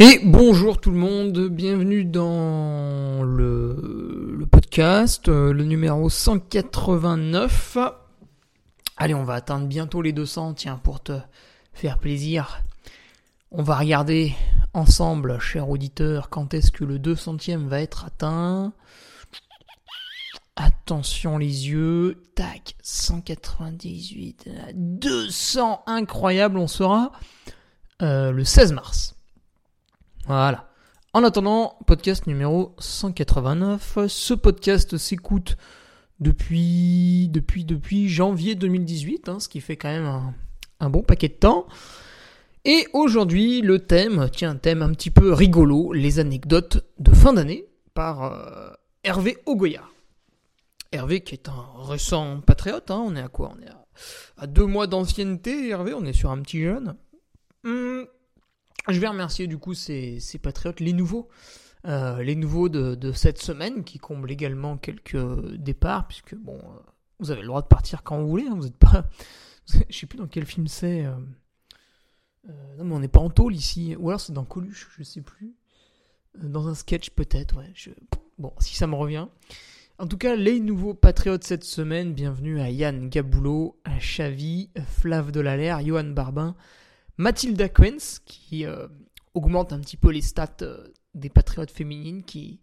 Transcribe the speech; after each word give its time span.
Et 0.00 0.20
bonjour 0.22 0.80
tout 0.80 0.92
le 0.92 0.96
monde, 0.96 1.48
bienvenue 1.48 2.04
dans 2.04 3.24
le, 3.24 4.46
podcast, 4.48 5.28
euh, 5.28 5.52
le 5.52 5.64
numéro 5.64 6.08
189. 6.08 7.78
Allez, 8.96 9.14
on 9.14 9.24
va 9.24 9.34
atteindre 9.34 9.66
bientôt 9.66 10.00
les 10.00 10.12
200, 10.12 10.54
tiens, 10.54 10.76
pour 10.76 11.02
te 11.02 11.18
faire 11.72 11.98
plaisir. 11.98 12.62
On 13.50 13.64
va 13.64 13.74
regarder 13.74 14.36
ensemble, 14.72 15.40
cher 15.40 15.68
auditeur, 15.68 16.30
quand 16.30 16.54
est-ce 16.54 16.70
que 16.70 16.84
le 16.84 17.00
200e 17.00 17.66
va 17.66 17.80
être 17.80 18.04
atteint. 18.04 18.72
Attention 20.54 21.38
les 21.38 21.70
yeux, 21.70 22.22
tac, 22.36 22.76
198, 22.82 24.48
200, 24.74 25.82
incroyable, 25.86 26.56
on 26.58 26.68
sera 26.68 27.10
euh, 28.00 28.30
le 28.30 28.44
16 28.44 28.74
mars. 28.74 29.17
Voilà. 30.28 30.68
En 31.14 31.24
attendant, 31.24 31.78
podcast 31.86 32.26
numéro 32.26 32.74
189. 32.78 34.00
Ce 34.08 34.34
podcast 34.34 34.98
s'écoute 34.98 35.56
depuis, 36.20 37.30
depuis, 37.32 37.64
depuis 37.64 38.10
janvier 38.10 38.54
2018, 38.54 39.30
hein, 39.30 39.40
ce 39.40 39.48
qui 39.48 39.62
fait 39.62 39.78
quand 39.78 39.88
même 39.88 40.34
un, 40.80 40.90
bon 40.90 41.02
paquet 41.02 41.28
de 41.28 41.32
temps. 41.32 41.66
Et 42.66 42.86
aujourd'hui, 42.92 43.62
le 43.62 43.78
thème, 43.78 44.28
tiens, 44.30 44.50
un 44.50 44.56
thème 44.56 44.82
un 44.82 44.90
petit 44.90 45.10
peu 45.10 45.32
rigolo, 45.32 45.94
les 45.94 46.18
anecdotes 46.18 46.84
de 46.98 47.14
fin 47.14 47.32
d'année 47.32 47.64
par 47.94 48.24
euh, 48.24 48.70
Hervé 49.04 49.38
Ogoya. 49.46 49.84
Hervé 50.92 51.22
qui 51.22 51.36
est 51.36 51.48
un 51.48 51.86
récent 51.88 52.42
patriote, 52.42 52.90
hein, 52.90 53.02
on 53.06 53.16
est 53.16 53.22
à 53.22 53.28
quoi? 53.28 53.54
On 53.58 53.62
est 53.62 53.70
à, 53.70 53.86
à 54.36 54.46
deux 54.46 54.66
mois 54.66 54.88
d'ancienneté, 54.88 55.70
Hervé, 55.70 55.94
on 55.94 56.04
est 56.04 56.12
sur 56.12 56.30
un 56.30 56.42
petit 56.42 56.60
jeune? 56.60 56.96
Hum, 57.64 58.06
je 58.92 59.00
vais 59.00 59.08
remercier 59.08 59.46
du 59.46 59.58
coup 59.58 59.74
ces, 59.74 60.20
patriotes, 60.42 60.80
les 60.80 60.92
nouveaux, 60.92 61.28
euh, 61.86 62.22
les 62.22 62.34
nouveaux 62.34 62.68
de, 62.68 63.12
cette 63.12 63.38
semaine 63.38 63.84
qui 63.84 63.98
comblent 63.98 64.30
également 64.30 64.76
quelques 64.76 65.16
départs, 65.56 66.06
puisque 66.08 66.34
bon, 66.34 66.58
euh, 66.58 66.78
vous 67.18 67.30
avez 67.30 67.42
le 67.42 67.48
droit 67.48 67.62
de 67.62 67.66
partir 67.66 68.02
quand 68.02 68.20
vous 68.20 68.28
voulez, 68.28 68.46
hein, 68.46 68.54
vous 68.56 68.66
êtes 68.66 68.78
pas. 68.78 69.08
Je 69.88 69.98
sais 69.98 70.06
plus 70.06 70.18
dans 70.18 70.26
quel 70.26 70.46
film 70.46 70.66
c'est. 70.66 71.04
Euh, 71.04 71.16
non, 72.78 72.84
mais 72.84 72.94
on 72.94 73.00
n'est 73.00 73.08
pas 73.08 73.20
en 73.20 73.30
tôle 73.30 73.54
ici, 73.54 73.94
ou 73.98 74.08
alors 74.08 74.20
c'est 74.20 74.32
dans 74.32 74.44
Coluche, 74.44 74.88
je 74.96 75.02
sais 75.02 75.20
plus. 75.20 75.54
Dans 76.40 76.68
un 76.68 76.74
sketch 76.74 77.10
peut-être, 77.10 77.58
ouais. 77.58 77.72
Bon, 78.38 78.54
si 78.58 78.74
ça 78.74 78.86
me 78.86 78.94
revient. 78.94 79.26
En 79.98 80.06
tout 80.06 80.16
cas, 80.16 80.36
les 80.36 80.60
nouveaux 80.60 80.94
patriotes 80.94 81.44
cette 81.44 81.64
semaine, 81.64 82.14
bienvenue 82.14 82.60
à 82.60 82.70
Yann 82.70 83.08
Gaboulot, 83.08 83.78
à 83.84 83.98
Chavi, 83.98 84.70
Flav 84.86 85.32
Delaler, 85.32 85.76
Johan 85.84 86.04
Barbin, 86.04 86.54
Mathilda 87.18 87.68
Quens, 87.68 88.20
qui 88.24 88.64
euh, 88.64 88.86
augmente 89.34 89.72
un 89.72 89.80
petit 89.80 89.96
peu 89.96 90.10
les 90.10 90.22
stats 90.22 90.48
euh, 90.62 90.86
des 91.14 91.28
patriotes 91.28 91.70
féminines 91.70 92.22
qui, 92.22 92.60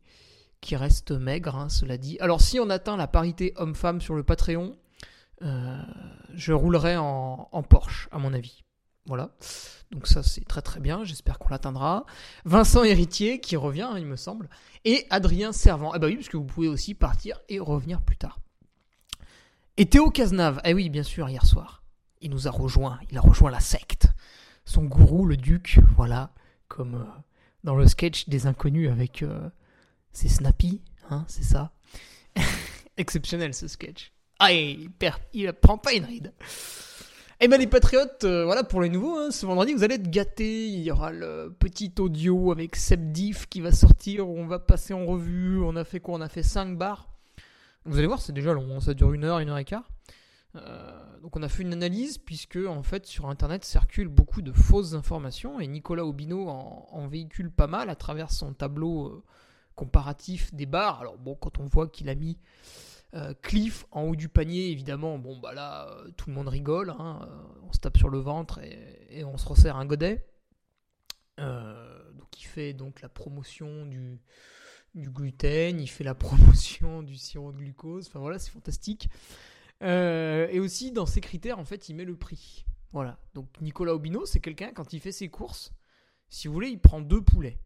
qui 0.61 0.77
restent 0.77 1.11
maigres, 1.11 1.57
hein, 1.57 1.69
cela 1.69 1.97
dit. 1.97 2.17
Alors 2.21 2.39
si 2.39 2.59
on 2.59 2.69
atteint 2.69 2.95
la 2.95 3.07
parité 3.07 3.53
homme-femme 3.57 3.99
sur 3.99 4.15
le 4.15 4.23
Patreon, 4.23 4.77
euh, 5.41 5.81
je 6.33 6.53
roulerai 6.53 6.95
en, 6.95 7.63
Porsche, 7.69 8.07
à 8.11 8.17
mon 8.17 8.33
avis. 8.33 8.63
Voilà. 9.07 9.35
Donc 9.91 10.07
ça 10.07 10.23
c'est 10.23 10.45
très 10.45 10.61
très 10.61 10.79
bien, 10.79 11.03
j'espère 11.03 11.37
qu'on 11.37 11.49
l'atteindra. 11.49 12.05
Vincent 12.45 12.83
Héritier 12.83 13.41
qui 13.41 13.57
revient, 13.57 13.89
il 13.97 14.05
me 14.05 14.15
semble. 14.15 14.49
Et 14.85 15.05
Adrien 15.09 15.51
Servant. 15.51 15.93
Eh 15.93 15.99
ben 15.99 16.07
oui, 16.07 16.15
parce 16.15 16.29
que 16.29 16.37
vous 16.37 16.45
pouvez 16.45 16.69
aussi 16.69 16.95
partir 16.95 17.41
et 17.49 17.59
revenir 17.59 18.01
plus 18.01 18.17
tard. 18.17 18.39
Et 19.75 19.85
Théo 19.87 20.09
Cazenave, 20.09 20.61
eh 20.63 20.73
oui, 20.73 20.89
bien 20.89 21.03
sûr, 21.03 21.27
hier 21.27 21.45
soir. 21.45 21.83
Il 22.21 22.31
nous 22.31 22.47
a 22.47 22.51
rejoint, 22.51 22.99
il 23.11 23.17
a 23.17 23.21
rejoint 23.21 23.51
la 23.51 23.59
secte 23.59 24.07
son 24.65 24.83
gourou, 24.83 25.25
le 25.25 25.37
duc, 25.37 25.79
voilà, 25.95 26.31
comme 26.67 26.95
euh, 26.95 27.21
dans 27.63 27.75
le 27.75 27.87
sketch 27.87 28.27
des 28.27 28.47
inconnus 28.47 28.89
avec 28.89 29.23
euh, 29.23 29.49
c'est 30.11 30.27
Snappy, 30.27 30.81
hein, 31.09 31.23
c'est 31.27 31.43
ça. 31.43 31.71
Exceptionnel 32.97 33.53
ce 33.53 33.67
sketch. 33.67 34.11
Ah, 34.39 34.51
il, 34.51 34.89
il 35.33 35.53
prend 35.53 35.77
pas 35.77 35.93
une 35.93 36.05
ride. 36.05 36.33
Eh 37.41 37.49
ben 37.49 37.59
les 37.59 37.67
patriotes, 37.67 38.23
euh, 38.23 38.45
voilà 38.45 38.63
pour 38.63 38.81
les 38.81 38.87
nouveaux, 38.87 39.17
hein, 39.17 39.29
ce 39.29 39.45
vendredi 39.45 39.73
vous 39.73 39.83
allez 39.83 39.95
être 39.95 40.09
gâtés, 40.09 40.67
il 40.67 40.81
y 40.81 40.89
aura 40.89 41.11
le 41.11 41.53
petit 41.59 41.93
audio 41.99 42.51
avec 42.53 42.77
Seb 42.77 43.11
Diff 43.11 43.47
qui 43.47 43.59
va 43.59 43.73
sortir, 43.73 44.27
on 44.29 44.45
va 44.47 44.57
passer 44.57 44.93
en 44.93 45.05
revue, 45.05 45.59
on 45.61 45.75
a 45.75 45.83
fait 45.83 45.99
quoi? 45.99 46.15
On 46.15 46.21
a 46.21 46.29
fait 46.29 46.43
5 46.43 46.77
bars. 46.77 47.09
Vous 47.83 47.97
allez 47.97 48.07
voir 48.07 48.21
c'est 48.21 48.31
déjà 48.31 48.53
long, 48.53 48.77
hein, 48.77 48.79
ça 48.79 48.93
dure 48.93 49.11
une 49.11 49.25
heure, 49.25 49.39
une 49.39 49.49
heure 49.49 49.57
et 49.57 49.65
quart. 49.65 49.89
Euh, 50.55 51.17
donc 51.21 51.35
on 51.35 51.43
a 51.43 51.49
fait 51.49 51.63
une 51.63 51.73
analyse 51.73 52.17
puisque 52.17 52.57
en 52.57 52.83
fait 52.83 53.05
sur 53.05 53.27
internet 53.27 53.65
circulent 53.65 54.07
beaucoup 54.07 54.41
de 54.41 54.51
fausses 54.51 54.93
informations 54.93 55.59
et 55.59 55.67
Nicolas 55.67 56.05
Obino 56.05 56.47
en, 56.47 57.07
véhicule 57.07 57.51
pas 57.51 57.67
mal 57.67 57.89
à 57.89 57.95
travers 57.95 58.31
son 58.31 58.53
tableau 58.53 59.07
euh, 59.07 59.23
comparatif 59.75 60.53
des 60.53 60.65
bars. 60.65 61.01
Alors 61.01 61.17
bon 61.17 61.35
quand 61.35 61.59
on 61.59 61.65
voit 61.65 61.87
qu'il 61.87 62.09
a 62.09 62.15
mis 62.15 62.37
euh, 63.15 63.33
Cliff 63.41 63.85
en 63.91 64.03
haut 64.03 64.15
du 64.15 64.29
panier 64.29 64.69
évidemment 64.71 65.17
bon 65.17 65.37
bah 65.37 65.53
là 65.53 65.89
tout 66.15 66.29
le 66.29 66.35
monde 66.35 66.47
rigole, 66.47 66.91
hein, 66.91 67.27
on 67.67 67.73
se 67.73 67.79
tape 67.79 67.97
sur 67.97 68.09
le 68.09 68.19
ventre 68.19 68.59
et, 68.59 69.23
on 69.23 69.37
se 69.37 69.47
resserre 69.47 69.77
un 69.77 69.85
godet. 69.85 70.25
donc 71.37 72.39
il 72.39 72.45
fait 72.45 72.73
donc 72.73 73.01
la 73.01 73.09
promotion 73.09 73.85
du 73.85 74.19
gluten, 74.95 75.79
il 75.79 75.87
fait 75.87 76.03
la 76.03 76.15
promotion 76.15 77.03
du 77.03 77.15
sirop 77.17 77.51
de 77.51 77.57
glucose, 77.57 78.07
enfin 78.07 78.19
voilà 78.19 78.39
c'est 78.39 78.51
fantastique. 78.51 79.09
Euh, 79.83 80.47
et 80.49 80.59
aussi, 80.59 80.91
dans 80.91 81.05
ses 81.05 81.21
critères, 81.21 81.59
en 81.59 81.65
fait, 81.65 81.89
il 81.89 81.95
met 81.95 82.05
le 82.05 82.15
prix. 82.15 82.65
Voilà. 82.91 83.19
Donc, 83.33 83.49
Nicolas 83.61 83.93
Obino, 83.93 84.25
c'est 84.25 84.39
quelqu'un, 84.39 84.71
quand 84.71 84.93
il 84.93 84.99
fait 84.99 85.11
ses 85.11 85.29
courses, 85.29 85.73
si 86.29 86.47
vous 86.47 86.53
voulez, 86.53 86.69
il 86.69 86.79
prend 86.79 87.01
deux 87.01 87.21
poulets. 87.21 87.59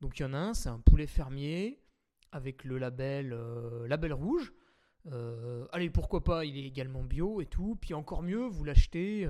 Donc, 0.00 0.18
il 0.18 0.22
y 0.22 0.24
en 0.24 0.34
a 0.34 0.38
un, 0.38 0.54
c'est 0.54 0.68
un 0.68 0.80
poulet 0.80 1.06
fermier 1.06 1.80
avec 2.32 2.64
le 2.64 2.78
label, 2.78 3.32
euh, 3.32 3.86
label 3.88 4.12
rouge. 4.12 4.52
Euh, 5.06 5.66
allez, 5.72 5.90
pourquoi 5.90 6.22
pas, 6.24 6.44
il 6.44 6.56
est 6.58 6.64
également 6.64 7.02
bio 7.02 7.40
et 7.40 7.46
tout. 7.46 7.76
Puis 7.80 7.94
encore 7.94 8.22
mieux, 8.22 8.46
vous 8.46 8.64
l'achetez 8.64 9.28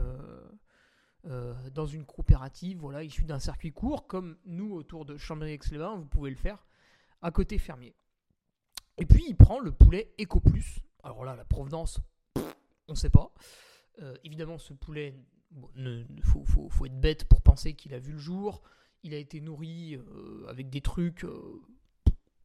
dans 1.24 1.86
une 1.86 2.06
coopérative, 2.06 2.78
voilà, 2.78 3.04
issue 3.04 3.24
d'un 3.24 3.38
circuit 3.38 3.72
court, 3.72 4.06
comme 4.06 4.38
nous 4.46 4.72
autour 4.72 5.04
de 5.04 5.16
Chambéry-Aix-les-Bains, 5.16 5.96
vous 5.96 6.06
pouvez 6.06 6.30
le 6.30 6.36
faire 6.36 6.66
à 7.22 7.30
côté 7.30 7.58
fermier. 7.58 7.94
Et 8.96 9.06
puis 9.06 9.24
il 9.28 9.36
prend 9.36 9.60
le 9.60 9.72
poulet 9.72 10.14
Eco 10.20 10.40
Plus, 10.40 10.80
alors 11.02 11.24
là, 11.24 11.36
la 11.36 11.44
provenance, 11.44 12.00
on 12.88 12.92
ne 12.92 12.96
sait 12.96 13.10
pas. 13.10 13.32
Euh, 14.02 14.14
évidemment, 14.24 14.58
ce 14.58 14.72
poulet, 14.72 15.14
il 15.76 16.22
faut, 16.22 16.86
être 16.86 17.00
bête 17.00 17.24
pour 17.24 17.42
penser 17.42 17.74
qu'il 17.74 17.94
a 17.94 17.98
vu 17.98 18.12
le 18.12 18.18
jour. 18.18 18.62
Il 19.02 19.14
a 19.14 19.16
été 19.16 19.40
nourri 19.40 19.96
euh, 19.96 20.46
avec 20.48 20.68
des 20.68 20.80
trucs 20.80 21.24
euh, 21.24 21.62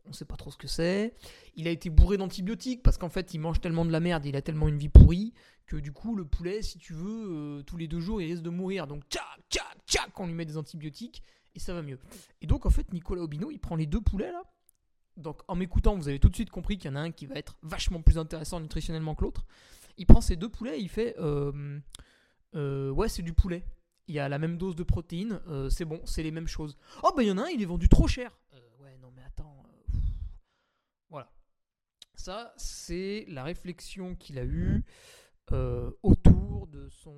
on 0.08 0.14
sait 0.14 0.26
pas 0.26 0.36
trop 0.36 0.52
ce 0.52 0.58
que 0.58 0.68
c'est. 0.68 1.16
Il 1.56 1.68
a 1.68 1.72
été 1.72 1.90
bourré 1.90 2.18
d'antibiotiques 2.18 2.84
parce 2.84 2.98
qu'en 2.98 3.10
fait, 3.10 3.34
il 3.34 3.40
mange 3.40 3.60
tellement 3.60 3.86
de 3.86 3.92
la 3.92 4.00
merde, 4.00 4.26
il 4.26 4.36
a 4.36 4.42
tellement 4.42 4.68
une 4.68 4.78
vie 4.78 4.90
pourrie 4.90 5.34
que 5.66 5.78
du 5.78 5.92
coup, 5.92 6.16
le 6.16 6.26
poulet, 6.26 6.62
si 6.62 6.78
tu 6.78 6.94
veux, 6.94 7.64
tous 7.66 7.76
les 7.76 7.88
deux 7.88 8.00
jours, 8.00 8.22
il 8.22 8.28
risque 8.28 8.44
de 8.44 8.52
mourir. 8.52 8.86
Donc, 8.86 9.04
tchac, 9.10 9.24
tchac, 9.50 9.78
tchac, 9.88 10.20
on 10.20 10.28
lui 10.28 10.34
met 10.34 10.46
des 10.46 10.58
antibiotiques 10.58 11.24
et 11.56 11.60
ça 11.60 11.74
va 11.74 11.82
mieux. 11.82 12.00
Et 12.42 12.48
donc, 12.48 12.68
en 12.68 12.70
fait, 12.70 12.94
Nicolas 12.94 13.24
Obino, 13.24 13.50
il 13.50 13.60
prend 13.60 13.76
les 13.76 13.88
deux 13.88 14.02
poulets 14.02 14.32
là. 14.32 14.44
Donc, 15.18 15.42
en 15.48 15.56
m'écoutant, 15.56 15.96
vous 15.96 16.08
avez 16.08 16.20
tout 16.20 16.30
de 16.30 16.36
suite 16.36 16.50
compris 16.50 16.78
qu'il 16.78 16.90
y 16.92 16.94
en 16.94 16.98
a 16.98 17.00
un 17.00 17.12
qui 17.12 17.26
va 17.26 17.36
être 17.36 17.58
vachement 17.62 18.02
plus 18.02 18.18
intéressant 18.18 18.60
nutritionnellement 18.60 19.16
que 19.16 19.24
l'autre. 19.24 19.46
Il 19.98 20.06
prend 20.06 20.22
ces 20.22 20.36
deux 20.36 20.50
poulets 20.50 20.78
et 20.78 20.82
il 20.82 20.90
fait 20.90 21.16
euh, 21.20 21.80
euh, 22.56 22.90
Ouais, 22.92 23.08
c'est 23.08 23.22
du 23.24 23.34
poulet. 23.34 23.66
Il 24.08 24.16
y 24.16 24.20
a 24.20 24.30
la 24.30 24.38
même 24.38 24.58
dose 24.58 24.76
de 24.76 24.84
protéines, 24.84 25.40
euh, 25.48 25.70
c'est 25.70 25.86
bon, 25.86 26.02
c'est 26.06 26.22
les 26.22 26.32
mêmes 26.32 26.48
choses. 26.48 26.78
Oh, 27.02 27.12
bah, 27.16 27.24
il 27.24 27.28
y 27.28 27.32
en 27.32 27.38
a 27.38 27.44
un, 27.44 27.48
il 27.48 27.62
est 27.62 27.66
vendu 27.66 27.90
trop 27.90 28.08
cher. 28.08 28.38
ouais, 28.80 28.98
non, 28.98 29.12
mais 29.16 29.24
attends. 29.24 29.64
Voilà. 31.10 31.32
Ça, 32.14 32.54
c'est 32.58 33.26
la 33.30 33.44
réflexion 33.44 34.16
qu'il 34.16 34.38
a 34.38 34.46
eue 34.46 34.84
autour 36.04 36.68
de 36.68 36.90
son 36.90 37.16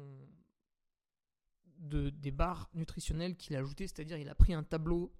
de, 1.79 2.09
des 2.09 2.31
barres 2.31 2.69
nutritionnelles 2.73 3.35
qu'il 3.35 3.55
a 3.55 3.59
ajoutées, 3.59 3.87
c'est-à-dire 3.87 4.17
il 4.17 4.29
a 4.29 4.35
pris 4.35 4.53
un 4.53 4.63
tableau 4.63 5.13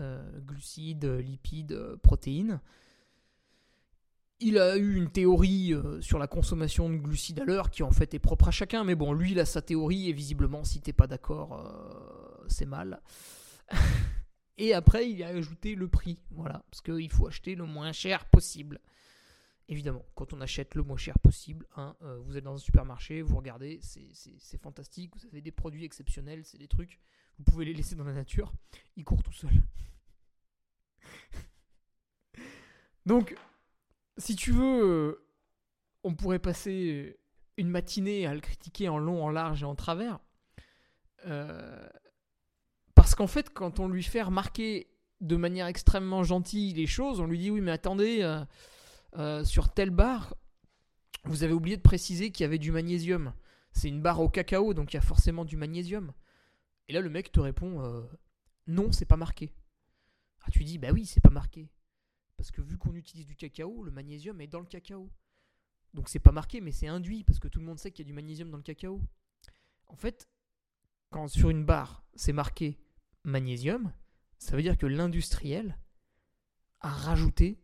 euh, 0.00 0.40
glucides, 0.40 1.04
lipides, 1.04 1.78
protéines. 2.02 2.60
Il 4.40 4.58
a 4.58 4.76
eu 4.76 4.96
une 4.96 5.10
théorie 5.10 5.74
euh, 5.74 6.00
sur 6.00 6.18
la 6.18 6.26
consommation 6.26 6.88
de 6.88 6.96
glucides 6.96 7.40
à 7.40 7.44
l'heure 7.44 7.70
qui 7.70 7.82
en 7.82 7.90
fait 7.92 8.14
est 8.14 8.18
propre 8.18 8.48
à 8.48 8.50
chacun, 8.50 8.84
mais 8.84 8.94
bon, 8.94 9.12
lui 9.12 9.32
il 9.32 9.38
a 9.38 9.44
sa 9.44 9.60
théorie 9.60 10.08
et 10.08 10.12
visiblement 10.12 10.64
si 10.64 10.80
t'es 10.80 10.94
pas 10.94 11.06
d'accord, 11.06 11.60
euh, 11.60 12.44
c'est 12.48 12.64
mal. 12.66 13.02
et 14.58 14.72
après 14.72 15.10
il 15.10 15.22
a 15.22 15.28
ajouté 15.28 15.74
le 15.74 15.88
prix, 15.88 16.18
voilà, 16.30 16.64
parce 16.70 16.80
qu'il 16.80 17.10
faut 17.10 17.26
acheter 17.26 17.54
le 17.54 17.66
moins 17.66 17.92
cher 17.92 18.24
possible. 18.24 18.80
Évidemment, 19.68 20.04
quand 20.14 20.32
on 20.32 20.40
achète 20.40 20.74
le 20.74 20.82
moins 20.82 20.96
cher 20.96 21.18
possible, 21.18 21.66
hein, 21.76 21.94
vous 22.24 22.36
êtes 22.36 22.44
dans 22.44 22.54
un 22.54 22.58
supermarché, 22.58 23.22
vous 23.22 23.36
regardez, 23.36 23.78
c'est 23.82 24.60
fantastique, 24.60 25.12
vous 25.14 25.26
avez 25.26 25.40
des 25.40 25.52
produits 25.52 25.84
exceptionnels, 25.84 26.44
c'est 26.44 26.58
des 26.58 26.66
trucs, 26.66 26.98
vous 27.38 27.44
pouvez 27.44 27.64
les 27.64 27.74
laisser 27.74 27.94
dans 27.94 28.04
la 28.04 28.12
nature, 28.12 28.52
ils 28.96 29.04
courent 29.04 29.22
tout 29.22 29.32
seuls. 29.32 29.62
Donc, 33.06 33.34
si 34.18 34.36
tu 34.36 34.52
veux, 34.52 34.84
euh, 34.84 35.26
on 36.04 36.14
pourrait 36.14 36.38
passer 36.38 37.18
une 37.56 37.68
matinée 37.68 38.26
à 38.26 38.34
le 38.34 38.40
critiquer 38.40 38.88
en 38.88 38.98
long, 38.98 39.24
en 39.24 39.30
large 39.30 39.62
et 39.62 39.66
en 39.66 39.74
travers. 39.74 40.18
Euh, 41.26 41.88
parce 42.94 43.14
qu'en 43.14 43.26
fait, 43.26 43.50
quand 43.50 43.80
on 43.80 43.88
lui 43.88 44.02
fait 44.02 44.22
remarquer 44.22 44.88
de 45.20 45.36
manière 45.36 45.66
extrêmement 45.66 46.22
gentille 46.24 46.72
les 46.74 46.86
choses, 46.86 47.20
on 47.20 47.26
lui 47.26 47.38
dit 47.38 47.50
oui, 47.50 47.60
mais 47.60 47.70
attendez, 47.70 48.22
euh, 49.18 49.44
sur 49.44 49.68
telle 49.68 49.90
barre, 49.90 50.34
vous 51.24 51.44
avez 51.44 51.52
oublié 51.52 51.76
de 51.76 51.82
préciser 51.82 52.30
qu'il 52.30 52.44
y 52.44 52.46
avait 52.46 52.58
du 52.58 52.72
magnésium. 52.72 53.32
C'est 53.72 53.88
une 53.88 54.02
barre 54.02 54.20
au 54.20 54.28
cacao, 54.28 54.74
donc 54.74 54.92
il 54.92 54.96
y 54.96 54.98
a 54.98 55.02
forcément 55.02 55.44
du 55.44 55.56
magnésium. 55.56 56.12
Et 56.88 56.92
là, 56.92 57.00
le 57.00 57.10
mec 57.10 57.32
te 57.32 57.40
répond 57.40 58.08
non, 58.66 58.92
c'est 58.92 59.06
pas 59.06 59.16
marqué. 59.16 59.54
Ah, 60.42 60.50
tu 60.50 60.64
dis, 60.64 60.78
bah 60.78 60.90
oui, 60.92 61.06
c'est 61.06 61.20
pas 61.20 61.30
marqué. 61.30 61.70
Parce 62.36 62.50
que 62.50 62.62
vu 62.62 62.78
qu'on 62.78 62.94
utilise 62.94 63.26
du 63.26 63.36
cacao, 63.36 63.82
le 63.82 63.90
magnésium 63.90 64.40
est 64.40 64.46
dans 64.46 64.60
le 64.60 64.66
cacao. 64.66 65.10
Donc 65.94 66.08
c'est 66.08 66.18
pas 66.18 66.32
marqué, 66.32 66.60
mais 66.60 66.72
c'est 66.72 66.86
induit, 66.86 67.22
parce 67.24 67.38
que 67.38 67.48
tout 67.48 67.60
le 67.60 67.66
monde 67.66 67.78
sait 67.78 67.90
qu'il 67.92 68.04
y 68.04 68.08
a 68.08 68.10
du 68.10 68.14
magnésium 68.14 68.50
dans 68.50 68.56
le 68.56 68.62
cacao. 68.62 69.00
En 69.86 69.96
fait, 69.96 70.28
quand 71.10 71.28
sur 71.28 71.50
une 71.50 71.64
barre 71.64 72.02
c'est 72.14 72.32
marqué 72.32 72.80
magnésium, 73.24 73.92
ça 74.38 74.56
veut 74.56 74.62
dire 74.62 74.78
que 74.78 74.86
l'industriel 74.86 75.78
a 76.80 76.88
rajouté 76.88 77.62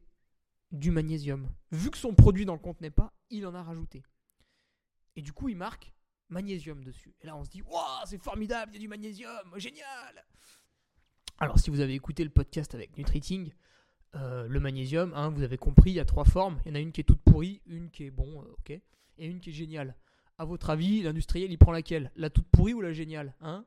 du 0.71 0.91
magnésium. 0.91 1.51
Vu 1.73 1.91
que 1.91 1.99
son 1.99 2.15
produit 2.15 2.45
n'en 2.45 2.59
contenait 2.59 2.91
pas, 2.91 3.15
il 3.31 3.47
en 3.47 3.55
a 3.55 3.63
rajouté. 3.63 4.05
Et 5.17 5.23
du 5.23 5.33
coup, 5.33 5.49
il 5.49 5.57
marque 5.57 5.93
magnésium 6.29 6.85
dessus. 6.85 7.15
Et 7.21 7.27
là, 7.27 7.37
on 7.37 7.45
se 7.45 7.51
dit, 7.51 7.63
waouh, 7.63 8.05
c'est 8.07 8.23
formidable, 8.23 8.73
il 8.73 8.77
y 8.77 8.79
a 8.79 8.81
du 8.81 8.89
magnésium, 8.89 9.59
génial 9.59 10.25
alors, 11.41 11.59
si 11.61 11.71
vous 11.71 11.79
avez 11.79 11.95
écouté 11.95 12.25
le 12.25 12.31
podcast 12.31 12.75
avec 12.75 12.97
Nutriting, 12.99 13.53
euh, 14.17 14.49
le 14.49 14.59
magnésium, 14.59 15.13
hein, 15.15 15.31
vous 15.31 15.43
avez 15.43 15.57
compris, 15.57 15.91
il 15.91 15.95
y 15.95 16.01
a 16.01 16.05
trois 16.05 16.25
formes. 16.25 16.61
Il 16.65 16.71
y 16.71 16.73
en 16.73 16.75
a 16.75 16.81
une 16.81 16.91
qui 16.91 17.01
est 17.01 17.05
toute 17.05 17.23
pourrie, 17.23 17.63
une 17.67 17.91
qui 17.91 18.05
est 18.05 18.11
bon, 18.11 18.43
euh, 18.43 18.57
ok, 18.59 18.71
et 18.71 18.83
une 19.27 19.39
qui 19.39 19.51
est 19.51 19.53
géniale. 19.53 19.95
À 20.37 20.45
votre 20.45 20.71
avis, 20.71 21.03
l'industriel, 21.03 21.53
il 21.53 21.59
prend 21.59 21.71
laquelle? 21.71 22.11
La 22.17 22.29
toute 22.29 22.49
pourrie 22.49 22.75
ou 22.75 22.81
la 22.81 22.93
géniale? 22.93 23.35
Hein? 23.41 23.65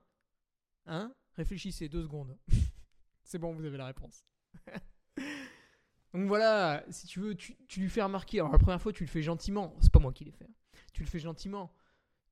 Hein? 0.86 1.14
Réfléchissez 1.38 1.88
deux 1.88 2.04
secondes. 2.04 2.38
C'est 3.24 3.38
bon, 3.38 3.54
vous 3.54 3.64
avez 3.64 3.78
la 3.78 3.86
réponse. 3.86 4.26
Donc 6.14 6.28
voilà, 6.28 6.84
si 6.90 7.08
tu 7.08 7.22
veux, 7.22 7.36
tu, 7.36 7.56
tu, 7.70 7.80
lui 7.80 7.90
fais 7.90 8.02
remarquer. 8.02 8.40
Alors 8.40 8.52
la 8.52 8.60
première 8.60 8.82
fois, 8.82 8.92
tu 8.92 9.06
le 9.06 9.10
fais 9.10 9.22
gentiment. 9.22 9.78
C'est 9.80 9.94
pas 9.94 10.00
moi 10.00 10.12
qui 10.12 10.26
l'ai 10.26 10.34
fait. 10.34 10.50
Tu 10.92 11.04
le 11.04 11.08
fais 11.08 11.20
gentiment 11.20 11.74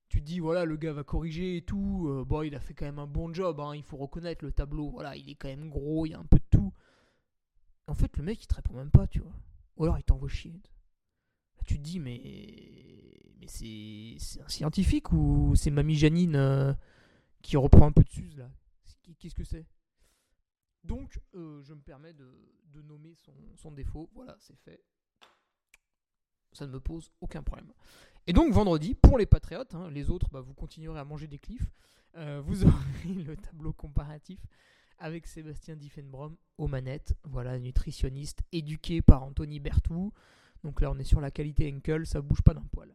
tu 0.10 0.22
te 0.22 0.26
dis 0.26 0.40
voilà 0.40 0.66
le 0.66 0.76
gars 0.76 0.92
va 0.92 1.04
corriger 1.04 1.58
et 1.58 1.62
tout 1.62 2.08
euh, 2.10 2.46
il 2.46 2.56
a 2.56 2.60
fait 2.60 2.74
quand 2.74 2.86
même 2.86 3.00
un 3.00 3.08
bon 3.08 3.32
job 3.32 3.60
hein, 3.60 3.76
il 3.76 3.84
faut 3.84 3.98
reconnaître 3.98 4.44
le 4.44 4.52
tableau 4.52 4.90
voilà 4.90 5.16
il 5.16 5.30
est 5.30 5.36
quand 5.36 5.48
même 5.48 5.70
gros 5.70 6.06
il 6.06 6.10
y 6.10 6.14
a 6.14 6.20
un 6.20 6.26
peu 6.26 6.40
de 6.40 6.46
tout. 6.50 6.74
En 7.88 7.94
fait 7.94 8.18
le 8.18 8.24
mec 8.24 8.44
il 8.44 8.48
te 8.48 8.56
répond 8.56 8.74
même 8.74 8.92
pas 8.92 9.08
tu 9.08 9.20
vois. 9.20 9.36
Ou 9.78 9.84
alors 9.84 9.98
il 9.98 10.04
t'envoie 10.04 10.28
chier. 10.28 10.60
Tu 11.66 11.78
te 11.78 11.84
dis 11.84 12.00
mais 12.00 12.20
mais 13.40 13.48
c'est 13.48 14.42
un 14.42 14.50
scientifique 14.50 15.12
ou 15.12 15.54
c'est 15.56 15.72
mamie 15.72 15.96
Janine 15.96 16.36
euh, 16.36 16.74
qui 17.42 17.56
reprend 17.56 17.88
un 17.88 17.92
peu 17.92 18.04
de 18.04 18.10
suze 18.10 18.38
là? 18.38 18.50
Qu'est-ce 19.20 19.36
que 19.36 19.44
c'est? 19.44 19.66
Donc 20.84 21.20
euh, 21.36 21.62
je 21.62 21.74
me 21.74 21.82
permets 21.82 22.14
de, 22.14 22.32
nommer 22.82 23.14
son 23.56 23.72
défaut. 23.72 24.10
Voilà 24.14 24.38
c'est 24.40 24.58
fait 24.58 24.82
ça 26.54 26.66
ne 26.68 26.72
me 26.72 26.80
pose 26.80 27.12
aucun 27.22 27.44
problème. 27.44 27.72
Et 28.28 28.34
donc 28.34 28.54
vendredi, 28.54 28.96
pour 28.96 29.18
les 29.18 29.26
Patriotes, 29.26 29.74
hein, 29.76 29.90
les 29.90 30.10
autres, 30.10 30.30
bah, 30.32 30.42
vous 30.42 30.54
continuerez 30.54 31.00
à 31.00 31.06
manger 31.06 31.28
des 31.28 31.40
cliffs, 31.40 31.72
euh, 32.16 32.42
vous 32.44 32.64
aurez 32.66 33.14
le 33.26 33.36
tableau 33.36 33.74
comparatif 33.74 34.40
avec 35.00 35.28
Sébastien 35.28 35.76
Diffenbrom 35.76 36.36
aux 36.58 36.68
manettes, 36.68 37.16
voilà, 37.24 37.58
nutritionniste 37.58 38.42
éduqué 38.52 39.02
par 39.02 39.24
Anthony 39.24 39.60
Bertou. 39.60 40.12
Donc 40.64 40.82
là, 40.82 40.92
on 40.92 41.00
est 41.00 41.06
sur 41.06 41.22
la 41.22 41.32
qualité 41.32 41.74
Henkel, 41.74 42.06
ça 42.06 42.22
bouge 42.22 42.42
pas 42.42 42.54
d'un 42.54 42.66
poil. 42.72 42.94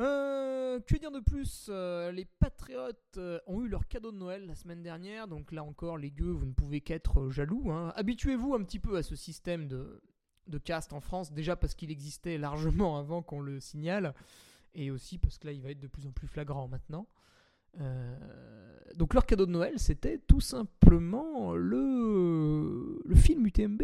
Euh, 0.00 0.80
que 0.80 0.96
dire 0.96 1.10
de 1.10 1.20
plus 1.20 1.66
euh, 1.68 2.10
Les 2.12 2.24
Patriotes 2.24 3.18
ont 3.46 3.60
eu 3.62 3.68
leur 3.68 3.86
cadeau 3.88 4.12
de 4.12 4.16
Noël 4.16 4.46
la 4.46 4.54
semaine 4.54 4.82
dernière, 4.82 5.26
donc 5.26 5.50
là 5.50 5.64
encore, 5.64 5.98
les 5.98 6.10
gueux, 6.10 6.30
vous 6.30 6.46
ne 6.46 6.52
pouvez 6.52 6.80
qu'être 6.80 7.28
jaloux. 7.30 7.72
Hein. 7.72 7.92
Habituez-vous 7.96 8.54
un 8.54 8.62
petit 8.62 8.78
peu 8.78 8.96
à 8.96 9.02
ce 9.02 9.16
système 9.16 9.66
de, 9.66 10.00
de 10.46 10.58
cast 10.58 10.92
en 10.92 11.00
France, 11.00 11.32
déjà 11.32 11.56
parce 11.56 11.74
qu'il 11.74 11.90
existait 11.90 12.38
largement 12.38 12.98
avant 12.98 13.22
qu'on 13.22 13.40
le 13.40 13.60
signale, 13.60 14.14
et 14.74 14.90
aussi 14.90 15.18
parce 15.18 15.38
que 15.38 15.46
là 15.46 15.52
il 15.52 15.62
va 15.62 15.70
être 15.70 15.80
de 15.80 15.86
plus 15.86 16.06
en 16.06 16.12
plus 16.12 16.28
flagrant 16.28 16.68
maintenant. 16.68 17.06
Euh, 17.80 18.16
donc 18.94 19.14
leur 19.14 19.26
cadeau 19.26 19.46
de 19.46 19.50
Noël, 19.50 19.78
c'était 19.78 20.18
tout 20.18 20.40
simplement 20.40 21.54
le, 21.54 23.00
le 23.04 23.14
film 23.14 23.46
UTMB. 23.46 23.82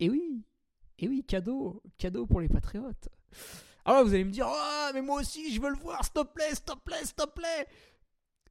Et 0.00 0.10
oui, 0.10 0.44
et 0.98 1.08
oui, 1.08 1.24
cadeau, 1.24 1.82
cadeau 1.96 2.26
pour 2.26 2.40
les 2.40 2.48
patriotes. 2.48 3.08
Alors 3.84 4.04
vous 4.04 4.12
allez 4.12 4.24
me 4.24 4.30
dire, 4.30 4.46
oh, 4.48 4.90
mais 4.92 5.02
moi 5.02 5.20
aussi 5.20 5.52
je 5.52 5.60
veux 5.60 5.70
le 5.70 5.76
voir, 5.76 6.04
s'il 6.04 6.12
te 6.12 6.24
plaît, 6.24 6.54
s'il 6.54 6.64
te 6.64 6.76
plaît, 6.76 7.04
s'il 7.04 7.14
te 7.14 7.26
plaît. 7.28 7.66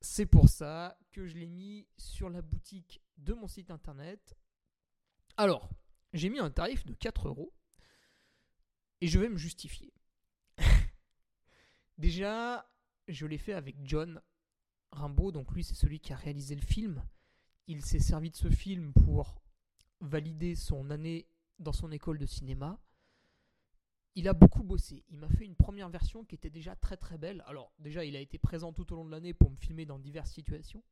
C'est 0.01 0.25
pour 0.25 0.47
ça 0.49 0.97
que 1.11 1.25
je 1.25 1.35
l'ai 1.35 1.47
mis 1.47 1.87
sur 1.97 2.29
la 2.29 2.41
boutique 2.41 3.01
de 3.17 3.33
mon 3.33 3.47
site 3.47 3.71
internet. 3.71 4.35
Alors, 5.35 5.69
j'ai 6.13 6.29
mis 6.29 6.39
un 6.39 6.49
tarif 6.49 6.85
de 6.85 6.93
4 6.93 7.27
euros 7.27 7.53
et 9.01 9.07
je 9.07 9.19
vais 9.19 9.29
me 9.29 9.37
justifier. 9.37 9.93
Déjà, 11.97 12.69
je 13.07 13.25
l'ai 13.25 13.37
fait 13.37 13.53
avec 13.53 13.77
John 13.83 14.21
Rimbaud, 14.91 15.31
donc 15.31 15.51
lui 15.53 15.63
c'est 15.63 15.75
celui 15.75 15.99
qui 15.99 16.13
a 16.13 16.15
réalisé 16.15 16.55
le 16.55 16.61
film. 16.61 17.03
Il 17.67 17.83
s'est 17.83 17.99
servi 17.99 18.31
de 18.31 18.35
ce 18.35 18.49
film 18.49 18.93
pour 18.93 19.41
valider 19.99 20.55
son 20.55 20.89
année 20.89 21.27
dans 21.59 21.73
son 21.73 21.91
école 21.91 22.17
de 22.17 22.25
cinéma. 22.25 22.79
Il 24.15 24.27
a 24.27 24.33
beaucoup 24.33 24.63
bossé. 24.63 25.03
Il 25.09 25.17
m'a 25.17 25.29
fait 25.29 25.45
une 25.45 25.55
première 25.55 25.89
version 25.89 26.25
qui 26.25 26.35
était 26.35 26.49
déjà 26.49 26.75
très 26.75 26.97
très 26.97 27.17
belle. 27.17 27.43
Alors 27.45 27.71
déjà, 27.77 28.03
il 28.03 28.15
a 28.15 28.19
été 28.19 28.39
présent 28.39 28.73
tout 28.73 28.91
au 28.91 28.95
long 28.95 29.05
de 29.05 29.11
l'année 29.11 29.33
pour 29.33 29.51
me 29.51 29.55
filmer 29.55 29.85
dans 29.85 29.99
diverses 29.99 30.31
situations. 30.31 30.83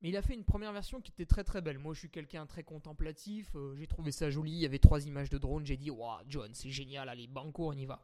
Mais 0.00 0.10
il 0.10 0.16
a 0.16 0.22
fait 0.22 0.34
une 0.34 0.44
première 0.44 0.72
version 0.72 1.00
qui 1.00 1.10
était 1.10 1.26
très 1.26 1.42
très 1.42 1.60
belle. 1.60 1.78
Moi, 1.78 1.92
je 1.94 2.00
suis 2.00 2.10
quelqu'un 2.10 2.46
très 2.46 2.62
contemplatif. 2.62 3.50
Euh, 3.56 3.74
j'ai 3.76 3.86
trouvé 3.86 4.12
ça 4.12 4.30
joli. 4.30 4.52
Il 4.52 4.58
y 4.58 4.66
avait 4.66 4.78
trois 4.78 5.04
images 5.06 5.30
de 5.30 5.38
drone. 5.38 5.66
J'ai 5.66 5.76
dit, 5.76 5.90
waouh, 5.90 6.20
John, 6.28 6.50
c'est 6.54 6.70
génial. 6.70 7.08
Allez, 7.08 7.26
banco, 7.26 7.68
on 7.68 7.72
y 7.72 7.84
va. 7.84 8.00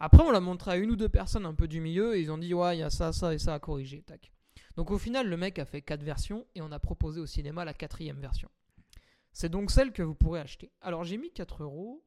Après, 0.00 0.22
on 0.22 0.30
l'a 0.30 0.40
montré 0.40 0.72
à 0.72 0.76
une 0.76 0.90
ou 0.90 0.96
deux 0.96 1.08
personnes 1.08 1.46
un 1.46 1.54
peu 1.54 1.68
du 1.68 1.80
milieu. 1.80 2.16
Et 2.16 2.20
ils 2.22 2.32
ont 2.32 2.38
dit, 2.38 2.52
ouais, 2.52 2.76
il 2.76 2.80
y 2.80 2.82
a 2.82 2.90
ça, 2.90 3.12
ça 3.12 3.32
et 3.32 3.38
ça 3.38 3.54
à 3.54 3.58
corriger. 3.60 4.02
Tac. 4.02 4.32
Donc 4.76 4.90
au 4.90 4.98
final, 4.98 5.28
le 5.28 5.36
mec 5.36 5.58
a 5.58 5.64
fait 5.64 5.82
quatre 5.82 6.02
versions 6.02 6.46
et 6.54 6.62
on 6.62 6.72
a 6.72 6.78
proposé 6.78 7.20
au 7.20 7.26
cinéma 7.26 7.64
la 7.64 7.74
quatrième 7.74 8.20
version. 8.20 8.48
C'est 9.32 9.48
donc 9.48 9.70
celle 9.70 9.92
que 9.92 10.02
vous 10.02 10.14
pourrez 10.14 10.40
acheter. 10.40 10.70
Alors 10.80 11.04
j'ai 11.04 11.16
mis 11.16 11.30
4 11.30 11.62
euros 11.62 12.04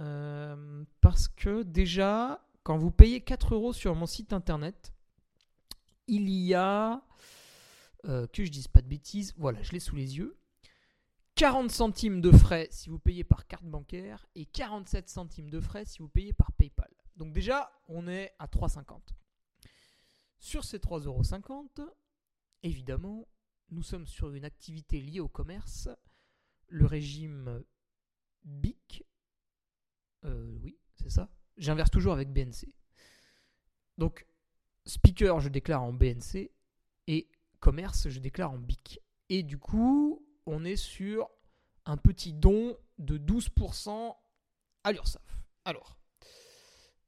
euh, 0.00 0.84
parce 1.00 1.28
que 1.28 1.62
déjà, 1.62 2.46
quand 2.62 2.76
vous 2.76 2.90
payez 2.90 3.20
4 3.20 3.54
euros 3.54 3.72
sur 3.72 3.94
mon 3.94 4.06
site 4.06 4.32
internet, 4.32 4.92
il 6.06 6.28
y 6.28 6.54
a 6.54 7.02
euh, 8.04 8.26
que 8.26 8.44
je 8.44 8.50
dise 8.50 8.68
pas 8.68 8.82
de 8.82 8.88
bêtises, 8.88 9.34
voilà, 9.36 9.62
je 9.62 9.72
l'ai 9.72 9.80
sous 9.80 9.96
les 9.96 10.18
yeux. 10.18 10.36
40 11.36 11.70
centimes 11.70 12.20
de 12.20 12.30
frais 12.30 12.68
si 12.70 12.88
vous 12.90 12.98
payez 12.98 13.24
par 13.24 13.46
carte 13.46 13.64
bancaire 13.64 14.26
et 14.36 14.46
47 14.46 15.08
centimes 15.08 15.50
de 15.50 15.58
frais 15.60 15.84
si 15.84 15.98
vous 15.98 16.08
payez 16.08 16.32
par 16.32 16.52
PayPal. 16.52 16.90
Donc 17.16 17.32
déjà, 17.32 17.72
on 17.88 18.06
est 18.06 18.32
à 18.38 18.46
3,50. 18.46 19.00
Sur 20.38 20.64
ces 20.64 20.78
3,50€, 20.78 21.88
évidemment, 22.62 23.26
nous 23.70 23.82
sommes 23.82 24.06
sur 24.06 24.32
une 24.32 24.44
activité 24.44 25.00
liée 25.00 25.20
au 25.20 25.28
commerce, 25.28 25.88
le 26.68 26.86
régime 26.86 27.64
BIC. 28.44 29.04
Euh, 30.24 30.56
oui, 30.62 30.78
c'est 30.94 31.10
ça. 31.10 31.28
J'inverse 31.56 31.90
toujours 31.90 32.12
avec 32.12 32.32
BNC. 32.32 32.72
Donc, 33.98 34.26
speaker, 34.84 35.40
je 35.40 35.48
déclare 35.48 35.82
en 35.82 35.92
BNC 35.92 36.50
et 37.06 37.28
commerce, 37.64 38.10
je 38.10 38.20
déclare 38.20 38.52
en 38.52 38.58
BIC. 38.58 39.00
Et 39.30 39.42
du 39.42 39.56
coup, 39.58 40.22
on 40.44 40.66
est 40.66 40.76
sur 40.76 41.30
un 41.86 41.96
petit 41.96 42.34
don 42.34 42.76
de 42.98 43.16
12% 43.16 44.14
à 44.84 44.92
l'URSSAF. 44.92 45.42
Alors, 45.64 45.96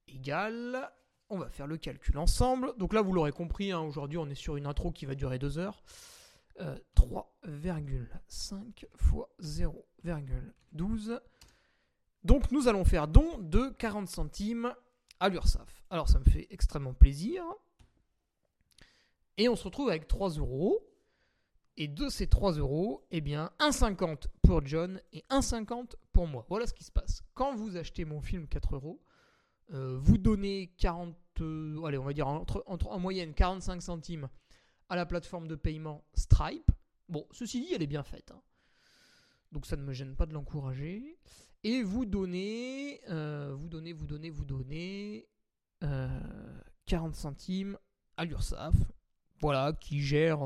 égal, 0.09 0.91
on 1.29 1.37
va 1.37 1.51
faire 1.51 1.67
le 1.67 1.77
calcul 1.77 2.17
ensemble. 2.17 2.75
Donc 2.79 2.95
là, 2.95 3.03
vous 3.03 3.13
l'aurez 3.13 3.33
compris, 3.33 3.71
hein, 3.71 3.81
aujourd'hui, 3.81 4.17
on 4.17 4.31
est 4.31 4.35
sur 4.35 4.57
une 4.57 4.67
intro 4.67 4.93
qui 4.93 5.05
va 5.05 5.15
durer 5.15 5.39
2 5.39 5.59
heures. 5.59 5.83
3,5 6.97 8.87
fois 8.97 9.29
0,12. 9.43 11.21
Donc 12.25 12.51
nous 12.51 12.67
allons 12.67 12.87
faire 12.87 13.09
don 13.09 13.37
de 13.39 13.69
40 13.79 14.09
centimes 14.09 14.75
à 15.21 15.29
l'URSSAF. 15.29 15.85
Alors 15.91 16.09
ça 16.09 16.19
me 16.19 16.25
fait 16.25 16.47
extrêmement 16.49 16.95
plaisir. 16.95 17.45
Et 19.39 19.49
on 19.49 19.57
se 19.57 19.65
retrouve 19.65 19.89
avec 19.89 20.09
3 20.09 20.31
euros. 20.31 20.83
Et 21.79 21.89
de 21.89 22.09
ces 22.09 22.27
3 22.27 22.53
euros, 22.53 23.07
eh 23.11 23.21
bien 23.21 23.51
1,50 23.59 24.29
pour 24.43 24.65
John 24.65 25.01
et 25.13 25.25
1,50 25.29 25.97
pour 26.13 26.27
moi. 26.27 26.47
Voilà 26.49 26.67
ce 26.67 26.73
qui 26.73 26.85
se 26.85 26.91
passe. 26.91 27.23
Quand 27.35 27.55
vous 27.55 27.77
achetez 27.77 28.07
mon 28.07 28.23
film 28.23 28.49
4 28.49 28.77
euros, 28.77 29.03
euh, 29.75 29.99
vous 30.01 30.17
donnez 30.17 30.73
40, 30.79 31.15
euh, 31.41 31.85
allez 31.85 31.99
on 31.99 32.05
va 32.05 32.15
dire 32.15 32.29
entre, 32.29 32.65
en 32.67 32.99
moyenne 32.99 33.35
45 33.35 33.83
centimes 33.83 34.29
à 34.89 34.97
la 34.97 35.05
plateforme 35.05 35.49
de 35.49 35.55
paiement 35.55 36.03
Stripe. 36.15 36.71
Bon, 37.11 37.27
ceci 37.31 37.61
dit, 37.61 37.75
elle 37.75 37.83
est 37.83 37.87
bien 37.87 38.05
faite. 38.05 38.31
Hein. 38.31 38.41
Donc 39.53 39.67
ça 39.67 39.77
ne 39.77 39.83
me 39.83 39.93
gêne 39.93 40.17
pas 40.17 40.25
de 40.25 40.33
l'encourager. 40.33 41.19
Et 41.63 41.83
vous 41.83 42.07
donnez, 42.07 43.03
euh, 43.11 43.55
vous 43.55 43.69
donnez, 43.69 43.93
vous 43.93 44.07
donnez, 44.07 44.31
vous 44.31 44.47
donnez 44.47 45.29
40 46.87 47.15
centimes 47.15 47.77
à 48.17 48.25
l'URSSAF. 48.25 48.75
Voilà, 49.41 49.73
qui 49.73 50.01
gère 50.01 50.41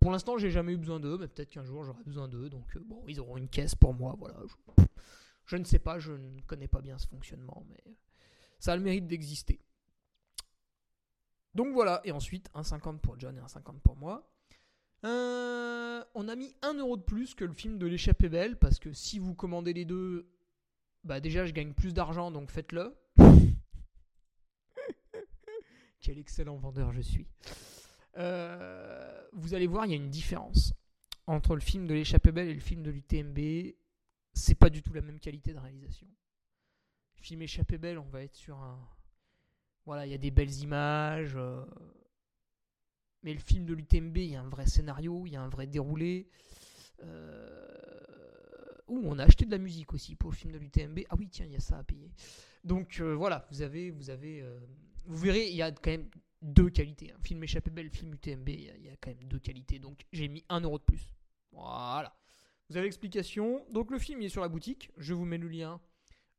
pour 0.00 0.10
l'instant, 0.10 0.38
j'ai 0.38 0.50
jamais 0.50 0.72
eu 0.72 0.76
besoin 0.76 1.00
d'eux, 1.00 1.18
mais 1.18 1.28
peut-être 1.28 1.50
qu'un 1.50 1.64
jour 1.64 1.84
j'aurai 1.84 2.02
besoin 2.04 2.28
d'eux. 2.28 2.48
Donc, 2.48 2.76
euh, 2.76 2.80
bon, 2.84 3.02
ils 3.08 3.20
auront 3.20 3.36
une 3.36 3.48
caisse 3.48 3.74
pour 3.74 3.94
moi. 3.94 4.16
Voilà. 4.18 4.36
Je, 5.46 5.56
ne 5.56 5.64
sais 5.64 5.78
pas, 5.78 5.98
je 5.98 6.12
ne 6.12 6.40
connais 6.42 6.68
pas 6.68 6.80
bien 6.80 6.98
ce 6.98 7.06
fonctionnement, 7.06 7.64
mais 7.68 7.82
ça 8.58 8.72
a 8.72 8.76
le 8.76 8.82
mérite 8.82 9.06
d'exister. 9.06 9.60
Donc 11.54 11.72
voilà, 11.72 12.00
et 12.04 12.12
ensuite, 12.12 12.50
1,50 12.54 12.98
pour 12.98 13.18
John 13.18 13.36
et 13.36 13.40
1,50 13.40 13.80
pour 13.80 13.96
moi. 13.96 14.28
Euh, 15.04 16.02
on 16.14 16.28
a 16.28 16.34
mis 16.34 16.54
1 16.62 16.74
euro 16.74 16.96
de 16.96 17.02
plus 17.02 17.34
que 17.34 17.44
le 17.44 17.52
film 17.52 17.78
de 17.78 17.86
l'échappée 17.86 18.28
belle, 18.28 18.58
parce 18.58 18.78
que 18.78 18.92
si 18.92 19.18
vous 19.18 19.34
commandez 19.34 19.72
les 19.72 19.84
deux, 19.84 20.28
bah 21.04 21.20
déjà 21.20 21.44
je 21.44 21.52
gagne 21.52 21.74
plus 21.74 21.92
d'argent, 21.92 22.30
donc 22.30 22.50
faites-le. 22.50 22.96
Quel 26.04 26.18
excellent 26.18 26.58
vendeur 26.58 26.92
je 26.92 27.00
suis. 27.00 27.26
Euh, 28.18 29.26
vous 29.32 29.54
allez 29.54 29.66
voir, 29.66 29.86
il 29.86 29.90
y 29.90 29.94
a 29.94 29.96
une 29.96 30.10
différence 30.10 30.74
entre 31.26 31.54
le 31.54 31.62
film 31.62 31.86
de 31.86 31.94
l'échappée 31.94 32.30
belle 32.30 32.48
et 32.48 32.52
le 32.54 32.60
film 32.60 32.82
de 32.82 32.90
l'UTMB. 32.90 33.74
C'est 34.34 34.54
pas 34.54 34.68
du 34.68 34.82
tout 34.82 34.92
la 34.92 35.00
même 35.00 35.18
qualité 35.18 35.54
de 35.54 35.58
réalisation. 35.58 36.06
Le 37.16 37.22
film 37.22 37.40
échappée 37.40 37.78
belle, 37.78 37.98
on 37.98 38.10
va 38.10 38.22
être 38.22 38.34
sur 38.34 38.58
un. 38.58 38.86
Voilà, 39.86 40.04
il 40.04 40.12
y 40.12 40.14
a 40.14 40.18
des 40.18 40.30
belles 40.30 40.52
images. 40.52 41.36
Euh, 41.36 41.64
mais 43.22 43.32
le 43.32 43.40
film 43.40 43.64
de 43.64 43.72
l'UTMB, 43.72 44.18
il 44.18 44.32
y 44.32 44.36
a 44.36 44.42
un 44.42 44.50
vrai 44.50 44.66
scénario, 44.66 45.24
il 45.24 45.32
y 45.32 45.36
a 45.36 45.42
un 45.42 45.48
vrai 45.48 45.66
déroulé. 45.66 46.28
Euh... 47.02 47.78
Ouh, 48.88 49.00
on 49.06 49.18
a 49.18 49.24
acheté 49.24 49.46
de 49.46 49.50
la 49.50 49.56
musique 49.56 49.94
aussi 49.94 50.16
pour 50.16 50.30
le 50.30 50.36
film 50.36 50.52
de 50.52 50.58
l'UTMB. 50.58 51.00
Ah 51.08 51.14
oui, 51.18 51.30
tiens, 51.30 51.46
il 51.46 51.52
y 51.52 51.56
a 51.56 51.60
ça 51.60 51.78
à 51.78 51.82
payer. 51.82 52.10
Donc 52.62 53.00
euh, 53.00 53.14
voilà, 53.14 53.46
vous 53.50 53.62
avez, 53.62 53.90
vous 55.06 55.16
verrez, 55.16 55.48
il 55.48 55.56
y 55.56 55.62
a 55.62 55.70
quand 55.70 55.90
même 55.90 56.08
deux 56.42 56.70
qualités. 56.70 57.12
Un 57.12 57.22
film 57.22 57.42
échappé 57.42 57.70
belle, 57.70 57.90
film 57.90 58.14
UTMB, 58.14 58.48
il 58.48 58.84
y, 58.84 58.88
a 58.88 58.96
quand 59.00 59.10
même 59.10 59.24
deux 59.24 59.38
qualités. 59.38 59.78
Donc 59.78 60.04
j'ai 60.12 60.28
mis 60.28 60.44
un 60.48 60.60
euro 60.60 60.78
de 60.78 60.84
plus. 60.84 61.08
Voilà. 61.52 62.16
Vous 62.68 62.76
avez 62.76 62.86
l'explication. 62.86 63.64
Donc 63.70 63.90
le 63.90 63.98
film 63.98 64.22
est 64.22 64.28
sur 64.28 64.42
la 64.42 64.48
boutique. 64.48 64.90
Je 64.96 65.14
vous 65.14 65.24
mets 65.24 65.38
le 65.38 65.48
lien 65.48 65.80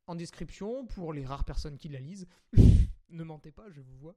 en 0.06 0.14
description 0.14 0.86
pour 0.86 1.12
les 1.12 1.24
rares 1.24 1.44
personnes 1.44 1.76
qui 1.76 1.88
la 1.88 2.00
lisent. 2.00 2.26
ne 3.08 3.24
mentez 3.24 3.50
pas, 3.50 3.68
je 3.70 3.80
vous 3.80 3.96
vois. 3.96 4.14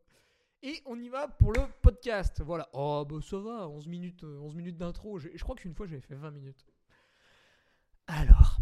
Et 0.62 0.82
on 0.86 1.00
y 1.00 1.10
va 1.10 1.28
pour 1.28 1.54
le 1.54 1.62
podcast. 1.82 2.42
Voilà. 2.42 2.70
Oh, 2.74 3.06
bah 3.10 3.18
ça 3.22 3.40
va, 3.40 3.68
11 3.70 3.88
minutes, 3.88 4.24
11 4.24 4.56
minutes 4.56 4.78
d'intro. 4.78 5.18
Je, 5.18 5.30
je 5.34 5.44
crois 5.44 5.56
qu'une 5.56 5.74
fois 5.74 5.88
j'avais 5.88 6.02
fait 6.02 6.16
20 6.16 6.32
minutes. 6.32 6.66
Alors, 8.08 8.58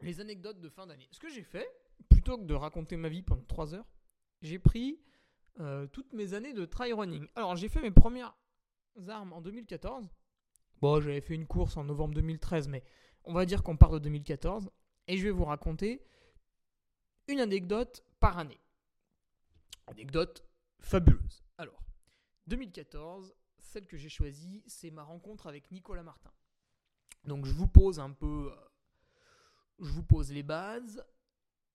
les 0.00 0.20
anecdotes 0.20 0.60
de 0.60 0.68
fin 0.68 0.86
d'année. 0.86 1.08
Ce 1.10 1.18
que 1.18 1.28
j'ai 1.28 1.42
fait, 1.42 1.68
plutôt 2.08 2.38
que 2.38 2.44
de 2.44 2.54
raconter 2.54 2.96
ma 2.96 3.08
vie 3.08 3.22
pendant 3.22 3.44
3 3.44 3.74
heures, 3.74 3.86
j'ai 4.42 4.58
pris 4.58 5.00
euh, 5.60 5.86
toutes 5.86 6.12
mes 6.12 6.34
années 6.34 6.52
de 6.52 6.64
try 6.64 6.92
running. 6.92 7.26
Alors 7.34 7.56
j'ai 7.56 7.68
fait 7.68 7.80
mes 7.80 7.90
premières 7.90 8.36
armes 9.08 9.32
en 9.32 9.40
2014. 9.40 10.08
Bon, 10.80 11.00
j'avais 11.00 11.20
fait 11.20 11.34
une 11.34 11.46
course 11.46 11.76
en 11.76 11.84
novembre 11.84 12.14
2013, 12.14 12.68
mais 12.68 12.82
on 13.24 13.32
va 13.32 13.46
dire 13.46 13.62
qu'on 13.62 13.76
part 13.76 13.92
de 13.92 13.98
2014. 14.00 14.70
Et 15.08 15.16
je 15.16 15.24
vais 15.24 15.30
vous 15.30 15.44
raconter 15.44 16.04
une 17.28 17.40
anecdote 17.40 18.04
par 18.20 18.38
année. 18.38 18.60
Anecdote 19.86 20.44
fabuleuse. 20.80 21.44
Alors, 21.58 21.82
2014, 22.48 23.34
celle 23.58 23.86
que 23.86 23.96
j'ai 23.96 24.08
choisie, 24.08 24.62
c'est 24.66 24.90
ma 24.90 25.02
rencontre 25.02 25.46
avec 25.46 25.70
Nicolas 25.70 26.02
Martin. 26.02 26.32
Donc 27.24 27.46
je 27.46 27.52
vous 27.52 27.68
pose 27.68 28.00
un 28.00 28.10
peu... 28.10 28.52
Euh, 28.52 28.56
je 29.78 29.90
vous 29.90 30.02
pose 30.02 30.32
les 30.32 30.42
bases. 30.42 31.04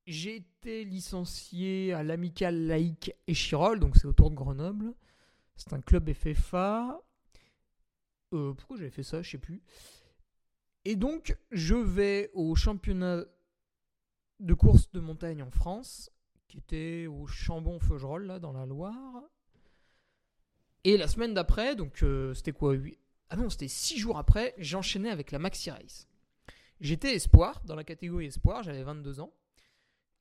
J'ai 0.07 0.37
été 0.37 0.85
licencié 0.85 1.91
à 1.91 2.01
l'Amicale 2.01 2.65
Laïque 2.65 3.11
Échirol, 3.27 3.77
donc 3.77 3.97
c'est 3.97 4.07
autour 4.07 4.29
de 4.29 4.35
Grenoble. 4.35 4.93
C'est 5.57 5.73
un 5.73 5.81
club 5.81 6.09
FFA. 6.13 7.01
Euh, 8.33 8.53
pourquoi 8.53 8.77
j'avais 8.77 8.89
fait 8.89 9.03
ça 9.03 9.21
Je 9.21 9.31
sais 9.31 9.37
plus. 9.37 9.61
Et 10.85 10.95
donc, 10.95 11.37
je 11.51 11.75
vais 11.75 12.31
au 12.33 12.55
championnat 12.55 13.25
de 14.39 14.53
course 14.53 14.89
de 14.91 15.01
montagne 15.01 15.43
en 15.43 15.51
France, 15.51 16.09
qui 16.47 16.59
était 16.59 17.07
au 17.07 17.27
Chambon-Feugerolles, 17.27 18.27
là, 18.27 18.39
dans 18.39 18.53
la 18.53 18.65
Loire. 18.65 19.23
Et 20.85 20.95
la 20.95 21.09
semaine 21.09 21.33
d'après, 21.33 21.75
donc 21.75 22.01
euh, 22.01 22.33
c'était 22.33 22.53
quoi 22.53 22.75
Ah 23.29 23.35
non, 23.35 23.49
c'était 23.49 23.67
six 23.67 23.97
jours 23.97 24.17
après, 24.17 24.55
j'enchaînais 24.57 25.09
avec 25.09 25.31
la 25.31 25.39
Maxi 25.39 25.69
Race. 25.69 26.07
J'étais 26.79 27.13
espoir, 27.13 27.61
dans 27.65 27.75
la 27.75 27.83
catégorie 27.83 28.27
espoir, 28.27 28.63
j'avais 28.63 28.83
22 28.83 29.19
ans. 29.19 29.33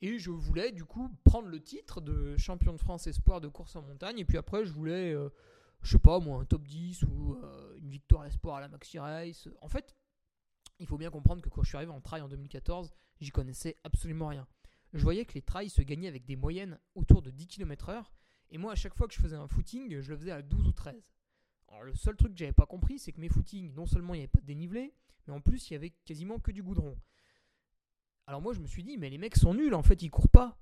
Et 0.03 0.19
je 0.19 0.31
voulais 0.31 0.73
du 0.73 0.85
coup 0.85 1.11
prendre 1.25 1.49
le 1.49 1.63
titre 1.63 2.01
de 2.01 2.37
champion 2.37 2.73
de 2.73 2.79
France 2.79 3.07
espoir 3.07 3.41
de 3.41 3.49
course 3.49 3.77
en 3.77 3.83
montagne. 3.83 4.19
Et 4.19 4.25
puis 4.25 4.37
après, 4.37 4.65
je 4.65 4.73
voulais, 4.73 5.13
euh, 5.13 5.31
je 5.83 5.93
sais 5.93 5.99
pas 5.99 6.19
moi, 6.19 6.41
un 6.41 6.45
top 6.45 6.67
10 6.67 7.05
ou 7.05 7.35
euh, 7.35 7.77
une 7.79 7.89
victoire 7.89 8.27
espoir 8.27 8.57
à 8.57 8.61
la 8.61 8.69
Maxi 8.69 8.99
Race. 8.99 9.49
En 9.63 9.69
fait, 9.69 9.97
il 10.79 10.87
faut 10.87 10.99
bien 10.99 11.11
comprendre 11.11 11.41
que 11.41 11.49
quand 11.49 11.63
je 11.63 11.69
suis 11.69 11.77
arrivé 11.77 11.93
en 11.93 12.01
trail 12.01 12.21
en 12.21 12.29
2014, 12.29 12.93
j'y 13.21 13.31
connaissais 13.31 13.77
absolument 13.85 14.29
rien. 14.29 14.47
Je 14.93 15.03
voyais 15.03 15.25
que 15.25 15.35
les 15.35 15.43
trails 15.43 15.71
se 15.71 15.83
gagnaient 15.83 16.09
avec 16.09 16.27
des 16.27 16.37
moyennes 16.37 16.79
autour 16.95 17.23
de 17.23 17.31
10 17.31 17.47
km/h. 17.47 18.05
Et 18.51 18.59
moi, 18.59 18.73
à 18.73 18.77
chaque 18.77 18.95
fois 18.95 19.09
que 19.09 19.15
je 19.15 19.21
faisais 19.21 19.37
un 19.37 19.49
footing, 19.49 20.01
je 20.01 20.11
le 20.11 20.17
faisais 20.17 20.31
à 20.31 20.43
12 20.43 20.69
ou 20.69 20.73
13. 20.73 21.11
Alors, 21.69 21.83
le 21.83 21.95
seul 21.95 22.17
truc 22.17 22.33
que 22.33 22.39
j'avais 22.39 22.53
pas 22.53 22.67
compris, 22.67 22.99
c'est 22.99 23.13
que 23.13 23.21
mes 23.21 23.29
footings, 23.29 23.75
non 23.75 23.87
seulement 23.87 24.15
il 24.15 24.19
n'y 24.19 24.23
avait 24.23 24.29
pas 24.29 24.41
de 24.41 24.47
dénivelé, 24.47 24.95
mais 25.27 25.33
en 25.33 25.41
plus, 25.41 25.69
il 25.69 25.73
y 25.73 25.77
avait 25.77 25.91
quasiment 26.05 26.39
que 26.39 26.53
du 26.53 26.63
goudron. 26.63 26.97
Alors 28.27 28.43
moi 28.43 28.53
je 28.53 28.61
me 28.61 28.67
suis 28.67 28.83
dit, 28.83 28.97
mais 28.99 29.09
les 29.09 29.19
mecs 29.19 29.37
sont 29.37 29.55
nuls, 29.55 29.75
en 29.75 29.83
fait 29.83 30.03
ils 30.03 30.11
courent 30.11 30.29
pas. 30.29 30.59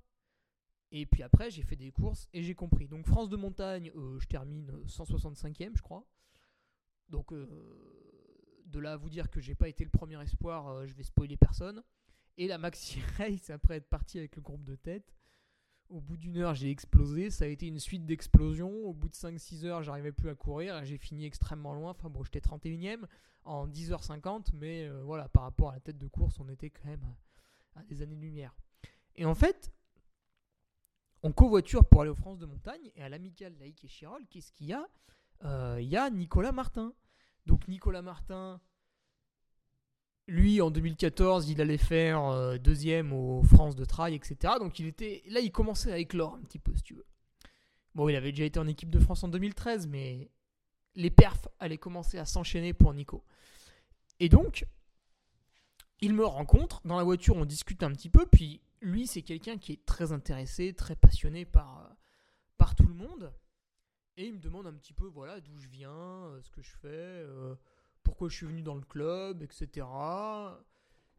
Et 0.93 1.07
puis 1.07 1.23
après 1.23 1.51
j'ai 1.51 1.63
fait 1.63 1.77
des 1.77 1.91
courses 1.91 2.29
et 2.33 2.43
j'ai 2.43 2.55
compris. 2.55 2.89
Donc 2.89 3.07
France 3.07 3.31
de 3.31 3.37
montagne, 3.37 3.91
euh, 3.97 4.19
je 4.21 4.27
termine 4.27 4.71
165e 4.87 5.77
je 5.77 5.83
crois. 5.83 6.07
Donc 7.09 7.33
euh, 7.33 7.47
de 8.67 8.79
là 8.79 8.93
à 8.93 8.97
vous 8.97 9.09
dire 9.09 9.31
que 9.31 9.41
j'ai 9.41 9.55
pas 9.55 9.69
été 9.69 9.83
le 9.83 9.91
premier 9.91 10.21
espoir, 10.23 10.69
euh, 10.69 10.87
je 10.87 10.95
vais 10.95 11.03
spoiler 11.03 11.37
personne. 11.37 11.83
Et 12.37 12.49
la 12.49 12.59
maxi 12.59 13.01
race 13.19 13.49
après 13.51 13.77
être 13.77 13.89
parti 13.89 14.19
avec 14.19 14.37
le 14.37 14.43
groupe 14.43 14.65
de 14.65 14.77
tête. 14.77 15.15
Au 15.89 16.01
bout 16.01 16.17
d'une 16.17 16.39
heure, 16.39 16.55
j'ai 16.55 16.71
explosé. 16.71 17.31
Ça 17.31 17.45
a 17.45 17.49
été 17.49 17.67
une 17.67 17.79
suite 17.79 18.05
d'explosions. 18.05 18.85
Au 18.85 18.93
bout 18.93 19.09
de 19.09 19.15
5-6 19.15 19.65
heures, 19.65 19.83
j'arrivais 19.83 20.13
plus 20.13 20.29
à 20.31 20.35
courir. 20.35 20.85
J'ai 20.85 20.97
fini 20.97 21.25
extrêmement 21.25 21.75
loin. 21.75 21.91
Enfin 21.91 22.09
bon, 22.09 22.25
j'étais 22.25 22.41
31ème 22.41 23.05
en 23.45 23.69
10h50. 23.69 24.53
Mais 24.55 24.89
voilà, 25.03 25.29
par 25.29 25.43
rapport 25.43 25.71
à 25.71 25.75
la 25.75 25.81
tête 25.81 25.99
de 25.99 26.09
course, 26.09 26.41
on 26.41 26.49
était 26.49 26.71
quand 26.71 26.89
même 26.89 27.05
à 27.75 27.83
des 27.83 28.03
années-lumière. 28.03 28.55
Et 29.17 29.25
en 29.25 29.35
fait, 29.35 29.73
on 31.23 31.33
covoiture 31.33 31.85
pour 31.85 32.03
aller 32.03 32.11
aux 32.11 32.17
France 32.17 32.39
de 32.39 32.47
montagne 32.47 32.91
et 32.97 33.03
à 33.03 33.09
l'amicale 33.09 33.55
laïque 33.59 33.85
et 33.85 33.89
Chirol, 33.89 34.27
qu'est-ce 34.29 34.53
qu'il 34.53 34.67
y 34.67 34.73
a? 34.73 34.87
Euh, 35.45 35.79
Il 35.81 35.89
y 35.89 35.97
a 35.97 36.11
Nicolas 36.11 36.53
Martin. 36.53 36.93
Donc 37.47 37.69
Nicolas 37.69 38.03
Martin, 38.03 38.61
lui, 40.27 40.61
en 40.63 40.71
2014, 40.71 41.51
il 41.51 41.61
allait 41.61 41.77
faire 41.79 42.25
euh, 42.25 42.57
deuxième 42.57 43.13
aux 43.13 43.43
France 43.43 43.77
de 43.77 43.85
Trail, 43.85 44.15
etc. 44.15 44.55
Donc 44.59 44.79
il 44.79 44.87
était, 44.87 45.23
là, 45.29 45.41
il 45.41 45.53
commençait 45.53 45.93
à 45.93 45.99
éclore 45.99 46.35
un 46.35 46.41
petit 46.43 46.59
peu, 46.59 46.75
si 46.75 46.83
tu 46.83 46.95
veux. 46.95 47.07
Bon, 47.95 48.09
il 48.09 48.17
avait 48.17 48.33
déjà 48.33 48.45
été 48.45 48.59
en 48.59 48.67
équipe 48.67 48.91
de 48.91 48.99
France 48.99 49.23
en 49.23 49.29
2013, 49.29 49.87
mais 49.87 50.31
les 50.95 51.11
perfs 51.11 51.49
allaient 51.59 51.79
commencer 51.79 52.19
à 52.19 52.25
s'enchaîner 52.25 52.73
pour 52.73 52.93
Nico. 52.95 53.25
Et 54.19 54.29
donc, 54.29 54.67
il 56.01 56.15
me 56.15 56.25
rencontre, 56.25 56.81
dans 56.85 56.97
la 56.97 57.05
voiture, 57.05 57.37
on 57.37 57.45
discute 57.45 57.83
un 57.83 57.93
petit 57.93 58.11
peu, 58.11 58.27
puis 58.27 58.61
lui, 58.81 59.07
c'est 59.07 59.23
quelqu'un 59.23 59.57
qui 59.59 59.73
est 59.73 59.85
très 59.87 60.13
intéressé, 60.13 60.75
très 60.75 60.97
passionné 60.97 61.45
par, 61.45 61.81
euh, 61.81 61.95
par 62.59 62.75
tout 62.75 62.87
le 62.87 62.95
monde. 62.95 63.33
Et 64.17 64.27
il 64.27 64.35
me 64.35 64.39
demande 64.39 64.67
un 64.67 64.75
petit 64.75 64.93
peu, 64.93 65.07
voilà, 65.07 65.41
d'où 65.41 65.59
je 65.59 65.69
viens, 65.69 65.91
euh, 65.91 66.41
ce 66.43 66.51
que 66.51 66.63
je 66.63 66.73
fais. 66.77 66.89
euh, 66.89 67.55
pourquoi 68.03 68.29
je 68.29 68.37
suis 68.37 68.47
venu 68.47 68.61
dans 68.63 68.75
le 68.75 68.83
club, 68.85 69.43
etc. 69.43 69.87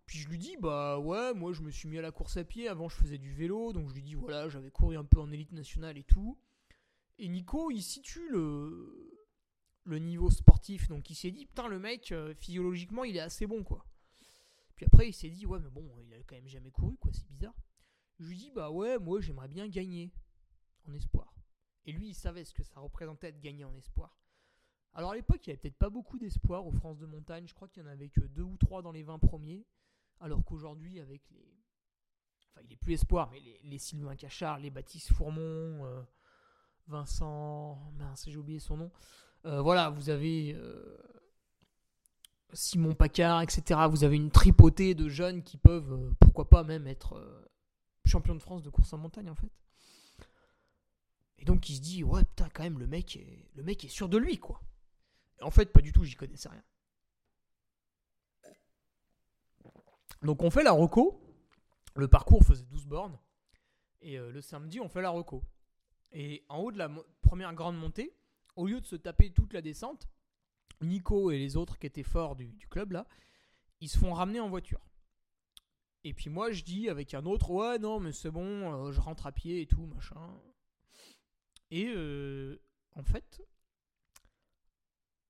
Puis 0.06 0.20
je 0.20 0.30
lui 0.30 0.38
dis, 0.38 0.56
bah 0.60 1.00
ouais, 1.00 1.34
moi 1.34 1.52
je 1.52 1.62
me 1.64 1.72
suis 1.72 1.90
mis 1.90 1.98
à 1.98 2.02
la 2.04 2.12
course 2.12 2.38
à 2.38 2.44
pied, 2.44 2.68
avant 2.68 2.90
je 2.90 2.96
faisais 2.96 3.18
du 3.18 3.34
vélo, 3.34 3.74
donc 3.74 3.90
je 3.90 3.96
lui 3.96 4.04
dis, 4.04 4.14
voilà, 4.14 4.48
j'avais 4.50 4.70
couru 4.70 4.96
un 4.96 5.04
peu 5.04 5.20
en 5.20 5.32
élite 5.32 5.52
nationale 5.52 5.98
et 5.98 6.04
tout. 6.04 6.38
Et 7.18 7.28
Nico, 7.28 7.72
il 7.72 7.82
situe 7.82 8.30
le, 8.30 9.20
le 9.86 9.98
niveau 9.98 10.30
sportif, 10.30 10.88
donc 10.90 11.10
il 11.10 11.16
s'est 11.16 11.32
dit, 11.32 11.48
putain, 11.48 11.68
le 11.68 11.80
mec, 11.80 12.14
physiologiquement, 12.38 13.04
il 13.04 13.18
est 13.18 13.22
assez 13.22 13.48
bon, 13.48 13.64
quoi. 13.64 13.84
Puis 14.76 14.86
après, 14.86 15.08
il 15.10 15.14
s'est 15.14 15.30
dit, 15.30 15.46
ouais, 15.46 15.60
mais 15.60 15.70
bon, 15.70 15.90
il 16.02 16.14
a 16.14 16.18
quand 16.24 16.36
même 16.36 16.48
jamais 16.48 16.72
couru, 16.72 16.98
quoi, 16.98 17.12
c'est 17.14 17.26
bizarre. 17.28 17.56
Je 18.20 18.26
lui 18.26 18.38
dis, 18.38 18.52
bah 18.52 18.70
ouais, 18.72 18.98
moi 18.98 19.20
j'aimerais 19.22 19.48
bien 19.50 19.68
gagner 19.68 20.14
en 20.88 20.94
espoir. 20.94 21.34
Et 21.86 21.92
lui, 21.92 22.10
il 22.10 22.14
savait 22.14 22.46
ce 22.46 22.54
que 22.54 22.64
ça 22.64 22.80
représentait 22.80 23.32
de 23.32 23.40
gagner 23.40 23.64
en 23.66 23.76
espoir. 23.76 24.18
Alors 24.94 25.12
à 25.12 25.16
l'époque, 25.16 25.46
il 25.46 25.50
n'y 25.50 25.54
avait 25.54 25.62
peut-être 25.62 25.78
pas 25.78 25.90
beaucoup 25.90 26.18
d'espoir 26.18 26.66
aux 26.66 26.72
France 26.72 26.98
de 27.00 27.06
montagne. 27.06 27.46
Je 27.48 27.54
crois 27.54 27.68
qu'il 27.68 27.84
y 27.84 27.86
en 27.86 27.90
avait 27.90 28.08
que 28.10 28.22
deux 28.22 28.44
ou 28.44 28.56
trois 28.58 28.82
dans 28.82 28.94
les 28.94 29.04
20 29.04 29.20
premiers. 29.20 29.66
Alors 30.22 30.44
qu'aujourd'hui, 30.46 31.00
avec 31.02 31.30
les. 31.32 31.54
Enfin, 32.50 32.62
il 32.66 32.72
est 32.72 32.78
plus 32.78 32.94
espoir, 32.94 33.30
mais 33.30 33.42
les, 33.42 33.60
les 33.64 33.78
Sylvain 33.78 34.16
Cachard, 34.16 34.60
les 34.60 34.70
Baptiste 34.70 35.12
Fourmont, 35.12 35.86
euh, 35.86 36.02
Vincent. 36.88 37.92
Mince, 37.98 38.30
j'ai 38.30 38.38
oublié 38.38 38.60
son 38.60 38.78
nom. 38.78 38.92
Euh, 39.46 39.62
voilà, 39.62 39.90
vous 39.90 40.10
avez. 40.10 40.54
euh, 40.56 40.98
Simon 42.56 42.96
Pacard, 42.96 43.42
etc. 43.42 43.82
Vous 43.90 44.04
avez 44.04 44.16
une 44.16 44.32
tripotée 44.32 44.96
de 44.96 45.10
jeunes 45.10 45.44
qui 45.44 45.58
peuvent, 45.58 45.92
euh, 45.92 46.12
pourquoi 46.20 46.50
pas 46.50 46.64
même 46.64 46.88
être 46.88 47.18
euh, 47.18 47.52
champions 48.06 48.34
de 48.34 48.42
France 48.42 48.64
de 48.64 48.70
course 48.70 48.94
en 48.94 48.98
montagne 48.98 49.30
en 49.30 49.36
fait. 49.36 49.52
Et 51.38 51.46
donc 51.46 51.70
il 51.70 51.76
se 51.76 51.82
dit 51.82 52.04
ouais 52.04 52.24
putain 52.24 52.50
quand 52.54 52.64
même 52.64 52.80
le 52.80 52.88
mec 52.88 53.18
est, 53.18 53.50
le 53.56 53.64
mec 53.64 53.84
est 53.84 53.90
sûr 53.90 54.08
de 54.08 54.18
lui 54.18 54.40
quoi. 54.40 54.62
En 55.42 55.52
fait 55.52 55.72
pas 55.72 55.82
du 55.82 55.92
tout 55.92 56.06
j'y 56.06 56.16
connaissais 56.16 56.50
rien. 56.50 56.64
Donc 60.22 60.42
on 60.42 60.50
fait 60.50 60.64
la 60.64 60.72
reco. 60.72 61.22
Le 61.96 62.08
parcours 62.08 62.44
faisait 62.44 62.66
12 62.66 62.88
bornes. 62.88 63.20
Et 64.02 64.18
euh, 64.18 64.32
le 64.32 64.42
samedi 64.42 64.80
on 64.80 64.88
fait 64.88 65.02
la 65.02 65.10
reco. 65.10 65.44
Et 66.14 66.46
en 66.48 66.60
haut 66.60 66.72
de 66.72 66.78
la 66.78 66.90
première 67.22 67.54
grande 67.54 67.78
montée, 67.78 68.16
au 68.56 68.66
lieu 68.66 68.80
de 68.80 68.86
se 68.86 68.96
taper 68.96 69.32
toute 69.32 69.52
la 69.52 69.62
descente, 69.62 70.08
Nico 70.82 71.32
et 71.32 71.38
les 71.38 71.58
autres 71.58 71.78
qui 71.78 71.88
étaient 71.88 72.04
forts 72.04 72.36
du, 72.36 72.68
club 72.70 72.92
là, 72.92 73.08
ils 73.82 73.90
se 73.90 73.98
font 73.98 74.14
ramener 74.14 74.40
en 74.40 74.50
voiture. 74.50 74.82
Et 76.04 76.14
puis 76.14 76.30
moi 76.30 76.52
je 76.52 76.64
dis 76.64 76.90
avec 76.90 77.14
un 77.14 77.26
autre 77.26 77.52
ouais 77.52 77.80
non 77.80 78.00
mais 78.00 78.12
c'est 78.12 78.32
bon, 78.32 78.88
euh, 78.88 78.92
je 78.92 79.02
rentre 79.02 79.28
à 79.28 79.32
pied 79.32 79.62
et 79.62 79.68
tout 79.68 79.86
machin. 79.86 80.16
Et 81.72 81.88
euh, 81.96 82.62
en 82.96 83.04
fait, 83.04 83.42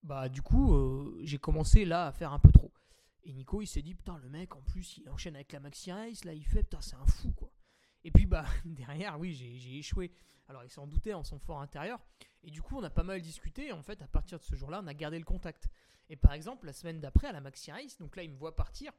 bah 0.04 0.30
du 0.30 0.42
coup, 0.42 0.76
euh, 0.76 1.20
j'ai 1.24 1.40
commencé 1.40 1.86
là 1.86 2.08
à 2.08 2.12
faire 2.12 2.34
un 2.34 2.40
peu 2.40 2.52
trop. 2.52 2.72
Et 3.26 3.34
Nico, 3.34 3.62
il 3.62 3.68
s'est 3.68 3.82
dit, 3.82 3.96
putain, 3.96 4.18
le 4.20 4.30
mec, 4.30 4.56
en 4.56 4.62
plus, 4.62 5.00
il 5.00 5.10
enchaîne 5.10 5.36
avec 5.36 5.52
la 5.52 5.60
Maxi 5.60 5.92
Race, 5.92 6.24
là, 6.26 6.34
il 6.34 6.46
fait, 6.46 6.62
putain, 6.62 6.80
c'est 6.82 6.96
un 6.96 7.08
fou, 7.08 7.32
quoi. 7.32 7.52
Et 8.04 8.12
puis, 8.12 8.28
bah, 8.28 8.46
derrière, 8.66 9.20
oui, 9.20 9.34
j'ai 9.34 9.80
échoué. 9.80 10.12
Alors, 10.48 10.64
il 10.64 10.70
s'en 10.70 10.88
doutait 10.88 11.14
en 11.14 11.24
son 11.24 11.40
fort 11.40 11.62
intérieur. 11.62 12.00
Et 12.44 12.52
du 12.52 12.62
coup, 12.62 12.78
on 12.78 12.84
a 12.84 12.90
pas 12.90 13.04
mal 13.04 13.22
discuté. 13.22 13.68
Et 13.68 13.72
en 13.72 13.82
fait, 13.82 14.02
à 14.02 14.08
partir 14.08 14.38
de 14.38 14.44
ce 14.44 14.56
jour-là, 14.56 14.82
on 14.84 14.88
a 14.88 14.94
gardé 14.94 15.18
le 15.18 15.26
contact. 15.26 15.70
Et 16.10 16.16
par 16.16 16.34
exemple, 16.34 16.68
la 16.68 16.74
semaine 16.74 17.00
d'après, 17.00 17.28
à 17.28 17.32
la 17.32 17.42
Maxi 17.42 17.72
Race, 17.72 17.98
donc 17.98 18.16
là, 18.16 18.24
il 18.24 18.32
me 18.32 18.38
voit 18.38 18.56
partir. 18.56 18.92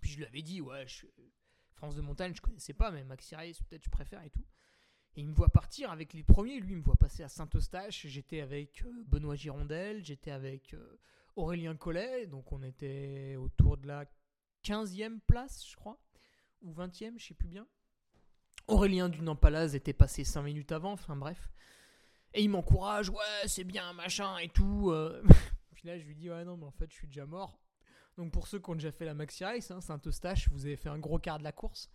Puis 0.00 0.10
je 0.10 0.18
lui 0.18 0.24
avais 0.24 0.42
dit, 0.42 0.60
ouais, 0.60 0.86
France 1.74 1.96
de 1.96 2.00
montagne, 2.00 2.34
je 2.34 2.40
connaissais 2.40 2.74
pas, 2.74 2.90
mais 2.90 3.02
Maxi 3.02 3.34
Race, 3.34 3.60
peut-être 3.62 3.84
je 3.84 3.90
préfère 3.90 4.22
et 4.22 4.30
tout. 4.30 4.44
Et 5.14 5.20
il 5.20 5.28
me 5.28 5.34
voit 5.34 5.50
partir 5.50 5.90
avec 5.90 6.14
les 6.14 6.22
premiers. 6.22 6.58
Lui, 6.60 6.72
il 6.72 6.78
me 6.78 6.82
voit 6.82 6.96
passer 6.96 7.22
à 7.22 7.28
Saint-Eustache. 7.28 8.06
J'étais 8.06 8.40
avec 8.40 8.82
euh, 8.82 9.04
Benoît 9.06 9.34
Girondel. 9.34 10.02
J'étais 10.04 10.30
avec 10.30 10.72
euh, 10.74 10.98
Aurélien 11.36 11.76
Collet. 11.76 12.26
Donc, 12.26 12.50
on 12.52 12.62
était 12.62 13.36
autour 13.36 13.76
de 13.76 13.88
la 13.88 14.06
15e 14.64 15.20
place, 15.26 15.66
je 15.68 15.76
crois. 15.76 16.00
Ou 16.62 16.72
20e, 16.72 17.18
je 17.18 17.26
sais 17.26 17.34
plus 17.34 17.48
bien. 17.48 17.66
Aurélien 18.68 19.08
Dunampalaz 19.08 19.74
était 19.74 19.92
passé 19.92 20.24
5 20.24 20.42
minutes 20.42 20.72
avant. 20.72 20.92
Enfin, 20.92 21.16
bref. 21.16 21.50
Et 22.34 22.42
il 22.42 22.48
m'encourage. 22.48 23.10
Ouais, 23.10 23.46
c'est 23.46 23.64
bien, 23.64 23.92
machin 23.92 24.38
et 24.38 24.48
tout. 24.48 24.90
euh. 24.90 25.22
Puis 25.74 25.88
là, 25.88 25.98
je 25.98 26.04
lui 26.04 26.14
dis, 26.14 26.30
ouais, 26.30 26.44
non, 26.44 26.56
mais 26.56 26.66
en 26.66 26.70
fait, 26.70 26.90
je 26.90 26.94
suis 26.94 27.06
déjà 27.08 27.26
mort. 27.26 27.58
Donc, 28.16 28.32
pour 28.32 28.46
ceux 28.46 28.58
qui 28.58 28.70
ont 28.70 28.74
déjà 28.74 28.92
fait 28.92 29.04
la 29.04 29.14
Maxi 29.14 29.44
Race, 29.44 29.70
hein, 29.70 29.80
Saint-Eustache, 29.80 30.48
vous 30.50 30.66
avez 30.66 30.76
fait 30.76 30.88
un 30.88 30.98
gros 30.98 31.18
quart 31.18 31.38
de 31.38 31.44
la 31.44 31.52
course. 31.52 31.90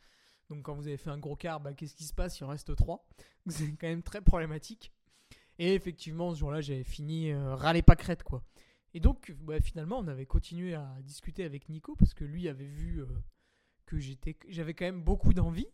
Donc 0.50 0.64
quand 0.64 0.76
vous 0.76 0.88
avez 0.88 0.98
fait 0.98 1.10
un 1.10 1.18
gros 1.18 1.36
quart, 1.36 1.60
bah, 1.60 1.74
qu'est-ce 1.74 1.96
qui 1.96 2.06
se 2.06 2.14
passe? 2.14 2.40
Il 2.40 2.46
en 2.46 2.48
reste 2.48 2.76
3. 2.76 3.06
C'est 3.48 3.72
quand 3.74 3.88
même 3.88 4.04
très 4.04 4.22
problématique. 4.22 4.94
Et 5.60 5.74
effectivement, 5.74 6.34
ce 6.34 6.40
jour-là, 6.40 6.62
j'avais 6.62 6.84
fini 6.84 7.32
euh, 7.32 7.56
râler 7.56 7.82
pas 7.82 7.96
crête, 7.96 8.24
quoi. 8.24 8.44
Et 8.94 9.00
donc, 9.00 9.32
bah, 9.42 9.60
finalement, 9.60 10.00
on 10.00 10.08
avait 10.08 10.26
continué 10.26 10.74
à 10.74 10.96
discuter 11.04 11.44
avec 11.44 11.70
Nico 11.70 11.96
parce 11.96 12.14
que 12.14 12.24
lui 12.24 12.48
avait 12.48 12.66
vu 12.66 13.02
euh, 13.02 13.08
que 13.86 14.00
j'étais, 14.00 14.38
j'avais 14.48 14.74
quand 14.74 14.86
même 14.86 15.04
beaucoup 15.04 15.34
d'envie, 15.34 15.68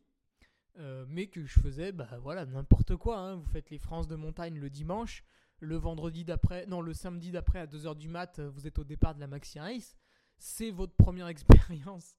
euh, 0.80 1.06
mais 1.08 1.28
que 1.28 1.46
je 1.46 1.60
faisais, 1.60 1.92
bah 1.92 2.10
voilà, 2.22 2.46
n'importe 2.46 2.96
quoi. 2.96 3.18
hein. 3.20 3.36
Vous 3.36 3.46
faites 3.52 3.70
les 3.70 3.78
France 3.78 4.08
de 4.08 4.16
montagne 4.16 4.58
le 4.60 4.70
dimanche, 4.70 5.24
le 5.60 5.76
vendredi 5.76 6.24
d'après, 6.26 6.66
non, 6.68 6.82
le 6.82 6.94
samedi 6.94 7.32
d'après 7.32 7.60
à 7.60 7.68
2h 7.68 7.96
du 7.98 8.10
mat, 8.10 8.40
euh, 8.40 8.50
vous 8.50 8.68
êtes 8.68 8.80
au 8.80 8.84
départ 8.84 9.16
de 9.16 9.20
la 9.20 9.28
Maxi 9.28 9.60
Race. 9.60 9.96
C'est 10.38 10.72
votre 10.72 10.94
première 10.96 11.28
expérience 11.68 12.16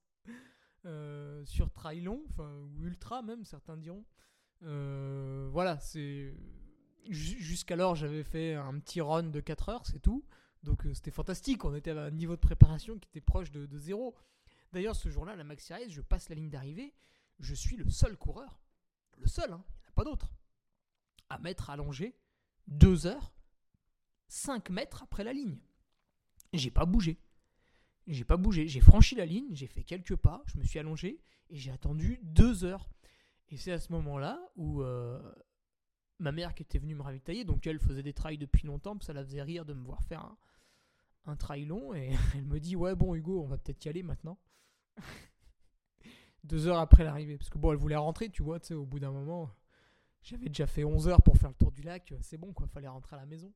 euh, 0.86 1.44
sur 1.44 1.70
trail 1.72 2.00
long, 2.00 2.22
enfin, 2.30 2.50
ou 2.78 2.84
ultra 2.84 3.22
même, 3.22 3.44
certains 3.44 3.76
diront. 3.76 4.04
Voilà, 5.50 5.78
c'est. 5.80 6.34
ju- 7.08 7.40
Jusqu'alors, 7.42 7.94
j'avais 7.94 8.22
fait 8.24 8.54
un 8.54 8.78
petit 8.78 9.00
run 9.00 9.24
de 9.24 9.40
4 9.40 9.68
heures, 9.68 9.86
c'est 9.86 10.00
tout. 10.00 10.24
Donc 10.62 10.86
c'était 10.94 11.10
fantastique, 11.10 11.64
on 11.66 11.74
était 11.74 11.90
à 11.90 12.04
un 12.04 12.10
niveau 12.10 12.34
de 12.36 12.40
préparation 12.40 12.98
qui 12.98 13.08
était 13.10 13.20
proche 13.20 13.50
de, 13.50 13.66
de 13.66 13.78
zéro. 13.78 14.14
D'ailleurs, 14.72 14.96
ce 14.96 15.10
jour-là, 15.10 15.36
la 15.36 15.44
Maxi 15.44 15.72
Race, 15.74 15.90
je 15.90 16.00
passe 16.00 16.28
la 16.30 16.34
ligne 16.34 16.48
d'arrivée, 16.48 16.94
je 17.40 17.54
suis 17.54 17.76
le 17.76 17.88
seul 17.90 18.16
coureur, 18.16 18.60
le 19.18 19.26
seul, 19.26 19.52
hein, 19.52 19.64
il 19.68 19.80
n'y 19.80 19.86
en 19.86 19.88
a 19.88 19.92
pas 19.92 20.04
d'autre, 20.04 20.32
à 21.28 21.38
m'être 21.38 21.70
allongé 21.70 22.16
2 22.68 23.06
heures, 23.06 23.32
5 24.28 24.70
mètres 24.70 25.02
après 25.02 25.24
la 25.24 25.32
ligne. 25.32 25.58
J'ai 26.52 26.70
pas 26.70 26.86
bougé. 26.86 27.18
J'ai 28.06 28.24
pas 28.24 28.36
bougé. 28.36 28.68
J'ai 28.68 28.80
franchi 28.80 29.14
la 29.14 29.26
ligne, 29.26 29.48
j'ai 29.54 29.66
fait 29.66 29.82
quelques 29.82 30.16
pas, 30.16 30.42
je 30.46 30.58
me 30.58 30.64
suis 30.64 30.78
allongé 30.78 31.20
et 31.50 31.56
j'ai 31.56 31.70
attendu 31.70 32.20
deux 32.22 32.64
heures. 32.64 32.90
Et 33.48 33.56
c'est 33.56 33.72
à 33.72 33.78
ce 33.78 33.92
moment-là 33.92 34.40
où 34.56 34.82
euh, 34.82 35.20
ma 36.18 36.32
mère 36.32 36.54
qui 36.54 36.62
était 36.62 36.78
venue 36.78 36.94
me 36.94 37.02
ravitailler, 37.02 37.44
donc 37.44 37.66
elle 37.66 37.78
faisait 37.78 38.02
des 38.02 38.12
trails 38.12 38.38
depuis 38.38 38.66
longtemps, 38.66 38.98
ça 39.00 39.12
la 39.12 39.24
faisait 39.24 39.42
rire 39.42 39.64
de 39.64 39.74
me 39.74 39.84
voir 39.84 40.02
faire 40.02 40.34
un 41.26 41.36
trail 41.36 41.64
long, 41.64 41.94
et 41.94 42.12
elle 42.34 42.44
me 42.44 42.60
dit 42.60 42.76
Ouais, 42.76 42.94
bon, 42.94 43.14
Hugo, 43.14 43.42
on 43.42 43.46
va 43.46 43.58
peut-être 43.58 43.84
y 43.84 43.88
aller 43.88 44.02
maintenant. 44.02 44.38
Deux 46.44 46.68
heures 46.68 46.78
après 46.78 47.04
l'arrivée, 47.04 47.36
parce 47.36 47.50
que 47.50 47.58
bon, 47.58 47.72
elle 47.72 47.78
voulait 47.78 47.96
rentrer, 47.96 48.28
tu 48.28 48.42
vois, 48.42 48.60
tu 48.60 48.68
sais, 48.68 48.74
au 48.74 48.86
bout 48.86 49.00
d'un 49.00 49.10
moment, 49.10 49.50
j'avais 50.22 50.48
déjà 50.48 50.66
fait 50.66 50.84
11 50.84 51.08
heures 51.08 51.22
pour 51.22 51.36
faire 51.36 51.50
le 51.50 51.54
tour 51.54 51.72
du 51.72 51.82
lac, 51.82 52.14
c'est 52.20 52.36
bon, 52.36 52.52
quoi, 52.52 52.66
fallait 52.68 52.88
rentrer 52.88 53.16
à 53.16 53.20
la 53.20 53.26
maison. 53.26 53.52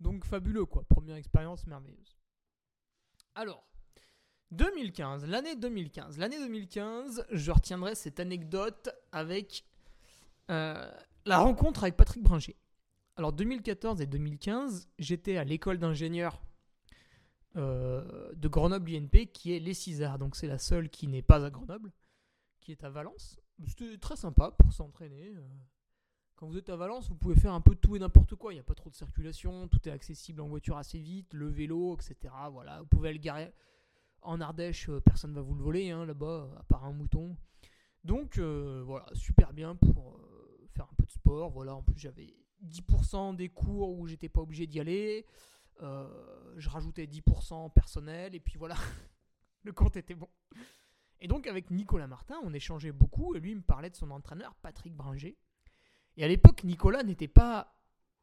Donc 0.00 0.24
fabuleux, 0.24 0.66
quoi, 0.66 0.84
première 0.84 1.16
expérience 1.16 1.66
merveilleuse. 1.66 2.18
Alors, 3.34 3.64
2015, 4.50 5.26
l'année 5.26 5.56
2015. 5.56 6.18
L'année 6.18 6.38
2015, 6.38 7.26
je 7.30 7.50
retiendrai 7.50 7.94
cette 7.94 8.20
anecdote 8.20 8.90
avec 9.10 9.64
euh, 10.50 10.90
la 11.24 11.38
rencontre 11.38 11.84
avec 11.84 11.96
Patrick 11.96 12.22
Bringer. 12.22 12.56
Alors, 13.16 13.32
2014 13.32 14.00
et 14.00 14.06
2015, 14.06 14.88
j'étais 14.98 15.36
à 15.36 15.44
l'école 15.44 15.78
d'ingénieurs 15.78 16.42
euh, 17.56 18.32
de 18.34 18.48
Grenoble 18.48 18.90
INP, 18.90 19.26
qui 19.32 19.54
est 19.54 19.58
les 19.58 19.74
Cisards. 19.74 20.18
Donc, 20.18 20.36
c'est 20.36 20.46
la 20.46 20.58
seule 20.58 20.88
qui 20.88 21.06
n'est 21.06 21.22
pas 21.22 21.44
à 21.44 21.50
Grenoble, 21.50 21.92
qui 22.60 22.72
est 22.72 22.84
à 22.84 22.90
Valence. 22.90 23.38
C'était 23.66 23.98
très 23.98 24.16
sympa 24.16 24.50
pour 24.52 24.72
s'entraîner. 24.72 25.32
euh. 25.36 25.48
Quand 26.34 26.48
vous 26.48 26.58
êtes 26.58 26.70
à 26.70 26.76
Valence, 26.76 27.08
vous 27.08 27.14
pouvez 27.14 27.36
faire 27.36 27.52
un 27.52 27.60
peu 27.60 27.76
tout 27.76 27.94
et 27.94 27.98
n'importe 27.98 28.34
quoi. 28.34 28.52
Il 28.52 28.56
n'y 28.56 28.60
a 28.60 28.64
pas 28.64 28.74
trop 28.74 28.90
de 28.90 28.94
circulation, 28.94 29.68
tout 29.68 29.88
est 29.88 29.92
accessible 29.92 30.40
en 30.40 30.48
voiture 30.48 30.76
assez 30.76 30.98
vite, 30.98 31.34
le 31.34 31.46
vélo, 31.46 31.94
etc. 31.94 32.34
Voilà, 32.50 32.80
vous 32.80 32.86
pouvez 32.86 33.12
le 33.12 33.18
garer 33.18 33.52
en 34.22 34.40
Ardèche, 34.40 34.88
euh, 34.88 35.00
personne 35.00 35.30
ne 35.30 35.36
va 35.36 35.42
vous 35.42 35.54
le 35.54 35.62
voler 35.62 35.90
hein, 35.90 36.04
là-bas, 36.04 36.50
à 36.58 36.62
part 36.64 36.84
un 36.84 36.92
mouton. 36.92 37.36
Donc 38.02 38.38
voilà, 38.38 39.06
super 39.12 39.52
bien 39.52 39.76
pour 39.76 40.18
faire 40.74 40.88
un 40.90 40.94
peu 40.96 41.04
de 41.04 41.12
sport. 41.12 41.50
Voilà, 41.50 41.76
en 41.76 41.82
plus 41.82 41.96
j'avais 41.96 42.34
10% 42.64 43.36
des 43.36 43.48
cours 43.48 43.96
où 43.96 44.06
j'étais 44.08 44.28
pas 44.28 44.40
obligé 44.40 44.66
d'y 44.66 44.80
aller. 44.80 45.24
Euh, 45.80 46.54
je 46.56 46.68
rajoutais 46.68 47.06
10% 47.06 47.72
personnel 47.72 48.34
et 48.34 48.40
puis 48.40 48.58
voilà. 48.58 48.76
le 49.62 49.72
compte 49.72 49.96
était 49.96 50.14
bon. 50.14 50.28
Et 51.20 51.28
donc 51.28 51.46
avec 51.46 51.70
Nicolas 51.70 52.06
Martin, 52.06 52.36
on 52.42 52.52
échangeait 52.52 52.92
beaucoup 52.92 53.34
et 53.34 53.40
lui 53.40 53.54
me 53.54 53.62
parlait 53.62 53.90
de 53.90 53.96
son 53.96 54.10
entraîneur 54.10 54.54
Patrick 54.56 54.94
Bringer. 54.94 55.36
Et 56.16 56.24
à 56.24 56.28
l'époque, 56.28 56.64
Nicolas 56.64 57.02
n'était 57.02 57.28
pas 57.28 57.78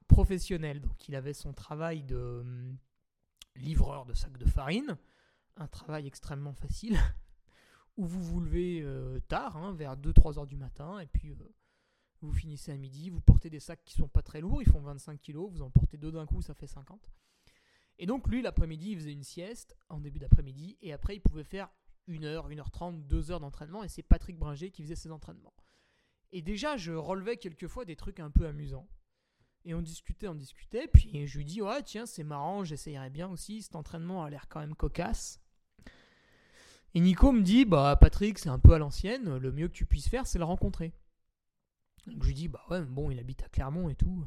professionnel, 0.08 0.82
donc 0.82 1.08
il 1.08 1.16
avait 1.16 1.34
son 1.34 1.54
travail 1.54 2.04
de 2.04 2.42
hum, 2.42 2.78
livreur 3.56 4.06
de 4.06 4.14
sacs 4.14 4.38
de 4.38 4.46
farine, 4.46 4.98
un 5.56 5.68
travail 5.68 6.08
extrêmement 6.08 6.54
facile, 6.54 6.98
où 7.98 8.06
vous 8.06 8.22
vous 8.22 8.42
levez 8.42 8.82
euh, 8.82 9.20
tard, 9.28 9.58
hein, 9.58 9.74
vers 9.74 9.96
2-3 9.96 10.40
heures 10.40 10.48
du 10.48 10.58
matin, 10.58 11.00
et 11.00 11.08
puis 11.08 11.32
euh, 11.32 11.56
vous 12.22 12.34
finissez 12.34 12.72
à 12.72 12.78
midi, 12.78 13.10
vous 13.10 13.22
portez 13.22 13.50
des 13.50 13.60
sacs 13.60 13.84
qui 13.84 13.94
sont 13.94 14.08
pas 14.08 14.22
très 14.22 14.42
lourds, 14.42 14.62
ils 14.62 14.70
font 14.70 14.82
25 14.82 15.22
kg, 15.22 15.38
vous 15.50 15.62
en 15.62 15.70
portez 15.70 15.98
deux 15.98 16.12
d'un 16.12 16.26
coup, 16.26 16.42
ça 16.42 16.54
fait 16.54 16.68
50. 16.68 17.00
Et 18.00 18.06
donc 18.06 18.28
lui, 18.28 18.42
l'après-midi, 18.42 18.92
il 18.92 18.98
faisait 18.98 19.12
une 19.12 19.24
sieste 19.24 19.76
en 19.90 20.00
début 20.00 20.20
d'après-midi, 20.20 20.78
et 20.82 20.94
après 20.94 21.18
il 21.18 21.20
pouvait 21.20 21.44
faire 21.44 21.70
1 22.08 22.24
heure, 22.24 22.48
1 22.48 22.58
heure 22.58 22.72
30, 22.72 23.06
2 23.06 23.32
heures 23.32 23.42
d'entraînement, 23.42 23.84
et 23.84 23.90
c'est 23.90 24.02
Patrick 24.02 24.38
Bringer 24.38 24.72
qui 24.72 24.82
faisait 24.82 24.96
ses 24.96 25.12
entraînements. 25.12 25.54
Et 26.32 26.42
déjà, 26.42 26.78
je 26.78 26.94
relevais 26.94 27.38
quelquefois 27.38 27.86
des 27.86 27.96
trucs 27.96 28.20
un 28.20 28.32
peu 28.32 28.48
amusants. 28.48 28.88
Et 29.66 29.74
on 29.74 29.82
discutait, 29.82 30.28
on 30.28 30.36
discutait, 30.36 30.88
puis 30.88 31.28
je 31.28 31.38
lui 31.38 31.46
dis, 31.46 31.62
ouais, 31.62 31.84
tiens, 31.84 32.06
c'est 32.06 32.24
marrant, 32.24 32.64
j'essayerais 32.64 33.10
bien 33.10 33.28
aussi, 33.28 33.62
cet 33.62 33.76
entraînement 33.76 34.24
a 34.24 34.30
l'air 34.30 34.48
quand 34.48 34.62
même 34.62 34.76
cocasse. 34.76 35.42
Et 36.94 37.02
Nico 37.02 37.32
me 37.32 37.42
dit, 37.42 37.66
bah 37.66 37.98
Patrick, 38.00 38.40
c'est 38.40 38.50
un 38.50 38.58
peu 38.60 38.74
à 38.74 38.78
l'ancienne, 38.78 39.38
le 39.38 39.52
mieux 39.52 39.68
que 39.68 39.74
tu 39.74 39.86
puisses 39.86 40.08
faire, 40.08 40.26
c'est 40.26 40.40
le 40.40 40.46
rencontrer. 40.46 40.94
Donc 42.08 42.24
je 42.24 42.28
lui 42.28 42.34
dis, 42.34 42.48
bah 42.48 42.64
ouais, 42.70 42.82
bon, 42.82 43.12
il 43.12 43.20
habite 43.20 43.44
à 43.44 43.50
Clermont 43.50 43.90
et 43.90 43.96
tout. 43.96 44.26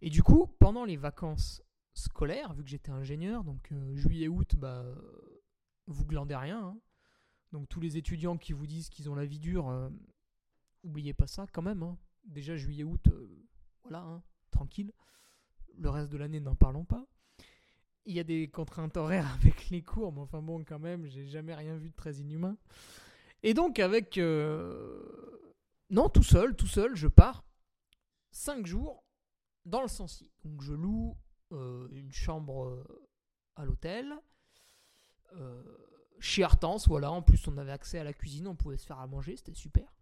Et 0.00 0.08
du 0.08 0.22
coup, 0.22 0.46
pendant 0.58 0.84
les 0.84 0.96
vacances 0.96 1.62
scolaires, 1.94 2.52
vu 2.54 2.62
que 2.64 2.70
j'étais 2.70 2.90
ingénieur, 2.90 3.44
donc 3.44 3.70
euh, 3.72 3.94
juillet-août, 3.96 4.54
bah, 4.56 4.84
vous 5.86 6.04
glandez 6.06 6.36
rien. 6.36 6.60
hein. 6.64 6.78
Donc 7.52 7.68
tous 7.68 7.80
les 7.80 7.96
étudiants 7.98 8.38
qui 8.38 8.52
vous 8.52 8.66
disent 8.66 8.88
qu'ils 8.88 9.10
ont 9.10 9.14
la 9.14 9.26
vie 9.26 9.38
dure, 9.38 9.68
euh, 9.68 9.88
oubliez 10.84 11.12
pas 11.12 11.26
ça 11.26 11.46
quand 11.52 11.62
même. 11.62 11.82
hein. 11.82 11.98
Déjà 12.24 12.56
juillet-août, 12.56 13.08
euh, 13.08 13.28
voilà, 13.82 13.98
hein, 14.00 14.22
tranquille. 14.50 14.92
Le 15.76 15.90
reste 15.90 16.10
de 16.10 16.16
l'année, 16.18 16.40
n'en 16.40 16.54
parlons 16.54 16.84
pas. 16.84 17.06
Il 18.04 18.14
y 18.14 18.20
a 18.20 18.24
des 18.24 18.48
contraintes 18.48 18.96
horaires 18.96 19.32
avec 19.34 19.68
les 19.70 19.82
cours, 19.82 20.12
mais 20.12 20.20
enfin 20.20 20.40
bon, 20.42 20.64
quand 20.64 20.78
même, 20.78 21.06
j'ai 21.06 21.26
jamais 21.26 21.54
rien 21.54 21.76
vu 21.76 21.90
de 21.90 21.94
très 21.94 22.14
inhumain. 22.16 22.56
Et 23.42 23.54
donc 23.54 23.78
avec... 23.78 24.18
euh, 24.18 25.02
Non, 25.90 26.08
tout 26.08 26.22
seul, 26.22 26.54
tout 26.56 26.66
seul, 26.66 26.94
je 26.96 27.08
pars 27.08 27.44
5 28.30 28.66
jours 28.66 29.04
dans 29.66 29.82
le 29.82 29.88
Sancy. 29.88 30.30
Donc 30.44 30.62
je 30.62 30.72
loue 30.72 31.10
euh, 31.10 31.14
une 31.92 32.12
chambre 32.12 32.66
euh, 32.66 32.84
à 33.56 33.64
l'hôtel. 33.64 34.12
euh, 35.36 35.62
chez 36.20 36.44
Artens, 36.44 36.86
voilà. 36.86 37.10
En 37.10 37.22
plus, 37.22 37.46
on 37.48 37.56
avait 37.58 37.72
accès 37.72 37.98
à 37.98 38.04
la 38.04 38.12
cuisine, 38.12 38.46
on 38.46 38.54
pouvait 38.56 38.76
se 38.76 38.86
faire 38.86 39.00
à 39.00 39.06
manger, 39.06 39.36
c'était 39.36 39.54
super. 39.54 39.92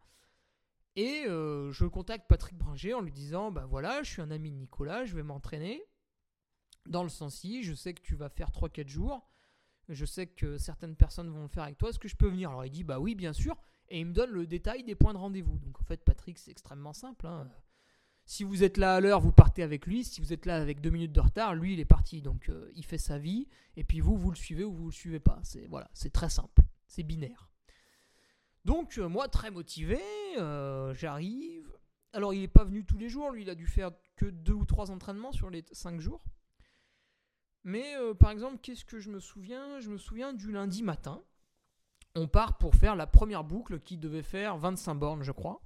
Et 0.96 1.24
euh, 1.26 1.72
je 1.72 1.86
contacte 1.86 2.26
Patrick 2.28 2.56
Bringer 2.58 2.94
en 2.94 3.00
lui 3.00 3.12
disant 3.12 3.50
Bah 3.52 3.64
voilà, 3.66 4.02
je 4.02 4.10
suis 4.10 4.22
un 4.22 4.30
ami 4.30 4.50
de 4.50 4.56
Nicolas, 4.56 5.04
je 5.04 5.14
vais 5.14 5.22
m'entraîner 5.22 5.82
dans 6.86 7.02
le 7.02 7.08
Sancy. 7.08 7.62
Je 7.62 7.74
sais 7.74 7.94
que 7.94 8.02
tu 8.02 8.14
vas 8.16 8.28
faire 8.28 8.50
3-4 8.50 8.88
jours. 8.88 9.26
Je 9.88 10.04
sais 10.04 10.26
que 10.26 10.58
certaines 10.58 10.96
personnes 10.96 11.30
vont 11.30 11.42
le 11.42 11.48
faire 11.48 11.64
avec 11.64 11.78
toi. 11.78 11.90
Est-ce 11.90 11.98
que 11.98 12.08
je 12.08 12.16
peux 12.16 12.28
venir? 12.28 12.50
Alors 12.50 12.64
il 12.66 12.70
dit 12.70 12.84
Bah 12.84 12.98
oui, 13.00 13.14
bien 13.14 13.32
sûr. 13.32 13.56
Et 13.88 14.00
il 14.00 14.06
me 14.06 14.12
donne 14.12 14.30
le 14.30 14.46
détail 14.46 14.84
des 14.84 14.94
points 14.94 15.12
de 15.14 15.18
rendez-vous. 15.18 15.58
Donc 15.58 15.80
en 15.80 15.84
fait, 15.84 16.04
Patrick, 16.04 16.38
c'est 16.38 16.50
extrêmement 16.50 16.92
simple. 16.92 17.26
hein. 17.26 17.48
Si 18.30 18.44
vous 18.44 18.62
êtes 18.62 18.76
là 18.76 18.94
à 18.94 19.00
l'heure, 19.00 19.18
vous 19.18 19.32
partez 19.32 19.64
avec 19.64 19.86
lui. 19.86 20.04
Si 20.04 20.20
vous 20.20 20.32
êtes 20.32 20.46
là 20.46 20.54
avec 20.54 20.80
deux 20.80 20.90
minutes 20.90 21.10
de 21.10 21.18
retard, 21.18 21.56
lui, 21.56 21.72
il 21.72 21.80
est 21.80 21.84
parti. 21.84 22.22
Donc 22.22 22.48
euh, 22.48 22.70
il 22.76 22.84
fait 22.84 22.96
sa 22.96 23.18
vie. 23.18 23.48
Et 23.76 23.82
puis 23.82 23.98
vous, 23.98 24.16
vous 24.16 24.30
le 24.30 24.36
suivez 24.36 24.62
ou 24.62 24.72
vous 24.72 24.86
le 24.86 24.92
suivez 24.92 25.18
pas. 25.18 25.40
C'est 25.42 25.66
voilà, 25.66 25.90
très 26.12 26.30
simple. 26.30 26.62
C'est 26.86 27.02
binaire. 27.02 27.50
Donc 28.64 28.98
euh, 28.98 29.08
moi, 29.08 29.26
très 29.26 29.50
motivé, 29.50 30.00
euh, 30.38 30.94
j'arrive. 30.94 31.76
Alors 32.12 32.32
il 32.32 32.42
n'est 32.42 32.46
pas 32.46 32.62
venu 32.62 32.84
tous 32.84 32.98
les 32.98 33.08
jours. 33.08 33.32
Lui, 33.32 33.42
il 33.42 33.50
a 33.50 33.56
dû 33.56 33.66
faire 33.66 33.90
que 34.14 34.26
deux 34.26 34.52
ou 34.52 34.64
trois 34.64 34.92
entraînements 34.92 35.32
sur 35.32 35.50
les 35.50 35.64
cinq 35.72 36.00
jours. 36.00 36.22
Mais 37.64 37.96
par 38.20 38.30
exemple, 38.30 38.58
qu'est-ce 38.62 38.84
que 38.84 39.00
je 39.00 39.10
me 39.10 39.18
souviens? 39.18 39.80
Je 39.80 39.90
me 39.90 39.98
souviens 39.98 40.32
du 40.32 40.52
lundi 40.52 40.84
matin. 40.84 41.20
On 42.14 42.28
part 42.28 42.58
pour 42.58 42.76
faire 42.76 42.94
la 42.94 43.08
première 43.08 43.42
boucle 43.42 43.80
qui 43.80 43.96
devait 43.96 44.22
faire 44.22 44.56
25 44.56 44.94
bornes, 44.94 45.24
je 45.24 45.32
crois. 45.32 45.60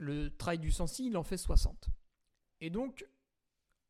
Le 0.00 0.34
trail 0.36 0.58
du 0.58 0.72
Sancy, 0.72 1.06
il 1.06 1.16
en 1.16 1.22
fait 1.22 1.36
60. 1.36 1.90
Et 2.60 2.70
donc, 2.70 3.06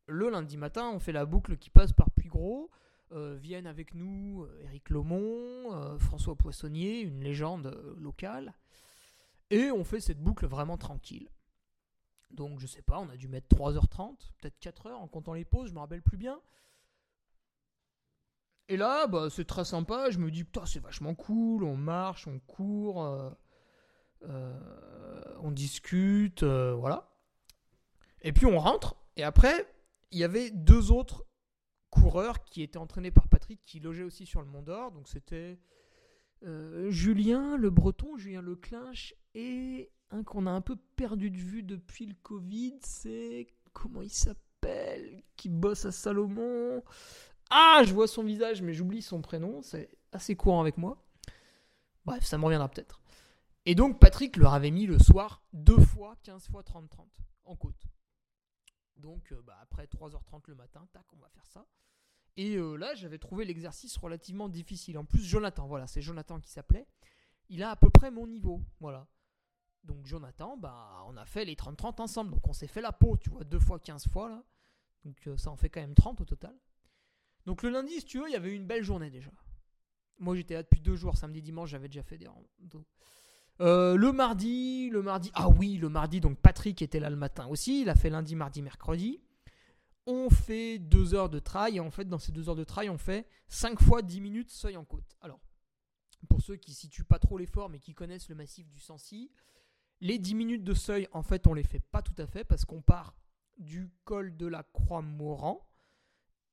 le 0.06 0.28
lundi 0.28 0.56
matin, 0.56 0.90
on 0.92 0.98
fait 0.98 1.12
la 1.12 1.24
boucle 1.24 1.56
qui 1.56 1.70
passe 1.70 1.92
par 1.92 2.10
Puygros. 2.10 2.70
Euh, 3.12 3.36
viennent 3.36 3.66
avec 3.66 3.94
nous 3.94 4.44
euh, 4.44 4.62
Éric 4.62 4.90
Lomont, 4.90 5.72
euh, 5.72 5.98
François 5.98 6.36
Poissonnier, 6.36 7.00
une 7.00 7.22
légende 7.22 7.66
euh, 7.66 7.94
locale. 7.98 8.54
Et 9.50 9.70
on 9.72 9.82
fait 9.82 10.00
cette 10.00 10.20
boucle 10.20 10.46
vraiment 10.46 10.76
tranquille. 10.76 11.28
Donc, 12.30 12.60
je 12.60 12.66
sais 12.66 12.82
pas, 12.82 13.00
on 13.00 13.08
a 13.08 13.16
dû 13.16 13.26
mettre 13.26 13.48
3h30, 13.56 14.16
peut-être 14.40 14.60
4h 14.60 14.92
en 14.92 15.08
comptant 15.08 15.34
les 15.34 15.44
pauses, 15.44 15.70
je 15.70 15.74
me 15.74 15.80
rappelle 15.80 16.02
plus 16.02 16.16
bien. 16.16 16.40
Et 18.70 18.76
là, 18.76 19.08
bah, 19.08 19.28
c'est 19.30 19.44
très 19.44 19.64
sympa. 19.64 20.10
Je 20.10 20.18
me 20.18 20.30
dis, 20.30 20.44
putain, 20.44 20.64
c'est 20.64 20.78
vachement 20.78 21.16
cool. 21.16 21.64
On 21.64 21.76
marche, 21.76 22.28
on 22.28 22.38
court, 22.38 23.02
euh, 23.04 23.30
euh, 24.28 24.58
on 25.42 25.50
discute, 25.50 26.42
euh, 26.42 26.74
voilà. 26.74 27.10
Et 28.22 28.32
puis 28.32 28.46
on 28.46 28.58
rentre. 28.58 28.96
Et 29.16 29.22
après, 29.22 29.66
il 30.10 30.18
y 30.18 30.24
avait 30.24 30.50
deux 30.50 30.90
autres 30.92 31.26
coureurs 31.90 32.44
qui 32.44 32.62
étaient 32.62 32.78
entraînés 32.78 33.10
par 33.10 33.28
Patrick, 33.28 33.60
qui 33.64 33.80
logeaient 33.80 34.04
aussi 34.04 34.26
sur 34.26 34.40
le 34.40 34.46
Mont 34.46 34.62
d'Or. 34.62 34.92
Donc 34.92 35.08
c'était 35.08 35.58
euh, 36.44 36.90
Julien 36.90 37.56
Le 37.56 37.70
Breton, 37.70 38.16
Julien 38.16 38.42
Leclinch 38.42 39.14
et 39.34 39.90
un 40.10 40.22
qu'on 40.22 40.46
a 40.46 40.50
un 40.50 40.60
peu 40.60 40.76
perdu 40.96 41.30
de 41.30 41.38
vue 41.38 41.62
depuis 41.62 42.06
le 42.06 42.14
Covid. 42.22 42.78
C'est 42.82 43.46
comment 43.72 44.02
il 44.02 44.10
s'appelle 44.10 45.22
Qui 45.36 45.48
bosse 45.48 45.84
à 45.84 45.92
Salomon 45.92 46.82
ah, 47.50 47.82
je 47.84 47.92
vois 47.92 48.06
son 48.06 48.22
visage, 48.22 48.62
mais 48.62 48.72
j'oublie 48.72 49.02
son 49.02 49.20
prénom. 49.20 49.60
C'est 49.62 49.90
assez 50.12 50.36
courant 50.36 50.60
avec 50.60 50.78
moi. 50.78 51.02
Bref, 52.04 52.24
ça 52.24 52.38
me 52.38 52.44
reviendra 52.44 52.68
peut-être. 52.68 52.99
Et 53.66 53.74
donc, 53.74 54.00
Patrick 54.00 54.36
leur 54.36 54.54
avait 54.54 54.70
mis 54.70 54.86
le 54.86 54.98
soir 54.98 55.42
deux 55.52 55.80
fois 55.80 56.16
15 56.22 56.48
fois 56.48 56.62
30-30 56.62 57.06
en 57.44 57.56
côte. 57.56 57.86
Donc, 58.96 59.32
euh, 59.32 59.42
bah, 59.42 59.58
après 59.62 59.86
3h30 59.86 60.42
le 60.48 60.54
matin, 60.54 60.86
tac, 60.92 61.04
on 61.12 61.18
va 61.18 61.28
faire 61.28 61.46
ça. 61.46 61.66
Et 62.36 62.56
euh, 62.56 62.76
là, 62.76 62.94
j'avais 62.94 63.18
trouvé 63.18 63.44
l'exercice 63.44 63.96
relativement 63.96 64.48
difficile. 64.48 64.98
En 64.98 65.04
plus, 65.04 65.22
Jonathan, 65.22 65.66
voilà, 65.66 65.86
c'est 65.86 66.02
Jonathan 66.02 66.40
qui 66.40 66.50
s'appelait. 66.50 66.86
Il 67.48 67.62
a 67.62 67.70
à 67.70 67.76
peu 67.76 67.90
près 67.90 68.10
mon 68.10 68.26
niveau. 68.26 68.62
Voilà. 68.80 69.06
Donc, 69.84 70.06
Jonathan, 70.06 70.56
bah, 70.56 71.04
on 71.06 71.16
a 71.16 71.24
fait 71.24 71.44
les 71.44 71.54
30-30 71.54 72.00
ensemble. 72.00 72.30
Donc, 72.30 72.46
on 72.48 72.52
s'est 72.52 72.66
fait 72.66 72.82
la 72.82 72.92
peau, 72.92 73.16
tu 73.16 73.30
vois, 73.30 73.44
deux 73.44 73.58
fois 73.58 73.78
15 73.78 74.08
fois 74.08 74.28
là. 74.28 74.42
Donc, 75.04 75.26
euh, 75.26 75.36
ça 75.36 75.50
en 75.50 75.56
fait 75.56 75.70
quand 75.70 75.80
même 75.80 75.94
30 75.94 76.20
au 76.20 76.24
total. 76.24 76.54
Donc 77.46 77.62
le 77.62 77.70
lundi, 77.70 77.94
si 78.00 78.04
tu 78.04 78.18
veux, 78.18 78.28
il 78.28 78.32
y 78.32 78.36
avait 78.36 78.54
une 78.54 78.66
belle 78.66 78.84
journée 78.84 79.10
déjà. 79.10 79.30
Moi, 80.18 80.36
j'étais 80.36 80.54
là 80.54 80.62
depuis 80.62 80.80
deux 80.80 80.96
jours. 80.96 81.16
Samedi, 81.16 81.40
dimanche, 81.40 81.70
j'avais 81.70 81.88
déjà 81.88 82.02
fait 82.02 82.18
des 82.18 82.26
randos. 82.26 82.84
Euh, 83.60 83.96
le 83.96 84.12
mardi, 84.12 84.88
le 84.90 85.02
mardi, 85.02 85.30
ah 85.34 85.48
oui, 85.48 85.76
le 85.76 85.88
mardi, 85.88 86.20
donc 86.20 86.38
Patrick 86.38 86.80
était 86.80 87.00
là 87.00 87.10
le 87.10 87.16
matin 87.16 87.46
aussi. 87.48 87.82
Il 87.82 87.90
a 87.90 87.94
fait 87.94 88.10
lundi, 88.10 88.34
mardi, 88.34 88.62
mercredi. 88.62 89.20
On 90.06 90.30
fait 90.30 90.78
deux 90.78 91.14
heures 91.14 91.28
de 91.28 91.38
trail. 91.38 91.76
Et 91.76 91.80
en 91.80 91.90
fait, 91.90 92.06
dans 92.06 92.18
ces 92.18 92.32
deux 92.32 92.48
heures 92.48 92.56
de 92.56 92.64
trail, 92.64 92.88
on 92.88 92.98
fait 92.98 93.26
5 93.48 93.80
fois 93.80 94.02
10 94.02 94.20
minutes 94.20 94.50
seuil 94.50 94.76
en 94.76 94.84
côte. 94.84 95.16
Alors, 95.20 95.40
pour 96.28 96.40
ceux 96.40 96.56
qui 96.56 96.72
situent 96.72 97.04
pas 97.04 97.18
trop 97.18 97.36
l'effort, 97.36 97.68
mais 97.68 97.78
qui 97.78 97.94
connaissent 97.94 98.28
le 98.28 98.34
massif 98.34 98.66
du 98.68 98.80
Sancy, 98.80 99.30
les 100.00 100.18
10 100.18 100.34
minutes 100.34 100.64
de 100.64 100.74
seuil, 100.74 101.06
en 101.12 101.22
fait, 101.22 101.46
on 101.46 101.52
les 101.52 101.62
fait 101.62 101.80
pas 101.80 102.00
tout 102.00 102.14
à 102.16 102.26
fait 102.26 102.44
parce 102.44 102.64
qu'on 102.64 102.80
part 102.80 103.14
du 103.58 103.90
col 104.04 104.36
de 104.36 104.46
la 104.46 104.62
Croix-Moran 104.62 105.68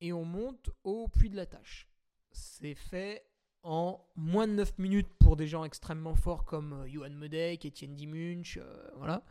et 0.02 0.12
on 0.12 0.26
monte 0.26 0.70
au 0.84 1.08
puits 1.08 1.30
de 1.30 1.36
la 1.36 1.46
Tâche. 1.46 1.88
C'est 2.30 2.74
fait 2.74 3.24
en 3.68 4.02
moins 4.16 4.48
de 4.48 4.54
9 4.54 4.78
minutes 4.78 5.12
pour 5.18 5.36
des 5.36 5.46
gens 5.46 5.62
extrêmement 5.62 6.14
forts 6.14 6.46
comme 6.46 6.72
euh, 6.72 6.88
Johan 6.88 7.10
Medek, 7.10 7.66
Etienne 7.66 7.94
Dimunch, 7.94 8.56
euh, 8.56 8.90
voilà. 8.96 9.22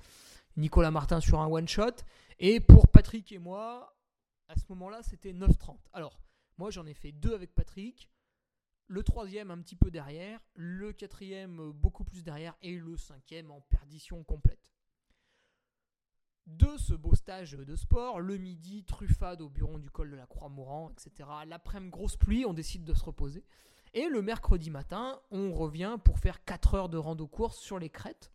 Nicolas 0.57 0.91
Martin 0.91 1.19
sur 1.19 1.39
un 1.39 1.47
one-shot. 1.47 2.03
Et 2.37 2.59
pour 2.59 2.87
Patrick 2.87 3.31
et 3.31 3.39
moi, 3.39 3.97
à 4.47 4.55
ce 4.55 4.63
moment-là, 4.69 5.01
c'était 5.01 5.33
9,30. 5.33 5.77
Alors, 5.91 6.21
moi, 6.59 6.69
j'en 6.69 6.85
ai 6.85 6.93
fait 6.93 7.11
deux 7.11 7.33
avec 7.33 7.55
Patrick. 7.55 8.11
Le 8.85 9.01
troisième 9.01 9.49
un 9.49 9.57
petit 9.57 9.75
peu 9.75 9.89
derrière, 9.89 10.39
le 10.53 10.93
quatrième 10.93 11.59
euh, 11.59 11.71
beaucoup 11.73 12.03
plus 12.03 12.23
derrière 12.23 12.55
et 12.61 12.77
le 12.77 12.95
cinquième 12.95 13.49
en 13.49 13.61
perdition 13.61 14.23
complète 14.23 14.71
de 16.45 16.77
ce 16.77 16.93
beau 16.93 17.15
stage 17.15 17.53
de 17.53 17.75
sport. 17.75 18.19
Le 18.19 18.37
midi, 18.37 18.83
truffade 18.83 19.41
au 19.41 19.49
bureau 19.49 19.79
du 19.79 19.89
col 19.89 20.11
de 20.11 20.15
la 20.15 20.27
Croix-Moran, 20.27 20.91
etc. 20.91 21.27
L'après-midi, 21.47 21.89
grosse 21.91 22.15
pluie, 22.17 22.45
on 22.45 22.53
décide 22.53 22.85
de 22.85 22.93
se 22.93 23.03
reposer. 23.03 23.43
Et 23.97 24.09
le 24.09 24.21
mercredi 24.21 24.69
matin, 24.69 25.19
on 25.31 25.51
revient 25.51 25.97
pour 26.05 26.19
faire 26.19 26.45
4 26.45 26.75
heures 26.75 26.87
de 26.87 26.97
rando 26.97 27.25
course 27.25 27.57
sur 27.57 27.79
les 27.79 27.89
crêtes, 27.89 28.31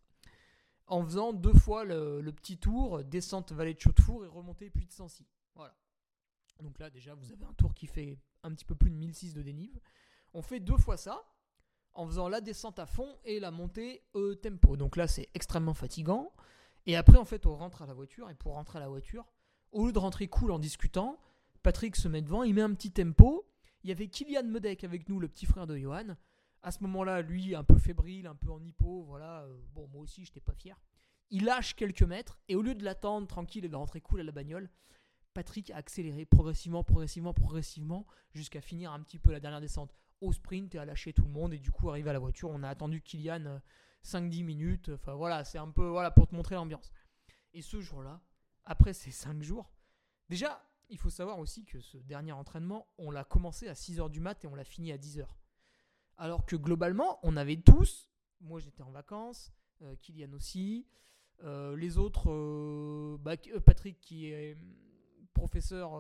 en 0.89 1.05
faisant 1.05 1.33
deux 1.33 1.53
fois 1.53 1.85
le, 1.85 2.33
petit 2.33 2.59
tour, 2.59 3.05
descente 3.05 3.53
vallée 3.53 3.73
de 3.73 3.79
Chaudefour 3.79 4.25
et 4.25 4.27
remontée 4.27 4.71
puits 4.71 4.87
de 4.87 4.91
Sancy. 4.91 5.25
Voilà. 5.55 5.73
Donc 6.61 6.81
là, 6.81 6.91
déjà, 6.91 7.15
vous 7.15 7.31
avez 7.31 7.45
un 7.45 7.53
tour 7.53 7.75
qui 7.75 7.87
fait 7.87 8.19
un 8.43 8.53
petit 8.53 8.65
peu 8.65 8.75
plus 8.75 8.91
de 8.91 8.97
1006 8.97 9.35
de 9.35 9.43
dénive. 9.43 9.79
On 10.35 10.43
fait 10.43 10.59
deux 10.59 10.77
fois 10.79 10.97
ça. 10.97 11.23
en 11.95 12.09
faisant 12.09 12.29
la 12.29 12.41
descente 12.41 12.81
à 12.81 12.87
fond 12.87 13.17
et 13.25 13.39
la 13.39 13.53
montée 13.53 14.03
tempo. 14.43 14.77
Donc 14.77 14.97
là, 14.97 15.07
c'est 15.07 15.29
extrêmement 15.33 15.75
fatigant. 15.75 16.33
Et 16.87 16.97
après, 16.97 17.19
en 17.19 17.25
fait, 17.25 17.47
on 17.47 17.55
rentre 17.55 17.83
à 17.83 17.87
la 17.87 17.95
voiture. 17.95 18.29
Et 18.31 18.35
pour 18.35 18.55
rentrer 18.55 18.79
à 18.79 18.81
la 18.81 18.89
voiture, 18.89 19.31
au 19.71 19.87
lieu 19.87 19.93
de 19.93 19.99
rentrer 20.01 20.27
cool 20.27 20.51
en 20.51 20.59
discutant, 20.59 21.21
Patrick 21.63 21.95
se 21.95 22.09
met 22.09 22.21
devant, 22.21 22.43
il 22.43 22.53
met 22.53 22.63
un 22.63 22.75
petit 22.75 22.91
tempo. 22.91 23.47
Il 23.85 23.89
y 23.89 23.93
avait 23.93 24.09
Kylian 24.09 24.45
Medek 24.45 24.85
avec 24.85 25.09
nous, 25.09 25.19
le 25.19 25.29
petit 25.29 25.47
frère 25.47 25.67
de 25.67 25.77
Johan. 25.77 26.17
À 26.63 26.71
ce 26.71 26.83
moment-là, 26.85 27.23
lui, 27.23 27.55
un 27.55 27.65
peu 27.65 27.79
fébrile, 27.79 28.27
un 28.27 28.37
peu 28.37 28.51
en 28.51 28.63
hypo, 28.63 29.03
voilà. 29.03 29.43
euh, 29.43 29.61
bon, 29.75 29.89
moi 29.89 30.03
aussi, 30.03 30.25
j'étais 30.25 30.41
pas 30.41 30.55
fier. 30.55 30.81
Il 31.31 31.45
lâche 31.45 31.75
quelques 31.75 32.03
mètres 32.03 32.39
et 32.49 32.55
au 32.55 32.63
lieu 32.63 32.75
de 32.75 32.85
l'attendre 32.85 33.27
tranquille 33.27 33.65
et 33.65 33.69
de 33.69 33.75
rentrer 33.75 34.01
cool 34.01 34.21
à 34.21 34.25
la 34.25 34.33
bagnole, 34.33 34.71
Patrick 35.35 35.71
a 35.71 35.77
accéléré 35.77 36.27
progressivement, 36.27 36.85
progressivement, 36.85 37.33
progressivement 37.33 38.07
jusqu'à 38.33 38.61
finir 38.61 38.93
un 38.93 39.01
petit 39.01 39.19
peu 39.19 39.33
la 39.33 39.41
dernière 39.41 39.61
descente 39.61 39.95
au 40.21 40.33
sprint 40.33 40.75
et 40.75 40.79
à 40.79 40.85
lâcher 40.85 41.13
tout 41.13 41.25
le 41.25 41.31
monde. 41.31 41.55
Et 41.55 41.59
du 41.59 41.71
coup, 41.71 41.91
arrivé 41.91 42.11
à 42.11 42.13
la 42.13 42.19
voiture, 42.19 42.51
on 42.51 42.63
a 42.63 42.69
attendu 42.69 43.01
Kylian 43.01 43.47
euh, 43.47 43.59
5-10 44.05 44.45
minutes. 44.45 44.91
Enfin 44.91 45.15
voilà, 45.15 45.43
c'est 45.45 45.59
un 45.59 45.71
peu 45.71 45.87
voilà 45.87 46.11
pour 46.11 46.29
te 46.29 46.35
montrer 46.35 46.55
l'ambiance. 46.55 46.93
Et 47.55 47.63
ce 47.63 47.81
jour-là, 47.81 48.21
après 48.65 48.93
ces 48.93 49.11
5 49.11 49.43
jours, 49.43 49.73
déjà, 50.29 50.63
il 50.93 50.99
faut 50.99 51.11
savoir 51.11 51.39
aussi 51.39 51.65
que 51.65 51.81
ce 51.81 51.97
dernier 51.97 52.33
entraînement, 52.33 52.87
on 52.99 53.11
l'a 53.11 53.25
commencé 53.25 53.67
à 53.67 53.73
6h 53.73 54.11
du 54.11 54.21
mat 54.21 54.45
et 54.45 54.47
on 54.47 54.55
l'a 54.55 54.63
fini 54.63 54.93
à 54.93 54.99
10h. 54.99 55.27
Alors 56.19 56.45
que 56.45 56.55
globalement, 56.55 57.19
on 57.23 57.37
avait 57.37 57.57
tous, 57.57 58.11
moi 58.43 58.61
j'étais 58.61 58.83
en 58.83 58.91
vacances, 58.91 59.53
euh, 59.81 59.97
Kylian 59.97 60.35
aussi, 60.35 60.87
euh, 61.45 61.75
les 61.77 61.97
autres, 61.97 62.31
euh, 62.31 63.17
bah, 63.21 63.37
Patrick 63.65 64.01
qui 64.01 64.27
est 64.27 64.57
professeur, 65.33 65.95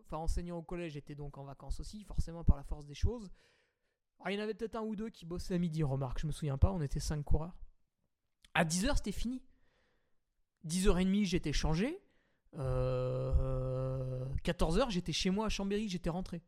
enfin 0.00 0.16
enseignant 0.16 0.56
au 0.56 0.62
collège, 0.62 0.96
était 0.96 1.14
donc 1.14 1.36
en 1.36 1.44
vacances 1.44 1.78
aussi, 1.78 2.02
forcément 2.04 2.42
par 2.42 2.56
la 2.56 2.64
force 2.64 2.86
des 2.86 2.94
choses. 2.94 3.30
Alors, 4.20 4.30
il 4.30 4.38
y 4.38 4.40
en 4.40 4.42
avait 4.42 4.54
peut-être 4.54 4.76
un 4.76 4.82
ou 4.82 4.96
deux 4.96 5.10
qui 5.10 5.26
bossaient 5.26 5.54
à 5.54 5.58
midi, 5.58 5.82
remarque, 5.82 6.20
je 6.20 6.26
me 6.26 6.32
souviens 6.32 6.56
pas, 6.56 6.72
on 6.72 6.80
était 6.80 6.98
5 6.98 7.22
coureurs. 7.22 7.58
À 8.54 8.64
10h, 8.64 8.96
c'était 8.96 9.12
fini. 9.12 9.42
10h30, 10.66 11.24
j'étais 11.24 11.52
changé. 11.52 12.00
14h, 14.44 14.90
j'étais 14.90 15.12
chez 15.12 15.30
moi 15.30 15.46
à 15.46 15.48
Chambéry, 15.48 15.88
j'étais 15.88 16.10
rentré. 16.10 16.42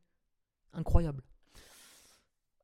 Incroyable. 0.73 1.23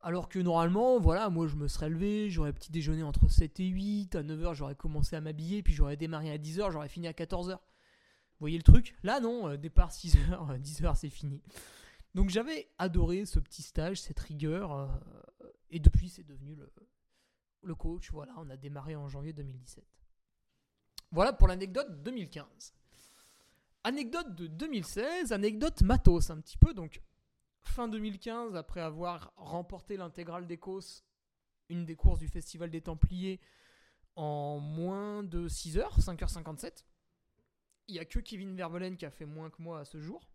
Alors 0.01 0.29
que 0.29 0.39
normalement, 0.39 1.01
voilà, 1.01 1.29
moi 1.29 1.49
je 1.49 1.57
me 1.57 1.67
serais 1.67 1.89
levé, 1.89 2.31
j'aurais 2.31 2.53
petit 2.53 2.71
déjeuner 2.71 3.03
entre 3.03 3.29
7 3.29 3.59
et 3.61 3.67
8, 3.67 4.15
à 4.15 4.23
9h 4.23 4.55
j'aurais 4.55 4.77
commencé 4.77 5.17
à 5.17 5.21
m'habiller, 5.21 5.63
puis 5.63 5.75
j'aurais 5.75 5.97
démarré 5.97 6.31
à 6.31 6.39
10h, 6.39 6.71
j'aurais 6.71 6.89
fini 6.89 7.09
à 7.09 7.13
14h. 7.13 7.51
Vous 7.51 8.45
voyez 8.45 8.57
le 8.57 8.63
truc? 8.63 8.95
Là 9.03 9.19
non, 9.19 9.49
euh, 9.49 9.57
départ 9.57 9.91
6h, 9.91 10.61
10h 10.61 10.95
c'est 10.97 11.11
fini. 11.11 11.43
Donc 12.15 12.31
j'avais 12.31 12.71
adoré 12.79 13.27
ce 13.27 13.41
petit 13.41 13.63
stage, 13.63 14.01
cette 14.01 14.21
rigueur, 14.21 14.73
euh, 14.73 14.87
et 15.71 15.81
depuis 15.81 16.09
c'est 16.09 16.25
devenu 16.25 16.55
le, 16.55 16.73
le 17.63 17.75
coach. 17.75 18.11
Voilà, 18.13 18.33
on 18.39 18.49
a 18.51 18.57
démarré 18.57 18.95
en 18.95 19.09
janvier 19.09 19.33
2017. 19.33 19.85
Voilà 21.11 21.33
pour 21.33 21.49
l'anecdote 21.49 22.03
2015. 22.05 22.75
Anecdote 23.85 24.35
de 24.35 24.47
2016, 24.47 25.33
anecdote 25.33 25.83
matos 25.83 26.31
un 26.31 26.41
petit 26.41 26.59
peu. 26.59 26.75
Donc 26.75 27.03
fin 27.63 27.89
2015, 27.89 28.57
après 28.57 28.81
avoir 28.81 29.33
remporté 29.37 29.97
l'intégrale 29.97 30.47
des 30.47 30.59
courses, 30.59 31.05
une 31.69 31.85
des 31.85 31.97
courses 31.97 32.19
du 32.19 32.29
Festival 32.29 32.71
des 32.71 32.81
Templiers 32.81 33.41
en 34.17 34.59
moins 34.59 35.23
de 35.23 35.47
6 35.47 35.79
heures, 35.79 35.99
5h57. 36.01 36.85
Il 37.87 37.95
n'y 37.95 38.01
a 38.01 38.05
que 38.05 38.19
Kevin 38.19 38.55
Verbelen 38.57 38.97
qui 38.97 39.07
a 39.07 39.11
fait 39.11 39.25
moins 39.25 39.49
que 39.49 39.63
moi 39.63 39.81
à 39.81 39.85
ce 39.85 40.01
jour. 40.01 40.29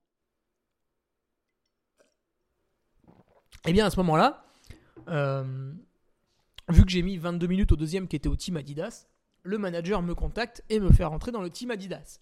Et 3.66 3.74
bien 3.74 3.86
à 3.86 3.90
ce 3.90 3.98
moment-là, 3.98 4.46
euh, 5.10 5.74
vu 6.70 6.84
que 6.84 6.92
j'ai 6.92 7.02
mis 7.02 7.18
22 7.18 7.48
minutes 7.48 7.72
au 7.72 7.76
deuxième 7.76 8.08
qui 8.08 8.16
était 8.16 8.30
au 8.30 8.36
team 8.36 8.58
Adidas, 8.58 9.08
le 9.44 9.58
manager 9.58 10.02
me 10.02 10.16
contacte 10.16 10.64
et 10.70 10.80
me 10.80 10.92
fait 10.92 11.04
rentrer 11.04 11.32
dans 11.32 11.42
le 11.42 11.50
team 11.50 11.72
Adidas, 11.72 12.20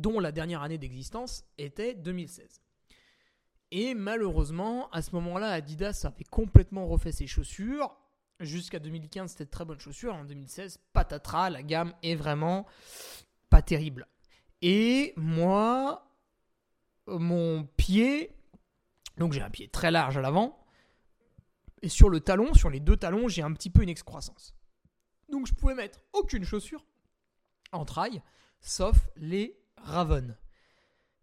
dont 0.00 0.20
la 0.20 0.32
dernière 0.32 0.62
année 0.62 0.78
d'existence 0.78 1.44
était 1.58 1.94
2016. 1.94 2.60
Et 3.70 3.94
malheureusement, 3.94 4.88
à 4.90 5.02
ce 5.02 5.14
moment-là, 5.16 5.50
Adidas 5.50 6.04
avait 6.04 6.24
complètement 6.24 6.86
refait 6.86 7.12
ses 7.12 7.26
chaussures. 7.26 7.94
Jusqu'à 8.40 8.78
2015, 8.78 9.32
c'était 9.32 9.44
de 9.44 9.50
très 9.50 9.64
bonnes 9.64 9.80
chaussures. 9.80 10.14
En 10.14 10.24
2016, 10.24 10.78
patatras, 10.92 11.50
la 11.50 11.62
gamme 11.62 11.92
est 12.02 12.14
vraiment 12.14 12.66
pas 13.50 13.62
terrible. 13.62 14.06
Et 14.62 15.12
moi, 15.16 16.08
mon 17.06 17.64
pied, 17.76 18.32
donc 19.18 19.32
j'ai 19.32 19.42
un 19.42 19.50
pied 19.50 19.68
très 19.68 19.90
large 19.90 20.16
à 20.16 20.20
l'avant, 20.20 20.58
et 21.82 21.88
sur 21.88 22.08
le 22.08 22.20
talon, 22.20 22.54
sur 22.54 22.70
les 22.70 22.80
deux 22.80 22.96
talons, 22.96 23.28
j'ai 23.28 23.42
un 23.42 23.52
petit 23.52 23.70
peu 23.70 23.82
une 23.82 23.88
excroissance. 23.88 24.54
Donc 25.28 25.46
je 25.46 25.54
pouvais 25.54 25.74
mettre 25.74 26.00
aucune 26.12 26.44
chaussure 26.44 26.84
en 27.72 27.84
trail, 27.84 28.22
sauf 28.60 29.08
les 29.16 29.57
Raven. 29.82 30.36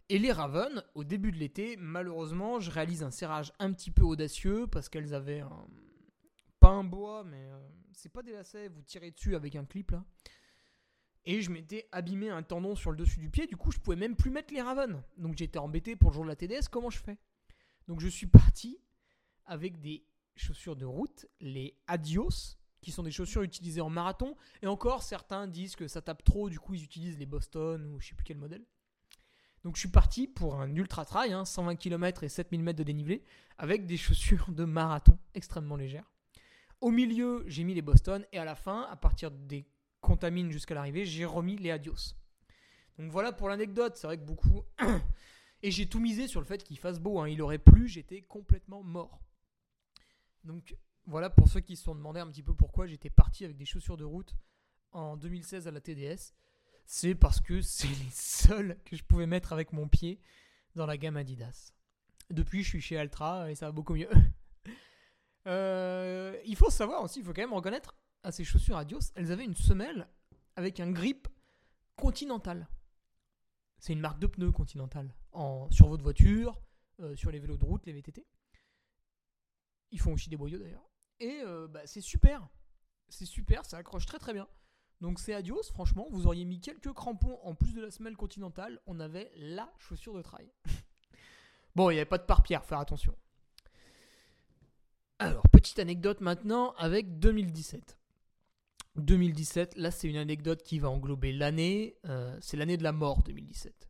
Et 0.10 0.20
les 0.20 0.32
Raven, 0.32 0.84
au 0.94 1.04
début 1.04 1.32
de 1.32 1.38
l'été, 1.38 1.78
malheureusement, 1.78 2.60
je 2.60 2.70
réalise 2.70 3.04
un 3.04 3.12
serrage 3.12 3.54
un 3.60 3.74
petit 3.74 3.91
peu 3.91 4.04
audacieux 4.04 4.68
parce 4.68 4.89
qu'elles 4.89 5.13
avaient 5.13 5.39
un. 5.39 5.68
Pas 6.60 6.70
un 6.70 6.84
bois, 6.84 7.24
mais 7.24 7.50
euh, 7.50 7.60
c'est 7.94 8.12
pas 8.12 8.24
des 8.24 8.34
lacets, 8.34 8.70
vous 8.70 8.82
tirez 8.82 9.12
dessus 9.12 9.36
avec 9.36 9.56
un 9.56 9.65
clip 9.65 9.91
là. 9.91 10.04
Et 11.26 11.41
je 11.41 11.52
m'étais 11.52 11.88
abîmé 11.91 12.30
un 12.30 12.44
tendon 12.44 12.76
sur 12.76 12.91
le 12.91 12.98
dessus 12.98 13.20
du 13.20 13.30
pied, 13.30 13.48
du 13.48 13.58
coup 13.58 13.72
je 13.72 13.80
pouvais 13.80 13.96
même 13.96 14.15
plus 14.15 14.30
mettre 14.30 14.54
les 14.54 14.62
Raven. 14.62 15.02
Donc 15.18 15.36
j'étais 15.38 15.58
embêté 15.58 15.96
pour 15.96 16.12
le 16.12 16.15
jour 16.15 16.24
de 16.24 16.30
la 16.30 16.36
TDS, 16.36 16.68
comment 16.72 16.91
je 16.91 17.00
fais? 17.00 17.18
Donc 17.88 18.00
je 18.00 18.08
suis 18.08 18.28
parti 18.28 18.80
avec 19.46 19.80
des 19.80 20.06
chaussures 20.36 20.76
de 20.76 20.86
route, 20.86 21.26
les 21.39 21.78
Adios, 21.88 22.58
qui 22.86 22.91
sont 22.91 23.04
des 23.04 23.12
chaussures 23.12 23.41
utilisées 23.41 23.82
en 23.82 23.89
marathon. 23.89 24.38
Et 24.62 24.67
encore, 24.67 25.02
certains 25.02 25.48
disent 25.48 25.76
que 25.76 25.88
ça 25.88 26.02
tape 26.02 26.24
trop, 26.24 26.50
du 26.50 26.60
coup 26.60 26.76
ils 26.76 26.84
utilisent 26.84 27.17
les 27.17 27.26
Boston 27.26 27.84
ou 27.88 28.00
je 28.00 28.10
sais 28.10 28.15
plus 28.15 28.24
quel 28.24 28.38
modèle. 28.38 28.63
Donc 29.63 29.76
je 29.76 29.80
suis 29.80 29.89
parti 29.89 30.28
pour 30.28 30.62
un 30.62 30.74
ultra 30.76 31.04
trail, 31.04 31.34
hein, 31.34 31.43
120 31.43 31.76
km 31.76 32.24
et 32.24 32.30
7000 32.30 32.62
mètres 32.62 32.78
de 32.78 32.84
dénivelé, 32.84 33.24
avec 33.58 33.88
des 33.88 33.98
chaussures 33.98 34.52
de 34.52 34.63
marathon 34.63 35.17
extrêmement 35.34 35.76
légères. 35.76 36.12
Au 36.80 36.91
milieu, 36.91 37.43
j'ai 37.48 37.63
mis 37.63 37.74
les 37.74 37.82
Boston 37.82 38.24
et 38.32 38.38
à 38.38 38.45
la 38.45 38.54
fin, 38.54 38.84
à 38.84 38.95
partir 38.95 39.32
des 39.32 39.65
contamines 40.00 40.52
jusqu'à 40.52 40.76
l'arrivée, 40.76 41.06
j'ai 41.06 41.26
remis 41.26 41.56
les 41.58 41.71
Adios. 41.71 42.13
Donc 43.00 43.12
voilà 43.12 43.32
pour 43.32 43.50
l'anecdote, 43.50 43.98
c'est 43.98 44.06
vrai 44.06 44.17
que 44.17 44.24
beaucoup... 44.24 44.63
et 45.63 45.71
j'ai 45.71 45.89
tout 45.89 46.00
misé 46.00 46.28
sur 46.28 46.39
le 46.39 46.45
fait 46.45 46.63
qu'il 46.63 46.78
fasse 46.78 47.00
beau, 47.00 47.19
hein. 47.19 47.28
il 47.28 47.41
aurait 47.41 47.58
plu, 47.58 47.88
j'étais 47.88 48.21
complètement 48.21 48.84
mort. 48.84 49.19
Donc 50.43 50.78
voilà 51.08 51.30
pour 51.30 51.48
ceux 51.48 51.60
qui 51.62 51.76
se 51.76 51.84
sont 51.84 51.96
demandé 51.96 52.20
un 52.20 52.28
petit 52.28 52.44
peu 52.44 52.54
pourquoi 52.54 52.88
j'étais 52.88 53.10
parti 53.10 53.46
avec 53.46 53.58
des 53.58 53.65
chaussures 53.65 53.98
de 53.98 54.04
route 54.04 54.36
en 54.91 55.18
2016 55.18 55.68
à 55.68 55.72
la 55.72 55.82
TDS 55.82 56.34
c'est 56.86 57.15
parce 57.15 57.41
que 57.41 57.62
c'est 57.62 57.88
les 57.88 58.12
seuls 58.12 58.78
que 58.86 58.96
je 58.96 59.04
pouvais 59.04 59.28
mettre 59.28 59.54
avec 59.54 59.74
mon 59.74 59.88
pied 59.88 60.20
dans 60.76 60.86
la 60.86 60.98
gamme 60.98 61.18
Adidas. 61.18 61.74
Depuis, 62.30 62.63
je 62.63 62.70
suis 62.70 62.82
chez 62.82 62.98
Altra 62.98 63.52
et 63.52 63.56
ça 63.56 63.68
va 63.68 63.72
beaucoup 63.72 63.96
mieux. 63.96 64.10
Euh, 65.48 66.41
il 66.44 66.56
faut 66.56 66.72
savoir 66.72 67.04
aussi, 67.04 67.20
il 67.20 67.24
faut 67.24 67.32
quand 67.32 67.44
même 67.44 67.54
reconnaître 67.54 67.96
à 68.24 68.32
ces 68.32 68.44
chaussures 68.44 68.78
Adios, 68.78 69.12
elles 69.13 69.32
avaient 69.32 69.46
une 69.46 69.54
semelle 69.54 70.08
avec 70.56 70.80
un 70.80 70.89
grip 70.89 71.28
continental. 71.96 72.68
C'est 73.78 73.94
une 73.94 74.00
marque 74.00 74.18
de 74.18 74.26
pneus 74.26 74.52
continental 74.52 75.13
en, 75.34 75.70
sur 75.70 75.88
votre 75.88 76.02
voiture, 76.02 76.60
euh, 77.00 77.15
sur 77.15 77.30
les 77.30 77.38
vélos 77.38 77.58
de 77.58 77.63
route, 77.63 77.86
les 77.86 77.94
VTT. 77.94 78.26
Ils 79.91 80.00
font 80.00 80.13
aussi 80.13 80.30
des 80.30 80.36
boyaux 80.36 80.58
d'ailleurs. 80.58 80.89
Et 81.19 81.41
euh, 81.43 81.67
bah, 81.67 81.82
c'est 81.86 82.01
super. 82.01 82.47
C'est 83.10 83.25
super, 83.25 83.65
ça 83.65 83.78
accroche 83.78 84.06
très 84.06 84.19
très 84.19 84.34
bien. 84.34 84.47
Donc 85.01 85.19
c'est 85.19 85.34
adios, 85.34 85.63
franchement, 85.71 86.08
vous 86.12 86.25
auriez 86.25 86.45
mis 86.45 86.60
quelques 86.60 86.93
crampons 86.93 87.38
en 87.43 87.54
plus 87.54 87.73
de 87.73 87.82
la 87.82 87.91
semelle 87.91 88.15
continentale, 88.15 88.80
on 88.88 88.99
avait 88.99 89.32
la 89.36 89.71
chaussure 89.78 90.15
de 90.15 90.21
trail. 90.21 90.49
bon, 91.75 91.89
il 91.89 91.93
n'y 91.93 91.99
avait 91.99 92.06
pas 92.06 92.17
de 92.17 92.23
pare-pierre, 92.23 92.65
faire 92.65 92.80
attention. 92.80 93.15
Alors, 95.19 95.43
petite 95.49 95.80
anecdote 95.80 96.21
maintenant 96.21 96.73
avec 96.78 97.19
2017. 97.19 97.97
2017, 98.95 99.75
là 99.78 99.91
c'est 99.91 100.08
une 100.08 100.15
anecdote 100.15 100.63
qui 100.63 100.80
va 100.80 100.89
englober 100.89 101.34
l'année, 101.34 101.97
euh, 102.06 102.38
c'est 102.41 102.56
l'année 102.56 102.78
de 102.78 102.84
la 102.84 102.93
mort 102.93 103.23
2017. 103.23 103.89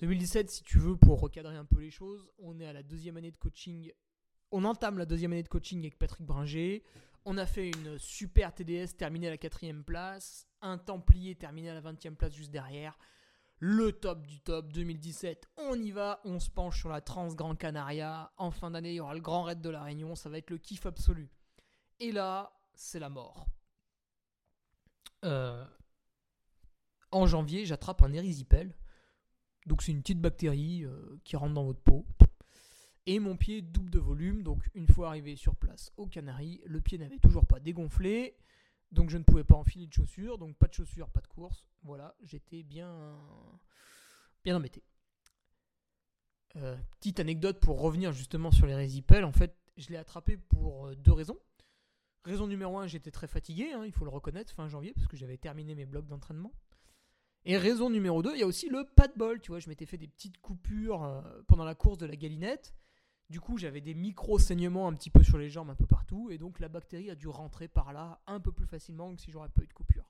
2017, 0.00 0.50
si 0.50 0.62
tu 0.64 0.78
veux, 0.78 0.96
pour 0.96 1.20
recadrer 1.20 1.56
un 1.56 1.64
peu 1.64 1.80
les 1.80 1.90
choses, 1.90 2.28
on 2.38 2.58
est 2.58 2.66
à 2.66 2.72
la 2.72 2.82
deuxième 2.82 3.16
année 3.16 3.30
de 3.30 3.36
coaching, 3.36 3.92
on 4.54 4.62
entame 4.62 4.98
la 4.98 5.04
deuxième 5.04 5.32
année 5.32 5.42
de 5.42 5.48
coaching 5.48 5.80
avec 5.80 5.98
Patrick 5.98 6.22
Bringer, 6.22 6.84
on 7.24 7.38
a 7.38 7.44
fait 7.44 7.70
une 7.70 7.98
super 7.98 8.54
TDS 8.54 8.94
terminée 8.96 9.26
à 9.26 9.30
la 9.30 9.36
quatrième 9.36 9.82
place, 9.82 10.46
un 10.62 10.78
Templier 10.78 11.34
terminé 11.34 11.70
à 11.70 11.74
la 11.74 11.80
20e 11.80 12.14
place 12.14 12.32
juste 12.32 12.52
derrière. 12.52 12.96
Le 13.58 13.90
top 13.90 14.24
du 14.26 14.38
top 14.40 14.72
2017, 14.72 15.48
on 15.56 15.74
y 15.74 15.90
va, 15.90 16.20
on 16.24 16.38
se 16.38 16.50
penche 16.50 16.78
sur 16.78 16.88
la 16.88 17.00
Trans 17.00 17.34
Grand 17.34 17.56
Canaria. 17.56 18.32
En 18.36 18.52
fin 18.52 18.70
d'année, 18.70 18.92
il 18.92 18.96
y 18.96 19.00
aura 19.00 19.14
le 19.14 19.20
Grand 19.20 19.42
Raid 19.42 19.60
de 19.60 19.70
la 19.70 19.82
Réunion, 19.82 20.14
ça 20.14 20.28
va 20.28 20.38
être 20.38 20.50
le 20.50 20.58
kiff 20.58 20.86
absolu. 20.86 21.28
Et 21.98 22.12
là, 22.12 22.52
c'est 22.74 23.00
la 23.00 23.08
mort. 23.08 23.46
Euh, 25.24 25.64
en 27.10 27.26
janvier, 27.26 27.64
j'attrape 27.64 28.02
un 28.02 28.12
érysipèle. 28.12 28.72
Donc 29.66 29.82
c'est 29.82 29.90
une 29.90 30.02
petite 30.02 30.20
bactérie 30.20 30.84
euh, 30.84 31.18
qui 31.24 31.34
rentre 31.34 31.54
dans 31.54 31.64
votre 31.64 31.80
peau. 31.80 32.06
Et 33.06 33.18
mon 33.18 33.36
pied 33.36 33.60
double 33.60 33.90
de 33.90 33.98
volume, 33.98 34.42
donc 34.42 34.68
une 34.74 34.88
fois 34.88 35.08
arrivé 35.08 35.36
sur 35.36 35.54
place 35.56 35.92
au 35.96 36.06
Canary, 36.06 36.62
le 36.64 36.80
pied 36.80 36.96
n'avait 36.96 37.18
toujours 37.18 37.46
pas 37.46 37.60
dégonflé, 37.60 38.34
donc 38.92 39.10
je 39.10 39.18
ne 39.18 39.24
pouvais 39.24 39.44
pas 39.44 39.56
enfiler 39.56 39.86
de 39.86 39.92
chaussures, 39.92 40.38
donc 40.38 40.56
pas 40.56 40.68
de 40.68 40.72
chaussures, 40.72 41.10
pas 41.10 41.20
de 41.20 41.26
course. 41.26 41.66
Voilà, 41.82 42.14
j'étais 42.22 42.62
bien, 42.62 43.18
bien 44.42 44.56
embêté. 44.56 44.82
Euh, 46.56 46.76
petite 47.00 47.20
anecdote 47.20 47.60
pour 47.60 47.80
revenir 47.80 48.12
justement 48.12 48.50
sur 48.50 48.66
les 48.66 48.74
résipels, 48.74 49.24
en 49.24 49.32
fait, 49.32 49.54
je 49.76 49.88
l'ai 49.88 49.96
attrapé 49.96 50.36
pour 50.36 50.86
euh, 50.86 50.94
deux 50.94 51.12
raisons. 51.12 51.38
Raison 52.24 52.46
numéro 52.46 52.78
un, 52.78 52.86
j'étais 52.86 53.10
très 53.10 53.26
fatigué, 53.26 53.72
hein, 53.72 53.84
il 53.84 53.92
faut 53.92 54.04
le 54.04 54.10
reconnaître, 54.10 54.52
fin 54.54 54.66
janvier, 54.68 54.94
parce 54.94 55.08
que 55.08 55.16
j'avais 55.16 55.36
terminé 55.36 55.74
mes 55.74 55.84
blocs 55.84 56.06
d'entraînement. 56.06 56.52
Et 57.46 57.58
raison 57.58 57.90
numéro 57.90 58.22
2, 58.22 58.34
il 58.34 58.40
y 58.40 58.42
a 58.42 58.46
aussi 58.46 58.68
le 58.68 58.84
pas 58.84 59.08
de 59.08 59.12
bol. 59.14 59.40
Tu 59.40 59.50
vois, 59.50 59.60
je 59.60 59.68
m'étais 59.68 59.84
fait 59.84 59.98
des 59.98 60.08
petites 60.08 60.38
coupures 60.38 61.04
euh, 61.04 61.20
pendant 61.46 61.64
la 61.64 61.74
course 61.74 61.98
de 61.98 62.06
la 62.06 62.16
galinette. 62.16 62.72
Du 63.30 63.40
coup, 63.40 63.56
j'avais 63.56 63.80
des 63.80 63.94
micro-saignements 63.94 64.86
un 64.86 64.92
petit 64.92 65.10
peu 65.10 65.22
sur 65.22 65.38
les 65.38 65.48
jambes, 65.48 65.70
un 65.70 65.74
peu 65.74 65.86
partout. 65.86 66.30
Et 66.30 66.38
donc, 66.38 66.60
la 66.60 66.68
bactérie 66.68 67.10
a 67.10 67.14
dû 67.14 67.28
rentrer 67.28 67.68
par 67.68 67.92
là 67.92 68.20
un 68.26 68.38
peu 68.38 68.52
plus 68.52 68.66
facilement 68.66 69.14
que 69.14 69.20
si 69.20 69.30
j'aurais 69.30 69.48
pas 69.48 69.62
eu 69.62 69.66
de 69.66 69.72
coupure. 69.72 70.04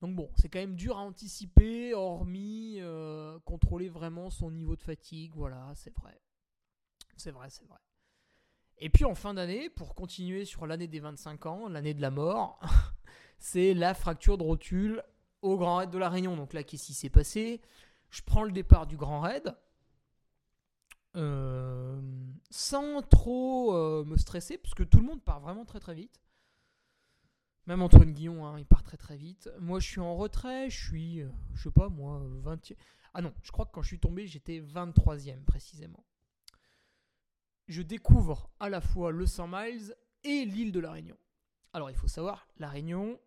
Donc, 0.00 0.16
bon, 0.16 0.30
c'est 0.36 0.48
quand 0.48 0.58
même 0.58 0.76
dur 0.76 0.98
à 0.98 1.02
anticiper, 1.02 1.94
hormis 1.94 2.78
euh, 2.80 3.38
contrôler 3.44 3.88
vraiment 3.88 4.30
son 4.30 4.50
niveau 4.50 4.74
de 4.74 4.82
fatigue. 4.82 5.32
Voilà, 5.36 5.70
c'est 5.74 5.94
vrai. 5.94 6.20
C'est 7.16 7.30
vrai, 7.30 7.50
c'est 7.50 7.66
vrai. 7.66 7.78
Et 8.78 8.88
puis, 8.88 9.04
en 9.04 9.14
fin 9.14 9.34
d'année, 9.34 9.68
pour 9.68 9.94
continuer 9.94 10.44
sur 10.44 10.66
l'année 10.66 10.88
des 10.88 11.00
25 11.00 11.46
ans, 11.46 11.68
l'année 11.68 11.94
de 11.94 12.00
la 12.00 12.10
mort, 12.10 12.60
c'est 13.38 13.74
la 13.74 13.94
fracture 13.94 14.38
de 14.38 14.42
rotule 14.42 15.02
au 15.42 15.56
Grand 15.58 15.76
Raid 15.76 15.90
de 15.90 15.98
la 15.98 16.08
Réunion. 16.08 16.36
Donc 16.36 16.54
là, 16.54 16.64
qu'est-ce 16.64 16.86
qui 16.86 16.94
s'est 16.94 17.10
passé? 17.10 17.60
Je 18.08 18.22
prends 18.22 18.42
le 18.42 18.52
départ 18.52 18.86
du 18.86 18.96
Grand 18.96 19.20
Raid. 19.20 19.54
Euh, 21.16 22.00
sans 22.50 23.02
trop 23.02 23.74
euh, 23.74 24.04
me 24.04 24.16
stresser, 24.16 24.58
parce 24.58 24.74
que 24.74 24.82
tout 24.82 24.98
le 24.98 25.06
monde 25.06 25.22
part 25.22 25.40
vraiment 25.40 25.64
très 25.64 25.80
très 25.80 25.94
vite. 25.94 26.20
Même 27.66 27.82
Antoine 27.82 28.12
Guillon, 28.12 28.46
hein, 28.46 28.58
il 28.58 28.66
part 28.66 28.82
très 28.82 28.96
très 28.96 29.16
vite. 29.16 29.50
Moi, 29.60 29.80
je 29.80 29.86
suis 29.86 30.00
en 30.00 30.16
retrait, 30.16 30.70
je 30.70 30.86
suis, 30.86 31.20
euh, 31.20 31.28
je 31.54 31.64
sais 31.64 31.70
pas, 31.70 31.88
moi, 31.88 32.20
20 32.24 32.72
Ah 33.14 33.22
non, 33.22 33.32
je 33.42 33.52
crois 33.52 33.66
que 33.66 33.72
quand 33.72 33.82
je 33.82 33.88
suis 33.88 34.00
tombé, 34.00 34.26
j'étais 34.26 34.60
23e 34.60 35.44
précisément. 35.44 36.04
Je 37.68 37.82
découvre 37.82 38.50
à 38.58 38.68
la 38.68 38.80
fois 38.80 39.12
le 39.12 39.26
100 39.26 39.48
miles 39.48 39.94
et 40.24 40.44
l'île 40.44 40.72
de 40.72 40.80
la 40.80 40.92
Réunion. 40.92 41.16
Alors, 41.72 41.90
il 41.90 41.96
faut 41.96 42.08
savoir, 42.08 42.48
la 42.56 42.68
Réunion, 42.68 43.20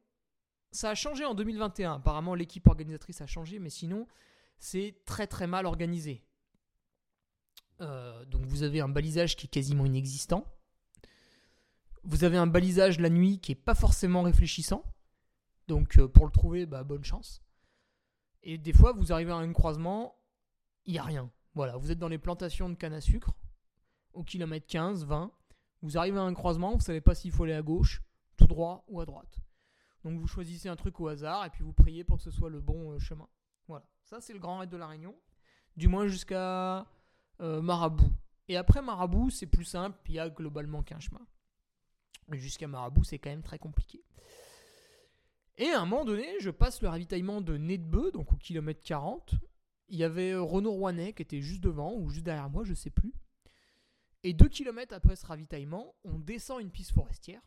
ça 0.72 0.90
a 0.90 0.96
changé 0.96 1.24
en 1.24 1.36
2021. 1.36 1.94
Apparemment, 1.94 2.36
l'équipe 2.36 2.68
organisatrice 2.68 3.22
a 3.22 3.28
changé, 3.28 3.60
mais 3.60 3.70
sinon, 3.70 4.08
c'est 4.58 5.02
très 5.06 5.28
très 5.28 5.48
mal 5.48 5.66
organisé. 5.66 6.26
Euh, 7.82 8.26
donc, 8.26 8.46
vous 8.46 8.64
avez 8.64 8.80
un 8.80 8.90
balisage 8.90 9.36
qui 9.36 9.48
est 9.48 9.50
quasiment 9.50 9.86
inexistant. 9.86 10.46
Vous 12.04 12.24
avez 12.24 12.38
un 12.38 12.48
balisage 12.48 13.00
la 13.00 13.10
nuit 13.10 13.40
qui 13.40 13.54
est 13.54 13.56
pas 13.56 13.76
forcément 13.76 14.22
réfléchissant. 14.22 14.84
Donc, 15.68 15.98
euh, 15.98 16.08
pour 16.08 16.26
le 16.26 16.32
trouver, 16.32 16.66
bah, 16.66 16.84
bonne 16.84 17.04
chance. 17.04 17.42
Et 18.44 18.58
des 18.58 18.74
fois, 18.74 18.92
vous 18.92 19.14
arrivez 19.14 19.32
à 19.32 19.36
un 19.36 19.54
croisement, 19.54 20.16
il 20.86 20.94
n'y 20.94 21.00
a 21.00 21.04
rien. 21.04 21.32
Voilà, 21.56 21.78
vous 21.78 21.92
êtes 21.92 22.00
dans 22.00 22.10
les 22.10 22.18
plantations 22.18 22.70
de 22.70 22.76
canne 22.76 22.94
à 22.94 23.02
sucre, 23.02 23.32
au 24.14 24.24
kilomètre 24.24 24.68
15, 24.68 25.06
20. 25.06 25.32
Vous 25.82 25.98
arrivez 25.98 26.18
à 26.18 26.24
un 26.24 26.34
croisement, 26.34 26.72
vous 26.72 26.78
ne 26.78 26.82
savez 26.82 27.02
pas 27.02 27.16
s'il 27.16 27.32
faut 27.32 27.44
aller 27.44 27.54
à 27.54 27.62
gauche, 27.62 28.02
tout 28.38 28.48
droit 28.48 28.84
ou 28.88 29.00
à 29.00 29.06
droite. 29.06 29.40
Donc 30.04 30.20
vous 30.20 30.28
choisissez 30.28 30.68
un 30.68 30.76
truc 30.76 31.00
au 31.00 31.08
hasard 31.08 31.46
et 31.46 31.50
puis 31.50 31.64
vous 31.64 31.74
priez 31.74 32.04
pour 32.04 32.18
que 32.18 32.24
ce 32.24 32.32
soit 32.32 32.50
le 32.50 32.60
bon 32.60 32.92
euh, 32.92 33.00
chemin. 33.00 33.28
Voilà, 33.68 33.86
ça 34.04 34.20
c'est 34.20 34.34
le 34.34 34.40
grand 34.40 34.60
raid 34.60 34.70
de 34.70 34.78
la 34.78 34.88
Réunion, 34.88 35.16
du 35.78 35.88
moins 35.88 36.08
jusqu'à 36.08 36.86
euh, 37.42 37.62
Marabout. 37.62 38.12
Et 38.48 38.58
après 38.58 38.82
Marabout, 38.82 39.30
c'est 39.30 39.46
plus 39.46 39.66
simple, 39.66 39.98
il 40.08 40.16
y 40.16 40.20
a 40.20 40.30
globalement 40.30 40.84
qu'un 40.84 41.00
chemin. 41.00 41.26
Jusqu'à 42.32 42.68
Marabout, 42.68 43.04
c'est 43.04 43.20
quand 43.20 43.30
même 43.30 43.44
très 43.44 43.60
compliqué. 43.60 44.04
Et 45.58 45.70
à 45.70 45.82
un 45.82 45.86
moment 45.86 46.06
donné, 46.06 46.28
je 46.40 46.50
passe 46.50 46.82
le 46.82 46.88
ravitaillement 46.88 47.42
de 47.42 47.58
Nedbeu, 47.58 48.12
donc 48.12 48.34
au 48.34 48.38
kilomètre 48.38 48.82
40. 48.84 49.36
Il 49.90 49.98
y 49.98 50.04
avait 50.04 50.34
Renaud 50.36 50.72
Rouanet 50.72 51.14
qui 51.14 51.22
était 51.22 51.42
juste 51.42 51.62
devant 51.62 51.94
ou 51.94 52.10
juste 52.10 52.26
derrière 52.26 52.50
moi, 52.50 52.64
je 52.64 52.74
sais 52.74 52.90
plus. 52.90 53.14
Et 54.24 54.34
deux 54.34 54.48
kilomètres 54.48 54.96
après 54.96 55.16
ce 55.16 55.26
ravitaillement, 55.26 55.96
on 56.04 56.18
descend 56.18 56.62
une 56.62 56.72
piste 56.72 56.92
forestière 56.92 57.42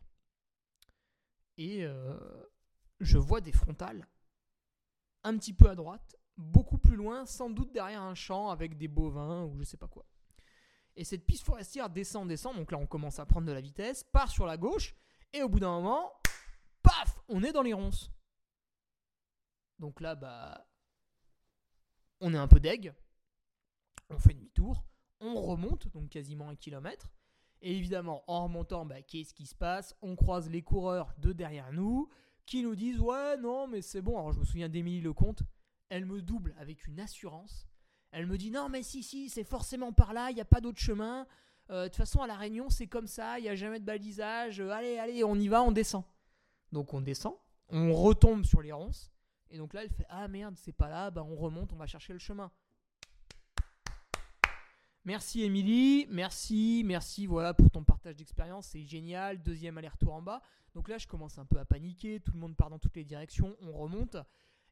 et 1.56 1.84
euh, 1.84 2.18
je 3.00 3.18
vois 3.18 3.40
des 3.40 3.52
frontales 3.52 4.06
un 5.24 5.36
petit 5.38 5.52
peu 5.52 5.68
à 5.68 5.74
droite, 5.74 6.16
beaucoup 6.36 6.78
plus 6.78 6.96
loin, 6.96 7.26
sans 7.26 7.50
doute 7.50 7.72
derrière 7.72 8.02
un 8.02 8.14
champ 8.14 8.50
avec 8.50 8.76
des 8.76 8.88
bovins 8.88 9.44
ou 9.44 9.58
je 9.58 9.64
sais 9.64 9.76
pas 9.76 9.88
quoi. 9.88 10.04
Et 10.96 11.04
cette 11.04 11.26
piste 11.26 11.44
forestière 11.44 11.90
descend, 11.90 12.28
descend, 12.28 12.56
donc 12.56 12.72
là 12.72 12.78
on 12.78 12.86
commence 12.86 13.18
à 13.18 13.26
prendre 13.26 13.46
de 13.46 13.52
la 13.52 13.60
vitesse, 13.60 14.04
part 14.04 14.30
sur 14.30 14.46
la 14.46 14.56
gauche, 14.56 14.94
et 15.32 15.42
au 15.42 15.48
bout 15.48 15.60
d'un 15.60 15.72
moment, 15.72 16.12
paf, 16.82 17.20
on 17.28 17.42
est 17.42 17.52
dans 17.52 17.62
les 17.62 17.74
ronces. 17.74 18.10
Donc 19.78 20.00
là, 20.00 20.14
bah, 20.14 20.66
on 22.20 22.32
est 22.32 22.38
un 22.38 22.48
peu 22.48 22.60
deg, 22.60 22.94
on 24.08 24.18
fait 24.18 24.32
demi-tour, 24.32 24.86
on 25.20 25.34
remonte, 25.42 25.88
donc 25.88 26.08
quasiment 26.08 26.48
un 26.48 26.56
kilomètre, 26.56 27.10
et 27.62 27.76
évidemment, 27.76 28.22
en 28.26 28.44
remontant, 28.44 28.84
bah, 28.84 29.02
qu'est-ce 29.02 29.34
qui 29.34 29.46
se 29.46 29.54
passe? 29.54 29.94
On 30.02 30.16
croise 30.16 30.50
les 30.50 30.62
coureurs 30.62 31.14
de 31.18 31.32
derrière 31.32 31.72
nous 31.72 32.08
qui 32.44 32.62
nous 32.62 32.76
disent 32.76 33.00
Ouais, 33.00 33.36
non, 33.38 33.66
mais 33.66 33.82
c'est 33.82 34.02
bon. 34.02 34.18
Alors, 34.18 34.32
je 34.32 34.40
me 34.40 34.44
souviens 34.44 34.68
d'Émilie 34.68 35.00
Lecomte. 35.00 35.42
Elle 35.88 36.06
me 36.06 36.20
double 36.20 36.54
avec 36.58 36.86
une 36.86 37.00
assurance. 37.00 37.66
Elle 38.10 38.26
me 38.26 38.38
dit 38.38 38.50
Non, 38.50 38.68
mais 38.68 38.82
si, 38.82 39.02
si, 39.02 39.28
c'est 39.28 39.44
forcément 39.44 39.92
par 39.92 40.12
là, 40.12 40.30
il 40.30 40.34
n'y 40.34 40.40
a 40.40 40.46
pas 40.46 40.60
d'autre 40.60 40.80
chemin. 40.80 41.26
Euh, 41.70 41.84
de 41.84 41.88
toute 41.88 41.96
façon, 41.96 42.22
à 42.22 42.26
La 42.26 42.36
Réunion, 42.36 42.70
c'est 42.70 42.86
comme 42.86 43.06
ça, 43.06 43.38
il 43.38 43.42
n'y 43.42 43.48
a 43.48 43.56
jamais 43.56 43.80
de 43.80 43.84
balisage. 43.84 44.60
Euh, 44.60 44.70
allez, 44.70 44.98
allez, 44.98 45.24
on 45.24 45.36
y 45.36 45.48
va, 45.48 45.62
on 45.62 45.72
descend. 45.72 46.04
Donc, 46.72 46.94
on 46.94 47.00
descend, 47.00 47.34
on 47.68 47.92
retombe 47.92 48.44
sur 48.44 48.62
les 48.62 48.72
ronces. 48.72 49.12
Et 49.50 49.58
donc 49.58 49.74
là, 49.74 49.82
elle 49.82 49.90
fait 49.90 50.06
Ah 50.08 50.28
merde, 50.28 50.56
c'est 50.58 50.72
pas 50.72 50.88
là, 50.88 51.10
bah, 51.10 51.22
on 51.22 51.36
remonte, 51.36 51.72
on 51.72 51.76
va 51.76 51.86
chercher 51.86 52.12
le 52.12 52.18
chemin. 52.18 52.50
Merci 55.04 55.44
Émilie, 55.44 56.08
merci, 56.10 56.82
merci 56.84 57.26
voilà 57.26 57.54
pour 57.54 57.70
ton 57.70 57.84
partage 57.84 58.16
d'expérience, 58.16 58.66
c'est 58.66 58.82
génial. 58.82 59.40
Deuxième 59.40 59.78
aller-retour 59.78 60.12
en 60.12 60.20
bas. 60.20 60.42
Donc 60.74 60.88
là, 60.88 60.98
je 60.98 61.06
commence 61.06 61.38
un 61.38 61.44
peu 61.46 61.60
à 61.60 61.64
paniquer, 61.64 62.18
tout 62.20 62.32
le 62.32 62.40
monde 62.40 62.56
part 62.56 62.70
dans 62.70 62.80
toutes 62.80 62.96
les 62.96 63.04
directions, 63.04 63.56
on 63.60 63.72
remonte. 63.72 64.16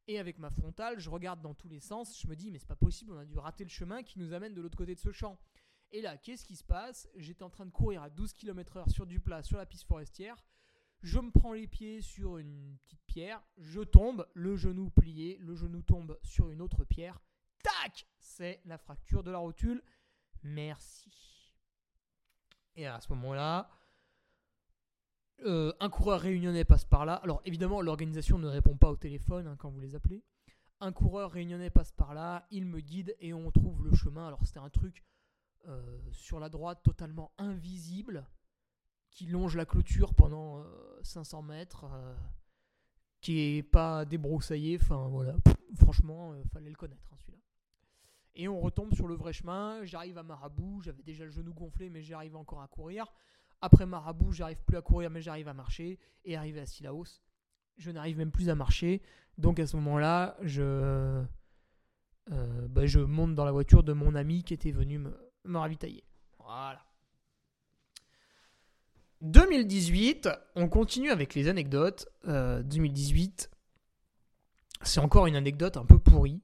Et 0.07 0.19
avec 0.19 0.38
ma 0.38 0.51
frontale, 0.51 0.99
je 0.99 1.09
regarde 1.09 1.40
dans 1.40 1.55
tous 1.55 1.69
les 1.69 1.81
sens, 1.81 2.21
je 2.21 2.27
me 2.27 2.37
dis 2.37 2.51
mais 2.51 2.59
c'est 2.59 2.69
pas 2.69 2.77
possible, 2.77 3.12
on 3.12 3.19
a 3.19 3.25
dû 3.25 3.38
rater 3.38 3.64
le 3.64 3.71
chemin 3.71 4.03
qui 4.03 4.19
nous 4.19 4.33
amène 4.33 4.55
de 4.55 4.61
l'autre 4.61 4.77
côté 4.77 4.95
de 4.95 5.01
ce 5.01 5.12
champ. 5.12 5.38
Et 5.93 6.03
là, 6.03 6.17
qu'est-ce 6.17 6.45
qui 6.45 6.57
se 6.57 6.64
passe? 6.64 7.09
J'étais 7.14 7.45
en 7.45 7.51
train 7.51 7.67
de 7.67 7.71
courir 7.71 8.03
à 8.03 8.11
12 8.11 8.33
km/h 8.33 8.90
sur 8.90 9.07
du 9.07 9.21
plat, 9.21 9.43
sur 9.43 9.57
la 9.57 9.67
piste 9.67 9.87
forestière. 9.87 10.37
Je 11.03 11.19
me 11.19 11.31
prends 11.31 11.53
les 11.53 11.67
pieds 11.67 12.01
sur 12.01 12.38
une 12.38 12.79
petite 12.83 13.05
pierre, 13.07 13.43
je 13.59 13.81
tombe, 13.81 14.27
le 14.35 14.57
genou 14.57 14.90
plié, 14.90 15.37
le 15.40 15.55
genou 15.55 15.83
tombe 15.83 16.19
sur 16.23 16.51
une 16.51 16.62
autre 16.62 16.85
pierre. 16.85 17.21
Tac 17.62 18.07
C'est 18.19 18.61
la 18.64 18.79
fracture 18.79 19.23
de 19.23 19.31
la 19.31 19.38
rotule 19.38 19.83
merci. 20.45 21.11
Et 22.77 22.87
à 22.87 23.01
ce 23.01 23.09
moment-là, 23.11 23.69
euh, 25.42 25.73
un 25.81 25.90
coureur 25.90 26.20
réunionnais 26.20 26.64
passe 26.64 26.85
par 26.85 27.05
là. 27.05 27.14
Alors 27.16 27.42
évidemment, 27.44 27.81
l'organisation 27.81 28.38
ne 28.38 28.49
répond 28.49 28.77
pas 28.77 28.90
au 28.90 28.97
téléphone 28.97 29.47
hein, 29.47 29.57
quand 29.59 29.70
vous 29.70 29.81
les 29.81 29.94
appelez. 29.94 30.23
Un 30.81 30.92
coureur 30.92 31.31
réunionnais 31.31 31.70
passe 31.70 31.92
par 31.92 32.14
là, 32.14 32.47
il 32.51 32.66
me 32.66 32.81
guide 32.81 33.16
et 33.20 33.33
on 33.35 33.51
trouve 33.51 33.85
le 33.85 33.94
chemin. 33.94 34.27
Alors 34.27 34.40
c'était 34.44 34.61
un 34.61 34.70
truc 34.70 35.05
euh, 35.66 35.99
sur 36.12 36.40
la 36.40 36.49
droite 36.49 36.83
totalement 36.83 37.33
invisible 37.38 38.27
qui 39.11 39.27
longe 39.27 39.57
la 39.57 39.64
clôture 39.64 40.14
pendant 40.14 40.64
500 41.03 41.38
euh, 41.38 41.42
mètres, 41.47 41.85
qui 43.20 43.38
est 43.38 43.62
pas 43.62 44.05
débroussaillé. 44.05 44.79
Enfin 44.81 45.09
voilà, 45.09 45.35
franchement, 45.77 46.35
fallait 46.53 46.70
le 46.70 46.77
connaître 46.77 47.09
hein, 47.12 47.16
celui-là. 47.18 47.38
Et 48.35 48.49
on 48.49 48.61
retombe 48.61 48.92
sur 48.94 49.07
le 49.07 49.14
vrai 49.14 49.33
chemin. 49.33 49.85
J'arrive 49.85 50.19
à 50.19 50.23
Marabout. 50.23 50.81
J'avais 50.83 51.02
déjà 51.02 51.25
le 51.25 51.31
genou 51.31 51.54
gonflé, 51.54 51.90
mais 51.90 52.02
j'arrive 52.02 52.35
encore 52.35 52.61
à 52.61 52.67
courir. 52.67 53.13
Après 53.65 53.87
Marabout, 53.87 54.33
j'arrive 54.33 54.62
plus 54.67 54.77
à 54.77 54.83
courir, 54.83 55.10
mais 55.10 55.23
j'arrive 55.23 55.48
à 55.48 55.54
marcher. 55.54 55.98
Et 56.25 56.37
arrivé 56.37 56.60
à 56.60 56.67
Silaos, 56.67 57.23
je 57.77 57.90
n'arrive 57.90 58.19
même 58.19 58.31
plus 58.31 58.50
à 58.50 58.54
marcher. 58.54 59.00
Donc 59.38 59.58
à 59.58 59.67
ce 59.67 59.77
moment-là, 59.77 60.37
je, 60.42 60.62
euh, 62.31 62.69
bah, 62.69 62.83
monte 63.06 63.35
dans 63.35 63.44
la 63.44 63.52
voiture 63.52 63.83
de 63.83 63.92
mon 63.92 64.15
ami 64.15 64.44
qui 64.44 64.52
était 64.52 64.71
venu 64.71 64.98
me, 64.98 65.58
ravitailler. 65.58 66.04
Voilà. 66.38 66.85
2018, 69.23 70.29
on 70.56 70.69
continue 70.69 71.10
avec 71.10 71.35
les 71.35 71.48
anecdotes. 71.48 72.06
2018, 72.25 73.50
euh, 73.50 73.56
c'est 74.83 75.00
encore 75.00 75.27
une 75.27 75.37
anecdote 75.37 75.79
un 75.79 75.87
peu 75.87 75.98
pourrie 75.98 76.42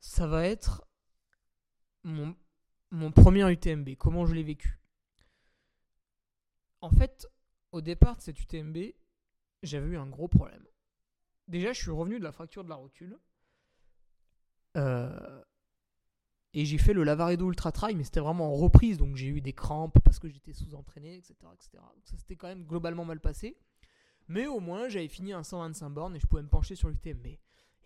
ça 0.00 0.26
va 0.26 0.46
être 0.46 0.86
mon 2.02 3.12
premier 3.12 3.50
UTMB, 3.52 3.90
comment 3.96 4.26
je 4.26 4.34
l'ai 4.34 4.42
vécu? 4.42 4.79
En 6.80 6.90
fait, 6.90 7.26
au 7.72 7.80
départ 7.80 8.16
de 8.16 8.22
cette 8.22 8.40
UTMB, 8.40 8.78
j'avais 9.62 9.88
eu 9.88 9.96
un 9.96 10.06
gros 10.06 10.28
problème. 10.28 10.64
Déjà, 11.48 11.72
je 11.72 11.80
suis 11.80 11.90
revenu 11.90 12.18
de 12.18 12.24
la 12.24 12.32
fracture 12.32 12.64
de 12.64 12.68
la 12.70 12.76
rotule. 12.76 13.18
Euh, 14.76 15.42
Et 16.52 16.64
j'ai 16.64 16.78
fait 16.78 16.92
le 16.94 17.04
Lavaredo 17.04 17.48
Ultra 17.48 17.70
Trail, 17.70 17.94
mais 17.94 18.02
c'était 18.04 18.20
vraiment 18.20 18.52
en 18.52 18.56
reprise, 18.56 18.98
donc 18.98 19.14
j'ai 19.16 19.28
eu 19.28 19.40
des 19.40 19.52
crampes 19.52 19.98
parce 20.04 20.18
que 20.18 20.28
j'étais 20.28 20.52
sous-entraîné, 20.52 21.16
etc., 21.16 21.34
etc. 21.54 21.70
Donc 21.94 22.06
ça 22.06 22.16
s'était 22.16 22.34
quand 22.36 22.48
même 22.48 22.64
globalement 22.64 23.04
mal 23.04 23.20
passé. 23.20 23.56
Mais 24.28 24.46
au 24.46 24.58
moins, 24.60 24.88
j'avais 24.88 25.08
fini 25.08 25.32
un 25.32 25.42
125 25.44 25.90
bornes 25.90 26.16
et 26.16 26.20
je 26.20 26.26
pouvais 26.26 26.42
me 26.42 26.48
pencher 26.48 26.74
sur 26.76 26.88
l'UTMB. 26.88 27.26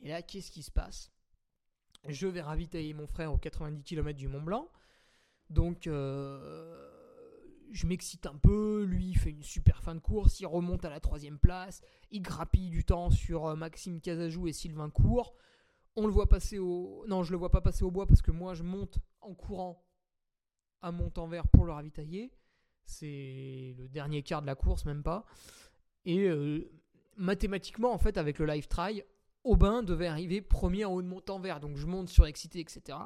Et 0.01 0.09
là, 0.09 0.23
qu'est-ce 0.23 0.51
qui 0.51 0.63
se 0.63 0.71
passe? 0.71 1.11
Je 2.07 2.27
vais 2.27 2.43
ravitailler 2.43 2.93
mon 2.95 3.07
frère 3.07 3.33
aux 3.33 3.39
90 3.39 3.83
km 3.83 4.19
du 4.19 4.29
Mont 4.29 4.43
Blanc. 4.43 4.71
Donc, 5.51 5.87
euh, 5.87 6.94
je 7.75 7.87
m'excite 7.87 8.27
un 8.27 8.37
peu. 8.37 8.85
Lui, 8.85 9.09
il 9.09 9.19
fait 9.19 9.31
une 9.31 9.43
super 9.43 9.83
fin 9.83 9.95
de 9.95 10.01
course. 10.01 10.39
Il 10.41 10.47
remonte 10.47 10.85
à 10.85 10.91
la 10.91 11.01
troisième 11.01 11.39
place. 11.39 11.83
Il 12.11 12.23
grappille 12.23 12.71
du 12.71 12.85
temps 12.85 13.11
sur 13.11 13.47
euh, 13.47 13.57
Maxime 13.57 14.01
Casajou 14.01 14.47
et 14.47 14.53
Sylvain 14.53 14.91
Court. 14.91 15.35
On 15.97 16.07
le 16.07 16.13
voit 16.13 16.29
passer 16.29 16.59
au. 16.59 17.05
Non, 17.09 17.25
je 17.25 17.33
le 17.33 17.37
vois 17.37 17.51
pas 17.51 17.61
passer 17.61 17.85
au 17.85 17.91
bois 17.91 18.07
parce 18.07 18.23
que 18.23 18.31
moi, 18.31 18.55
je 18.55 18.63
monte 18.63 18.99
en 19.21 19.35
courant 19.35 19.85
à 20.83 20.93
Montanvert 20.93 21.49
pour 21.49 21.65
le 21.65 21.73
ravitailler. 21.73 22.33
C'est 22.85 23.75
le 23.77 23.89
dernier 23.89 24.23
quart 24.23 24.41
de 24.41 24.47
la 24.47 24.55
course, 24.55 24.85
même 24.85 25.03
pas. 25.03 25.25
Et 26.05 26.29
euh, 26.29 26.71
mathématiquement, 27.17 27.93
en 27.93 27.99
fait, 27.99 28.19
avec 28.19 28.39
le 28.39 28.47
live 28.47 28.69
try, 28.69 29.03
Aubin 29.43 29.83
devait 29.83 30.07
arriver 30.07 30.41
premier 30.41 30.85
en 30.85 30.93
haut 30.93 31.03
de 31.03 31.09
Montanvert. 31.09 31.59
Donc 31.59 31.77
je 31.77 31.87
monte 31.87 32.09
sur 32.09 32.25
Excité, 32.27 32.61
etc. 32.61 32.99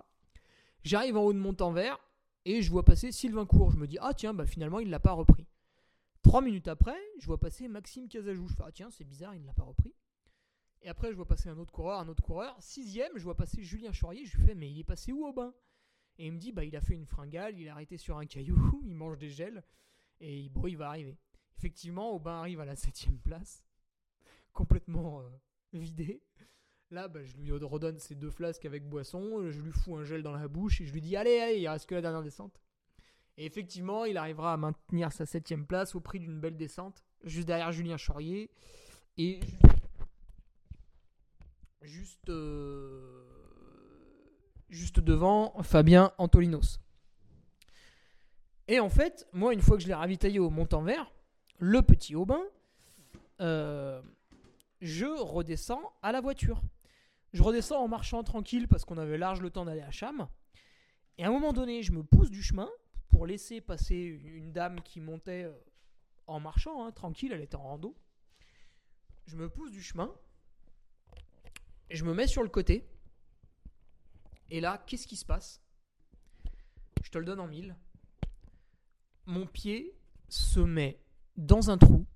J'arrive 0.83 1.17
en 1.17 1.23
haut 1.23 1.33
de 1.33 1.39
Montanvert 1.39 1.99
et 2.49 2.63
je 2.63 2.71
vois 2.71 2.83
passer 2.83 3.13
Sylvain 3.13 3.45
Court. 3.45 3.71
Je 3.73 3.77
me 3.77 3.87
dis, 3.87 3.99
ah 4.01 4.15
tiens, 4.15 4.33
bah 4.33 4.47
finalement, 4.47 4.81
il 4.81 4.89
l'a 4.89 4.99
pas 4.99 5.13
repris. 5.13 5.47
Trois 6.23 6.41
minutes 6.41 6.67
après, 6.67 6.97
je 7.21 7.27
vois 7.27 7.39
passer 7.39 7.69
Maxime 7.69 8.09
Casajou. 8.09 8.49
Je 8.49 8.55
fais, 8.55 8.63
ah 8.65 8.73
tiens, 8.73 8.91
c'est 8.91 9.05
bizarre, 9.05 9.35
il 9.35 9.43
ne 9.43 9.47
l'a 9.47 9.53
pas 9.53 9.65
repris. 9.65 9.95
Et 10.81 10.89
après, 10.89 11.11
je 11.11 11.17
vois 11.17 11.27
passer 11.27 11.51
un 11.51 11.59
autre 11.59 11.73
coureur, 11.73 12.01
un 12.01 12.09
autre 12.09 12.23
coureur. 12.23 12.57
Sixième, 12.59 13.13
je 13.17 13.23
vois 13.23 13.37
passer 13.37 13.63
Julien 13.63 13.93
Chaurier. 13.93 14.25
Je 14.25 14.39
lui 14.39 14.47
fais, 14.47 14.55
mais 14.55 14.71
il 14.71 14.79
est 14.79 14.85
passé 14.85 15.13
où 15.13 15.27
Aubin? 15.27 15.53
Et 16.17 16.27
il 16.29 16.33
me 16.33 16.39
dit, 16.39 16.53
bah 16.53 16.65
il 16.65 16.75
a 16.75 16.81
fait 16.81 16.95
une 16.95 17.05
fringale, 17.05 17.59
il 17.59 17.67
est 17.67 17.71
arrêté 17.71 17.99
sur 17.99 18.17
un 18.17 18.25
caillou, 18.25 18.81
il 18.87 18.95
mange 18.95 19.19
des 19.19 19.29
gels. 19.29 19.63
Et 20.21 20.49
bon, 20.49 20.67
il 20.67 20.79
va 20.79 20.89
arriver. 20.89 21.19
Effectivement, 21.59 22.15
Aubin 22.15 22.39
arrive 22.39 22.61
à 22.61 22.65
la 22.65 22.77
septième 22.77 23.19
place, 23.19 23.63
complètement 24.55 25.21
euh, 25.21 25.29
vidé. 25.75 26.23
Là, 26.91 27.07
bah, 27.07 27.23
je 27.23 27.37
lui 27.37 27.53
redonne 27.53 27.99
ses 27.99 28.15
deux 28.15 28.31
flasques 28.31 28.65
avec 28.65 28.89
boisson, 28.89 29.51
je 29.51 29.61
lui 29.61 29.73
fous 29.73 29.97
un 29.97 30.05
gel 30.05 30.23
dans 30.23 30.33
la 30.33 30.49
bouche 30.49 30.81
et 30.81 30.87
je 30.87 30.93
lui 30.93 31.03
dis 31.03 31.17
allez, 31.17 31.39
allez, 31.39 31.59
il 31.59 31.69
reste 31.69 31.87
que 31.87 31.95
la 31.95 32.01
dernière 32.01 32.23
descente. 32.23 32.59
Et 33.37 33.45
effectivement, 33.45 34.05
il 34.05 34.17
arrivera 34.17 34.55
à 34.55 34.57
maintenir 34.57 35.13
sa 35.13 35.27
septième 35.27 35.67
place 35.67 35.95
au 35.95 36.01
prix 36.01 36.19
d'une 36.19 36.41
belle 36.41 36.57
descente, 36.57 37.05
juste 37.25 37.47
derrière 37.47 37.73
Julien 37.73 37.99
Chaurier 37.99 38.51
et 39.19 39.41
juste, 41.83 42.31
euh, 42.31 43.23
juste 44.71 44.99
devant 44.99 45.63
Fabien 45.63 46.13
Antolinos. 46.17 46.81
Et 48.67 48.81
en 48.81 48.89
fait, 48.89 49.27
moi, 49.33 49.53
une 49.53 49.63
fois 49.63 49.77
que 49.77 49.83
je 49.83 49.89
l'ai 49.89 49.95
ravitaillé 49.95 50.39
au 50.39 50.51
montant 50.51 50.83
vert, 50.83 51.13
le 51.59 51.83
petit 51.83 52.15
Aubin, 52.15 52.43
euh, 53.41 54.01
je 54.81 55.07
redescends 55.07 55.93
à 56.03 56.13
la 56.13 56.21
voiture. 56.21 56.63
Je 57.33 57.43
redescends 57.43 57.83
en 57.83 57.89
marchant 57.89 58.23
tranquille 58.23 58.69
parce 58.69 58.85
qu'on 58.85 58.99
avait 58.99 59.19
large 59.19 59.41
le 59.41 59.51
temps 59.51 59.65
d'aller 59.65 59.83
à 59.83 59.91
Cham. 59.91 60.29
Et 61.19 61.25
à 61.25 61.29
un 61.29 61.31
moment 61.31 61.53
donné, 61.53 61.83
je 61.83 61.93
me 61.93 62.03
pousse 62.03 62.31
du 62.31 62.43
chemin 62.43 62.69
pour 63.11 63.27
laisser 63.27 63.61
passer 63.61 63.97
une 63.97 64.53
dame 64.53 64.81
qui 64.83 65.01
montait 65.01 65.45
euh, 65.45 65.53
en 66.27 66.41
marchant, 66.41 66.87
hein, 66.87 66.93
tranquille, 66.93 67.33
elle 67.33 67.41
était 67.41 67.57
en 67.57 67.63
rando. 67.63 67.97
Je 69.27 69.37
me 69.37 69.51
pousse 69.51 69.73
du 69.73 69.83
chemin, 69.83 70.15
je 71.91 72.05
me 72.05 72.15
mets 72.15 72.27
sur 72.27 72.43
le 72.43 72.49
côté. 72.49 72.89
Et 74.51 74.61
là, 74.61 74.83
qu'est-ce 74.87 75.07
qui 75.07 75.17
se 75.17 75.27
passe? 75.27 75.63
Je 77.03 77.11
te 77.11 77.19
le 77.19 77.25
donne 77.25 77.41
en 77.41 77.49
mille. 77.49 77.77
Mon 79.27 79.47
pied 79.47 79.95
se 80.29 80.61
met 80.61 81.03
dans 81.37 81.71
un 81.71 81.79
trou 81.79 82.07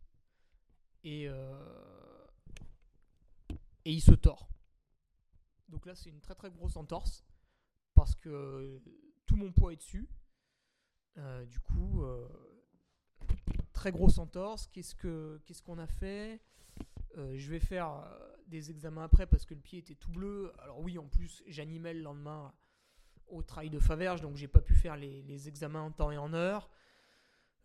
et, 1.04 1.28
euh, 1.28 2.26
et 3.84 3.92
il 3.92 4.00
se 4.00 4.12
tord. 4.12 4.51
Donc 5.72 5.86
là, 5.86 5.94
c'est 5.96 6.10
une 6.10 6.20
très 6.20 6.36
très 6.36 6.50
grosse 6.50 6.76
entorse 6.76 7.24
parce 7.94 8.14
que 8.14 8.80
tout 9.26 9.36
mon 9.36 9.50
poids 9.50 9.72
est 9.72 9.76
dessus. 9.76 10.08
Euh, 11.18 11.44
du 11.46 11.58
coup, 11.58 12.04
euh, 12.04 12.28
très 13.72 13.90
grosse 13.90 14.18
entorse. 14.18 14.68
Qu'est-ce 14.68 14.94
que 14.94 15.40
qu'est-ce 15.44 15.62
qu'on 15.62 15.78
a 15.78 15.88
fait? 15.88 16.40
Je 17.16 17.50
vais 17.50 17.60
faire 17.60 18.06
des 18.46 18.70
examens 18.70 19.04
après 19.04 19.26
parce 19.26 19.44
que 19.44 19.52
le 19.52 19.60
pied 19.60 19.80
était 19.80 19.94
tout 19.94 20.10
bleu. 20.12 20.52
Alors 20.58 20.80
oui, 20.80 20.96
en 20.98 21.08
plus, 21.08 21.42
j'animais 21.46 21.92
le 21.92 22.00
lendemain 22.00 22.54
au 23.26 23.42
trail 23.42 23.70
de 23.70 23.78
Faverge, 23.78 24.20
donc 24.20 24.36
j'ai 24.36 24.48
pas 24.48 24.60
pu 24.60 24.74
faire 24.74 24.96
les, 24.96 25.22
les 25.22 25.48
examens 25.48 25.82
en 25.82 25.90
temps 25.90 26.10
et 26.10 26.16
en 26.18 26.32
heure. 26.32 26.70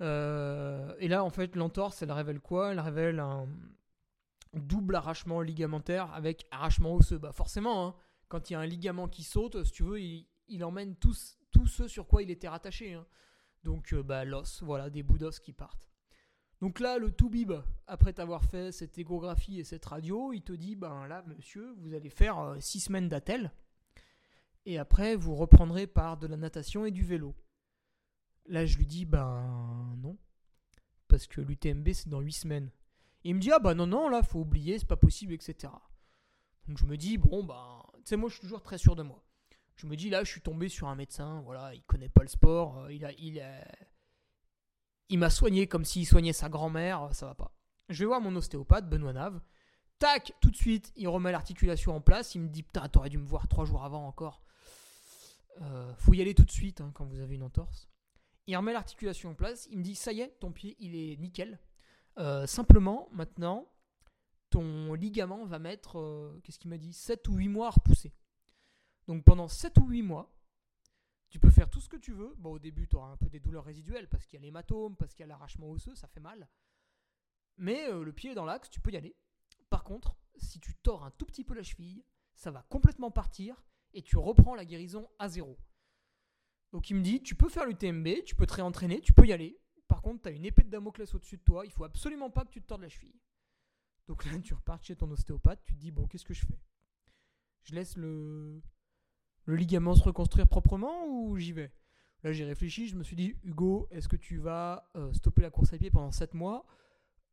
Euh, 0.01 0.95
et 0.99 1.07
là, 1.07 1.23
en 1.23 1.29
fait, 1.29 1.55
l'entorse, 1.55 2.01
elle 2.01 2.11
révèle 2.11 2.39
quoi? 2.39 2.71
Elle 2.71 2.79
révèle 2.79 3.19
un 3.19 3.47
double 4.53 4.95
arrachement 4.95 5.41
ligamentaire 5.41 6.13
avec 6.13 6.45
arrachement 6.51 6.93
osseux. 6.95 7.17
Bah 7.17 7.31
forcément, 7.31 7.87
hein, 7.87 7.95
quand 8.27 8.49
il 8.49 8.53
y 8.53 8.55
a 8.55 8.59
un 8.59 8.65
ligament 8.65 9.07
qui 9.07 9.23
saute, 9.23 9.63
si 9.63 9.71
tu 9.71 9.83
veux, 9.83 9.99
il, 9.99 10.63
emmène 10.63 10.95
tous 10.95 11.37
ceux 11.65 11.87
sur 11.87 12.07
quoi 12.07 12.23
il 12.23 12.31
était 12.31 12.47
rattaché. 12.47 12.93
Hein. 12.93 13.05
Donc, 13.63 13.93
euh, 13.93 14.03
bah, 14.03 14.23
l'os, 14.25 14.63
voilà, 14.63 14.89
des 14.89 15.03
bouts 15.03 15.17
d'os 15.17 15.39
qui 15.39 15.53
partent. 15.53 15.87
Donc 16.59 16.79
là, 16.79 16.97
le 16.97 17.11
Toubib, 17.11 17.53
après 17.85 18.13
t'avoir 18.13 18.43
fait 18.43 18.71
cette 18.71 18.97
échographie 18.97 19.59
et 19.59 19.63
cette 19.63 19.85
radio, 19.85 20.33
il 20.33 20.41
te 20.41 20.53
dit, 20.53 20.75
ben 20.75 21.05
là, 21.07 21.23
monsieur, 21.27 21.75
vous 21.77 21.93
allez 21.93 22.09
faire 22.09 22.55
6 22.59 22.77
euh, 22.77 22.81
semaines 22.81 23.09
d'attel. 23.09 23.51
Et 24.65 24.79
après, 24.79 25.15
vous 25.15 25.35
reprendrez 25.35 25.85
par 25.85 26.17
de 26.17 26.27
la 26.27 26.35
natation 26.35 26.85
et 26.85 26.91
du 26.91 27.03
vélo. 27.03 27.35
Là, 28.47 28.65
je 28.65 28.77
lui 28.77 28.87
dis, 28.87 29.05
ben 29.05 29.95
non. 30.01 30.17
Parce 31.07 31.27
que 31.27 31.41
l'UTMB, 31.41 31.89
c'est 31.93 32.09
dans 32.09 32.21
8 32.21 32.33
semaines. 32.33 32.71
Il 33.29 33.35
me 33.35 33.39
dit, 33.39 33.51
ah 33.51 33.59
bah 33.59 33.73
non, 33.73 33.87
non, 33.87 34.09
là, 34.09 34.23
faut 34.23 34.39
oublier, 34.39 34.79
c'est 34.79 34.87
pas 34.87 34.95
possible, 34.97 35.33
etc. 35.33 35.73
Donc 36.67 36.77
je 36.77 36.85
me 36.85 36.97
dis, 36.97 37.17
bon, 37.17 37.43
ben, 37.43 37.83
tu 37.97 38.01
sais, 38.05 38.15
moi, 38.15 38.29
je 38.29 38.35
suis 38.35 38.41
toujours 38.41 38.61
très 38.61 38.77
sûr 38.77 38.95
de 38.95 39.03
moi. 39.03 39.23
Je 39.75 39.85
me 39.85 39.95
dis, 39.95 40.09
là, 40.09 40.23
je 40.23 40.31
suis 40.31 40.41
tombé 40.41 40.69
sur 40.69 40.87
un 40.87 40.95
médecin, 40.95 41.41
voilà, 41.41 41.73
il 41.73 41.83
connaît 41.83 42.09
pas 42.09 42.23
le 42.23 42.29
sport, 42.29 42.79
euh, 42.79 42.93
il 42.93 43.05
a, 43.05 43.11
il 43.13 43.43
il 45.09 45.19
m'a 45.19 45.29
soigné 45.29 45.67
comme 45.67 45.85
s'il 45.85 46.05
soignait 46.05 46.33
sa 46.33 46.49
grand-mère, 46.49 47.09
ça 47.13 47.27
va 47.27 47.35
pas. 47.35 47.53
Je 47.89 47.99
vais 47.99 48.05
voir 48.05 48.19
mon 48.19 48.35
ostéopathe, 48.35 48.89
Benoît 48.89 49.13
Nave. 49.13 49.39
Tac, 49.99 50.33
tout 50.41 50.51
de 50.51 50.55
suite, 50.55 50.91
il 50.95 51.07
remet 51.07 51.31
l'articulation 51.31 51.95
en 51.95 52.01
place. 52.01 52.35
Il 52.35 52.41
me 52.41 52.49
dit, 52.49 52.63
putain, 52.63 52.87
t'aurais 52.89 53.09
dû 53.09 53.17
me 53.17 53.25
voir 53.25 53.47
trois 53.47 53.65
jours 53.65 53.83
avant 53.83 54.05
encore. 54.05 54.43
Euh, 55.61 55.93
faut 55.95 56.13
y 56.13 56.21
aller 56.21 56.35
tout 56.35 56.43
de 56.43 56.51
suite 56.51 56.81
hein, 56.81 56.91
quand 56.93 57.05
vous 57.05 57.19
avez 57.19 57.35
une 57.35 57.43
entorse. 57.43 57.89
Il 58.45 58.55
remet 58.55 58.73
l'articulation 58.73 59.31
en 59.31 59.33
place. 59.33 59.67
Il 59.71 59.79
me 59.79 59.83
dit 59.83 59.95
Ça 59.95 60.11
y 60.11 60.21
est, 60.21 60.39
ton 60.39 60.51
pied, 60.51 60.75
il 60.79 60.95
est 60.95 61.17
nickel. 61.17 61.59
Euh, 62.17 62.47
simplement, 62.47 63.09
maintenant, 63.11 63.71
ton 64.49 64.93
ligament 64.93 65.45
va 65.45 65.59
mettre, 65.59 65.99
euh, 65.99 66.39
qu'est-ce 66.43 66.59
qu'il 66.59 66.69
m'a 66.69 66.77
dit 66.77 66.93
7 66.93 67.27
ou 67.27 67.35
8 67.35 67.47
mois 67.49 67.67
à 67.67 67.71
repousser. 67.71 68.13
Donc 69.07 69.23
pendant 69.23 69.47
7 69.47 69.77
ou 69.77 69.87
8 69.87 70.01
mois, 70.01 70.33
tu 71.29 71.39
peux 71.39 71.49
faire 71.49 71.69
tout 71.69 71.81
ce 71.81 71.89
que 71.89 71.97
tu 71.97 72.13
veux. 72.13 72.33
Bon, 72.37 72.53
au 72.53 72.59
début, 72.59 72.87
tu 72.87 72.95
auras 72.95 73.09
un 73.09 73.17
peu 73.17 73.29
des 73.29 73.39
douleurs 73.39 73.65
résiduelles 73.65 74.07
parce 74.07 74.25
qu'il 74.25 74.39
y 74.39 74.41
a 74.41 74.45
l'hématome, 74.45 74.95
parce 74.95 75.13
qu'il 75.13 75.21
y 75.21 75.23
a 75.25 75.27
l'arrachement 75.27 75.69
osseux, 75.69 75.95
ça 75.95 76.07
fait 76.07 76.19
mal. 76.19 76.47
Mais 77.57 77.89
euh, 77.89 78.03
le 78.03 78.13
pied 78.13 78.31
est 78.31 78.35
dans 78.35 78.45
l'axe, 78.45 78.69
tu 78.69 78.79
peux 78.79 78.91
y 78.91 78.97
aller. 78.97 79.15
Par 79.69 79.83
contre, 79.83 80.15
si 80.37 80.59
tu 80.59 80.73
tords 80.75 81.03
un 81.03 81.11
tout 81.11 81.25
petit 81.25 81.43
peu 81.43 81.53
la 81.53 81.63
cheville, 81.63 82.03
ça 82.33 82.51
va 82.51 82.63
complètement 82.69 83.11
partir 83.11 83.63
et 83.93 84.01
tu 84.01 84.17
reprends 84.17 84.55
la 84.55 84.65
guérison 84.65 85.09
à 85.19 85.27
zéro. 85.27 85.57
Donc 86.71 86.89
il 86.89 86.95
me 86.95 87.01
dit, 87.01 87.21
tu 87.21 87.35
peux 87.35 87.49
faire 87.49 87.65
l'UTMB, 87.65 88.23
tu 88.25 88.35
peux 88.35 88.45
te 88.45 88.53
réentraîner, 88.53 89.01
tu 89.01 89.13
peux 89.13 89.25
y 89.25 89.33
aller. 89.33 89.59
Par 89.87 90.01
contre, 90.01 90.23
tu 90.23 90.29
as 90.29 90.31
une 90.31 90.45
épée 90.45 90.63
de 90.63 90.69
Damoclès 90.69 91.13
au-dessus 91.13 91.37
de 91.37 91.43
toi, 91.43 91.65
il 91.65 91.71
faut 91.71 91.83
absolument 91.83 92.29
pas 92.29 92.43
que 92.45 92.51
tu 92.51 92.61
te 92.61 92.67
tordes 92.67 92.81
la 92.81 92.89
cheville. 92.89 93.19
Donc 94.07 94.25
là, 94.25 94.31
tu 94.39 94.53
repars 94.53 94.83
chez 94.83 94.95
ton 94.95 95.09
ostéopathe, 95.11 95.61
tu 95.65 95.73
te 95.73 95.79
dis, 95.79 95.91
bon, 95.91 96.07
qu'est-ce 96.07 96.25
que 96.25 96.33
je 96.33 96.45
fais? 96.45 96.59
Je 97.63 97.75
laisse 97.75 97.97
le, 97.97 98.61
ligament 99.47 99.95
se 99.95 100.03
reconstruire 100.03 100.47
proprement 100.47 101.07
ou 101.07 101.37
j'y 101.37 101.51
vais? 101.51 101.71
Là, 102.23 102.31
j'ai 102.31 102.45
réfléchi, 102.45 102.87
je 102.87 102.95
me 102.95 103.03
suis 103.03 103.15
dit, 103.15 103.35
Hugo, 103.43 103.87
est-ce 103.91 104.07
que 104.07 104.15
tu 104.15 104.37
vas 104.37 104.89
euh, 104.95 105.13
stopper 105.13 105.41
la 105.41 105.49
course 105.49 105.73
à 105.73 105.77
pied 105.77 105.91
pendant 105.91 106.11
7 106.11 106.33
mois? 106.33 106.65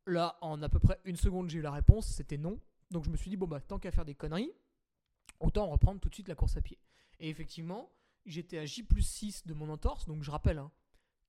Là, 0.05 0.37
en 0.41 0.61
à 0.61 0.69
peu 0.69 0.79
près 0.79 0.99
une 1.05 1.15
seconde, 1.15 1.49
j'ai 1.49 1.59
eu 1.59 1.61
la 1.61 1.71
réponse, 1.71 2.07
c'était 2.07 2.37
non. 2.37 2.59
Donc 2.91 3.05
je 3.05 3.09
me 3.09 3.17
suis 3.17 3.29
dit, 3.29 3.37
bon, 3.37 3.47
bah, 3.47 3.61
tant 3.61 3.79
qu'à 3.79 3.91
faire 3.91 4.05
des 4.05 4.13
conneries, 4.13 4.51
autant 5.39 5.67
reprendre 5.67 5.99
tout 5.99 6.09
de 6.09 6.13
suite 6.13 6.27
la 6.27 6.35
course 6.35 6.57
à 6.57 6.61
pied. 6.61 6.77
Et 7.19 7.29
effectivement, 7.29 7.91
j'étais 8.25 8.57
à 8.57 8.65
J 8.65 8.83
plus 8.83 9.01
6 9.01 9.47
de 9.47 9.53
mon 9.53 9.69
entorse, 9.69 10.05
donc 10.05 10.23
je 10.23 10.31
rappelle, 10.31 10.57
hein, 10.57 10.71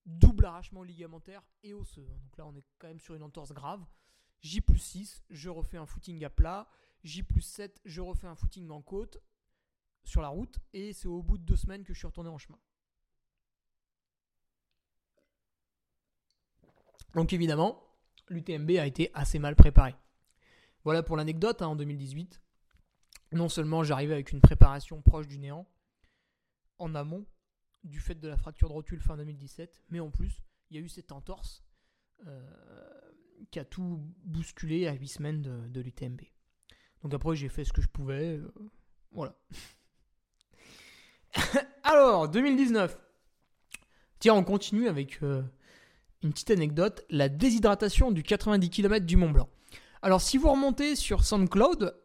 double 0.06 0.44
arrachement 0.44 0.82
ligamentaire 0.82 1.42
et 1.62 1.74
osseux. 1.74 2.06
Hein. 2.10 2.18
donc 2.22 2.36
là, 2.38 2.46
on 2.46 2.54
est 2.56 2.64
quand 2.78 2.88
même 2.88 3.00
sur 3.00 3.14
une 3.14 3.22
entorse 3.22 3.52
grave. 3.52 3.84
J 4.40 4.60
plus 4.60 4.78
6, 4.78 5.24
je 5.30 5.50
refais 5.50 5.76
un 5.76 5.86
footing 5.86 6.24
à 6.24 6.30
plat. 6.30 6.68
J 7.02 7.22
plus 7.22 7.42
7, 7.42 7.80
je 7.84 8.00
refais 8.00 8.26
un 8.26 8.36
footing 8.36 8.70
en 8.70 8.80
côte 8.80 9.18
sur 10.04 10.22
la 10.22 10.28
route. 10.28 10.58
Et 10.72 10.92
c'est 10.92 11.08
au 11.08 11.22
bout 11.22 11.38
de 11.38 11.44
deux 11.44 11.56
semaines 11.56 11.84
que 11.84 11.92
je 11.92 11.98
suis 11.98 12.06
retourné 12.06 12.30
en 12.30 12.38
chemin. 12.38 12.58
Donc 17.14 17.32
évidemment, 17.32 17.82
l'UTMB 18.28 18.70
a 18.72 18.86
été 18.86 19.10
assez 19.14 19.38
mal 19.38 19.56
préparé. 19.56 19.94
Voilà 20.84 21.02
pour 21.02 21.16
l'anecdote 21.16 21.62
hein, 21.62 21.68
en 21.68 21.76
2018. 21.76 22.40
Non 23.32 23.48
seulement 23.48 23.82
j'arrivais 23.82 24.14
avec 24.14 24.32
une 24.32 24.40
préparation 24.40 25.02
proche 25.02 25.26
du 25.26 25.38
néant, 25.38 25.66
en 26.78 26.94
amont 26.94 27.26
du 27.86 28.00
fait 28.00 28.14
de 28.14 28.28
la 28.28 28.36
fracture 28.36 28.68
de 28.68 28.74
rotule 28.74 29.00
fin 29.00 29.16
2017, 29.16 29.82
mais 29.90 30.00
en 30.00 30.10
plus, 30.10 30.42
il 30.70 30.76
y 30.76 30.80
a 30.80 30.82
eu 30.82 30.88
cette 30.88 31.12
entorse 31.12 31.62
euh, 32.26 32.42
qui 33.50 33.58
a 33.58 33.64
tout 33.64 34.02
bousculé 34.24 34.86
à 34.86 34.92
8 34.92 35.08
semaines 35.08 35.42
de, 35.42 35.80
l'UTMB. 35.80 36.22
Donc 37.02 37.14
après, 37.14 37.36
j'ai 37.36 37.48
fait 37.48 37.64
ce 37.64 37.72
que 37.72 37.82
je 37.82 37.88
pouvais. 37.88 38.38
euh, 38.38 38.52
voilà. 39.12 39.36
Alors, 41.84 42.28
2019. 42.28 42.98
Tiens, 44.18 44.34
on 44.34 44.42
continue 44.42 44.88
avec 44.88 45.22
euh, 45.22 45.42
une 46.22 46.32
petite 46.32 46.50
anecdote. 46.50 47.04
La 47.10 47.28
déshydratation 47.28 48.10
du 48.10 48.22
90 48.22 48.70
km 48.70 49.06
du 49.06 49.16
Mont 49.16 49.30
Blanc. 49.30 49.48
Alors, 50.02 50.20
si 50.20 50.38
vous 50.38 50.50
remontez 50.50 50.96
sur 50.96 51.24
SoundCloud, 51.24 51.96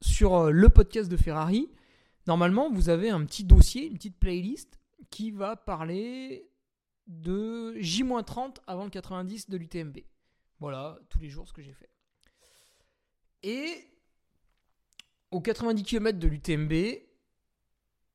sur 0.00 0.50
le 0.50 0.68
podcast 0.68 1.08
de 1.10 1.16
Ferrari, 1.16 1.70
normalement, 2.26 2.70
vous 2.70 2.88
avez 2.88 3.08
un 3.10 3.24
petit 3.24 3.44
dossier, 3.44 3.86
une 3.86 3.94
petite 3.94 4.18
playlist 4.18 4.78
qui 5.10 5.30
va 5.30 5.56
parler 5.56 6.50
de 7.06 7.74
J-30 7.78 8.56
avant 8.66 8.84
le 8.84 8.90
90 8.90 9.50
de 9.50 9.56
l'UTMB. 9.56 9.98
Voilà, 10.60 10.98
tous 11.10 11.18
les 11.20 11.28
jours 11.28 11.46
ce 11.48 11.52
que 11.52 11.62
j'ai 11.62 11.74
fait. 11.74 11.90
Et 13.42 13.90
au 15.30 15.40
90 15.40 15.82
km 15.82 16.18
de 16.18 16.28
l'UTMB, 16.28 16.72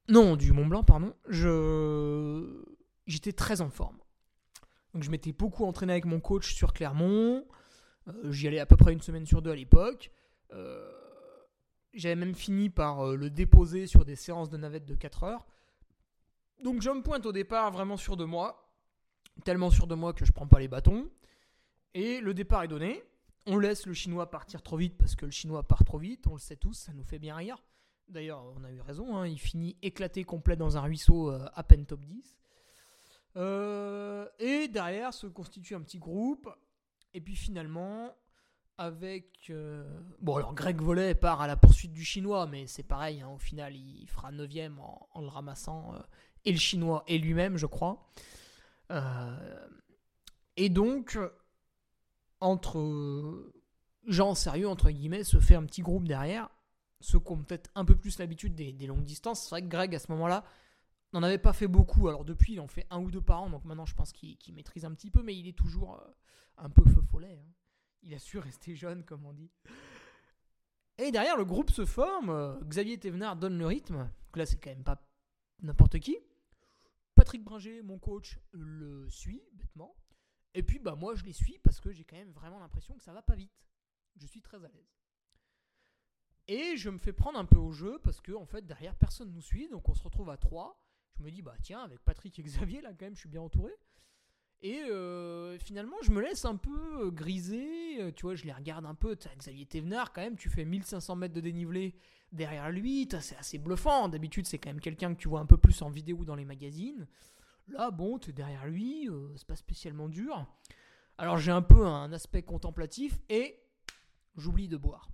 non, 0.10 0.36
du 0.36 0.52
Mont 0.52 0.66
Blanc, 0.66 0.84
pardon, 0.84 1.14
j'étais 3.06 3.34
très 3.34 3.62
en 3.62 3.70
forme. 3.70 4.00
Donc 4.94 5.04
je 5.04 5.12
m'étais 5.12 5.34
beaucoup 5.34 5.66
entraîné 5.66 5.94
avec 5.94 6.06
mon 6.06 6.20
coach 6.20 6.56
sur 6.56 6.74
Clermont. 6.74 7.46
Euh, 8.08 8.32
J'y 8.32 8.48
allais 8.48 8.60
à 8.60 8.66
peu 8.66 8.76
près 8.76 8.92
une 8.92 9.02
semaine 9.02 9.26
sur 9.26 9.42
deux 9.42 9.52
à 9.52 9.56
l'époque. 9.56 10.12
Euh, 10.52 10.90
J'avais 11.94 12.16
même 12.16 12.34
fini 12.34 12.72
par 12.72 13.02
euh, 13.02 13.16
le 13.16 13.30
déposer 13.30 13.86
sur 13.86 14.04
des 14.04 14.16
séances 14.16 14.50
de 14.50 14.58
navette 14.58 14.86
de 14.86 14.96
4 14.96 15.24
heures. 15.24 15.46
Donc 16.64 16.82
je 16.82 16.90
me 16.90 17.02
pointe 17.02 17.26
au 17.26 17.32
départ 17.32 17.72
vraiment 17.72 17.98
sûr 17.98 18.18
de 18.18 18.26
moi. 18.26 18.70
Tellement 19.46 19.70
sûr 19.70 19.88
de 19.88 19.96
moi 19.96 20.14
que 20.14 20.26
je 20.26 20.32
prends 20.32 20.48
pas 20.48 20.60
les 20.60 20.68
bâtons. 20.68 21.10
Et 21.94 22.20
le 22.22 22.34
départ 22.34 22.64
est 22.64 22.68
donné. 22.68 23.04
On 23.46 23.58
laisse 23.58 23.86
le 23.86 23.94
chinois 23.94 24.30
partir 24.30 24.62
trop 24.62 24.76
vite 24.78 24.98
parce 24.98 25.16
que 25.16 25.26
le 25.26 25.32
chinois 25.32 25.64
part 25.64 25.84
trop 25.86 25.98
vite. 25.98 26.28
On 26.28 26.34
le 26.34 26.40
sait 26.40 26.58
tous, 26.58 26.74
ça 26.74 26.94
nous 26.94 27.04
fait 27.04 27.20
bien 27.20 27.36
rire. 27.36 27.64
D'ailleurs, 28.10 28.44
on 28.58 28.64
a 28.64 28.72
eu 28.72 28.82
raison. 28.82 29.16
hein, 29.18 29.28
il 29.28 29.40
finit 29.40 29.78
éclaté 29.82 30.24
complet 30.24 30.56
dans 30.56 30.78
un 30.78 30.82
ruisseau 30.82 31.32
euh, 31.32 31.46
à 31.54 31.64
peine 31.64 31.86
top 31.86 32.02
10. 32.06 32.38
Euh, 33.38 34.28
et 34.40 34.68
derrière 34.68 35.14
se 35.14 35.28
constitue 35.28 35.76
un 35.76 35.82
petit 35.82 36.00
groupe. 36.00 36.50
Et 37.14 37.22
puis 37.22 37.36
finalement, 37.36 38.14
avec. 38.78 39.48
euh, 39.50 39.84
Bon, 40.20 40.36
alors 40.36 40.54
Greg 40.54 40.82
Volet 40.82 41.16
part 41.16 41.42
à 41.42 41.48
la 41.48 41.56
poursuite 41.56 41.94
du 41.94 42.04
chinois, 42.04 42.46
mais 42.48 42.68
c'est 42.68 42.84
pareil. 42.84 43.22
hein, 43.22 43.30
au 43.30 43.38
final, 43.40 43.76
il 43.76 44.08
fera 44.08 44.32
9ème 44.32 44.78
en, 44.80 45.08
en 45.12 45.22
le 45.22 45.28
ramassant. 45.28 45.94
Et 46.46 46.52
le 46.52 46.58
chinois 46.58 47.04
et 47.08 47.18
lui-même, 47.18 47.58
je 47.58 47.66
crois. 47.66 48.10
Euh, 48.92 49.68
et 50.58 50.70
donc, 50.70 51.18
entre 52.40 53.52
gens 54.08 54.36
sérieux, 54.36 54.68
entre 54.68 54.90
guillemets, 54.90 55.24
se 55.24 55.40
fait 55.40 55.56
un 55.56 55.66
petit 55.66 55.82
groupe 55.82 56.08
derrière. 56.08 56.50
Ceux 57.02 57.20
qui 57.20 57.32
ont 57.32 57.38
peut-être 57.44 57.70
un 57.76 57.86
peu 57.86 57.96
plus 57.96 58.18
l'habitude 58.20 58.56
des, 58.56 58.88
longues 58.88 59.06
distances. 59.06 59.44
C'est 59.44 59.50
vrai 59.52 59.62
que 59.62 59.68
Greg, 59.68 59.96
à 59.96 60.00
ce 60.00 60.12
moment-là, 60.12 60.44
n'en 61.14 61.24
avait 61.24 61.38
pas 61.38 61.54
fait 61.54 61.68
beaucoup. 61.68 62.10
Alors 62.10 62.26
depuis, 62.26 62.54
il 62.54 62.60
en 62.60 62.68
fait 62.68 62.86
un 62.90 63.00
ou 63.00 63.10
deux 63.10 63.22
par 63.22 63.44
an. 63.44 63.50
Donc 63.50 63.64
maintenant, 63.66 63.86
je 63.86 63.96
pense 63.96 64.12
qu'il 64.12 64.38
qu'il 64.38 64.54
maîtrise 64.54 64.86
un 64.86 64.94
petit 64.94 65.10
peu. 65.10 65.24
Mais 65.24 65.36
il 65.38 65.48
est 65.48 65.58
toujours 65.58 65.96
euh, 65.96 66.12
un 66.58 66.70
peu 66.70 66.84
feu 66.90 67.02
follet. 67.02 67.40
hein. 67.42 67.52
Il 68.04 68.14
a 68.14 68.20
su 68.20 68.38
rester 68.38 68.76
jeune, 68.76 69.04
comme 69.04 69.26
on 69.26 69.34
dit. 69.34 69.52
Et 70.98 71.12
derrière, 71.12 71.38
le 71.38 71.46
groupe 71.46 71.72
se 71.72 71.86
forme. 71.86 72.30
euh, 72.30 72.60
Xavier 72.66 72.98
Thévenard 72.98 73.38
donne 73.38 73.58
le 73.58 73.66
rythme. 73.66 73.98
Donc 73.98 74.38
là, 74.38 74.46
c'est 74.46 74.58
quand 74.58 74.70
même 74.70 74.84
pas 74.84 75.02
n'importe 75.62 76.00
qui. 76.00 76.18
Patrick 77.30 77.44
Bringer, 77.44 77.84
mon 77.84 78.00
coach, 78.00 78.40
le 78.54 79.08
suit 79.08 79.44
bêtement. 79.54 79.96
Et 80.56 80.64
puis 80.64 80.80
bah 80.80 80.96
moi 80.96 81.14
je 81.14 81.24
les 81.24 81.32
suis 81.32 81.60
parce 81.60 81.80
que 81.80 81.92
j'ai 81.92 82.04
quand 82.04 82.16
même 82.16 82.32
vraiment 82.32 82.58
l'impression 82.58 82.96
que 82.98 83.04
ça 83.04 83.14
va 83.14 83.22
pas 83.22 83.36
vite. 83.36 83.54
Je 84.16 84.26
suis 84.26 84.42
très 84.42 84.58
à 84.58 84.68
l'aise. 84.68 84.98
Et 86.48 86.76
je 86.76 86.90
me 86.90 86.98
fais 86.98 87.14
prendre 87.14 87.38
un 87.38 87.46
peu 87.46 87.60
au 87.60 87.72
jeu 87.72 88.00
parce 88.04 88.20
que 88.20 88.32
en 88.32 88.48
fait 88.48 88.66
derrière 88.66 88.96
personne 88.96 89.32
nous 89.32 89.44
suit, 89.44 89.70
donc 89.70 89.88
on 89.88 89.94
se 89.94 90.02
retrouve 90.02 90.32
à 90.32 90.38
3. 90.38 90.82
Je 91.20 91.22
me 91.22 91.30
dis 91.30 91.44
bah 91.44 91.54
tiens 91.62 91.82
avec 91.82 92.00
Patrick 92.00 92.40
et 92.40 92.42
Xavier 92.42 92.82
là 92.82 92.96
quand 92.98 93.06
même 93.06 93.14
je 93.14 93.20
suis 93.20 93.30
bien 93.30 93.42
entouré. 93.42 93.74
Et 94.62 94.80
euh, 94.90 95.60
finalement 95.60 95.98
je 96.02 96.10
me 96.10 96.22
laisse 96.22 96.46
un 96.46 96.56
peu 96.56 97.06
euh, 97.06 97.12
griser, 97.12 98.02
Euh, 98.02 98.12
tu 98.12 98.24
vois 98.24 98.34
je 98.34 98.46
les 98.46 98.54
regarde 98.54 98.88
un 98.88 98.96
peu, 98.96 99.16
Xavier 99.38 99.68
Thévenard 99.68 100.14
quand 100.14 100.22
même 100.22 100.36
tu 100.36 100.50
fais 100.50 100.66
1500 100.66 101.16
mètres 101.16 101.36
de 101.36 101.42
dénivelé 101.42 101.94
derrière 102.32 102.70
lui, 102.70 103.08
c'est 103.22 103.38
assez 103.38 103.58
bluffant, 103.58 104.10
d'habitude 104.10 104.46
c'est 104.46 104.58
quand 104.58 104.70
même 104.70 104.80
quelqu'un 104.80 105.14
que 105.14 105.20
tu 105.20 105.28
vois 105.28 105.40
un 105.40 105.46
peu 105.46 105.58
plus 105.58 105.82
en 105.82 105.90
vidéo 105.90 106.18
ou 106.18 106.26
dans 106.26 106.36
les 106.36 106.46
magazines. 106.46 107.08
Là, 107.68 107.92
bon, 107.92 108.18
t'es 108.18 108.32
derrière 108.32 108.66
lui, 108.68 109.08
euh, 109.10 109.36
c'est 109.36 109.48
pas 109.48 109.56
spécialement 109.56 110.10
dur. 110.10 110.48
Alors 111.18 111.38
j'ai 111.38 111.52
un 111.52 111.62
peu 111.62 111.86
un 111.86 112.12
aspect 112.14 112.44
contemplatif 112.44 113.20
et 113.30 113.60
j'oublie 114.38 114.68
de 114.68 114.78
boire. 114.78 115.10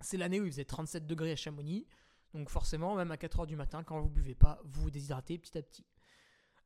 C'est 0.00 0.16
l'année 0.16 0.40
où 0.40 0.44
il 0.44 0.50
faisait 0.50 0.64
37 0.64 1.06
degrés 1.06 1.32
à 1.32 1.36
Chamonix, 1.36 1.86
donc 2.32 2.50
forcément, 2.50 2.94
même 2.94 3.10
à 3.10 3.16
4h 3.16 3.46
du 3.46 3.56
matin, 3.56 3.82
quand 3.82 4.00
vous 4.00 4.08
buvez 4.08 4.34
pas, 4.34 4.60
vous 4.64 4.82
vous 4.82 4.90
déshydratez 4.90 5.38
petit 5.38 5.56
à 5.58 5.62
petit. 5.62 5.84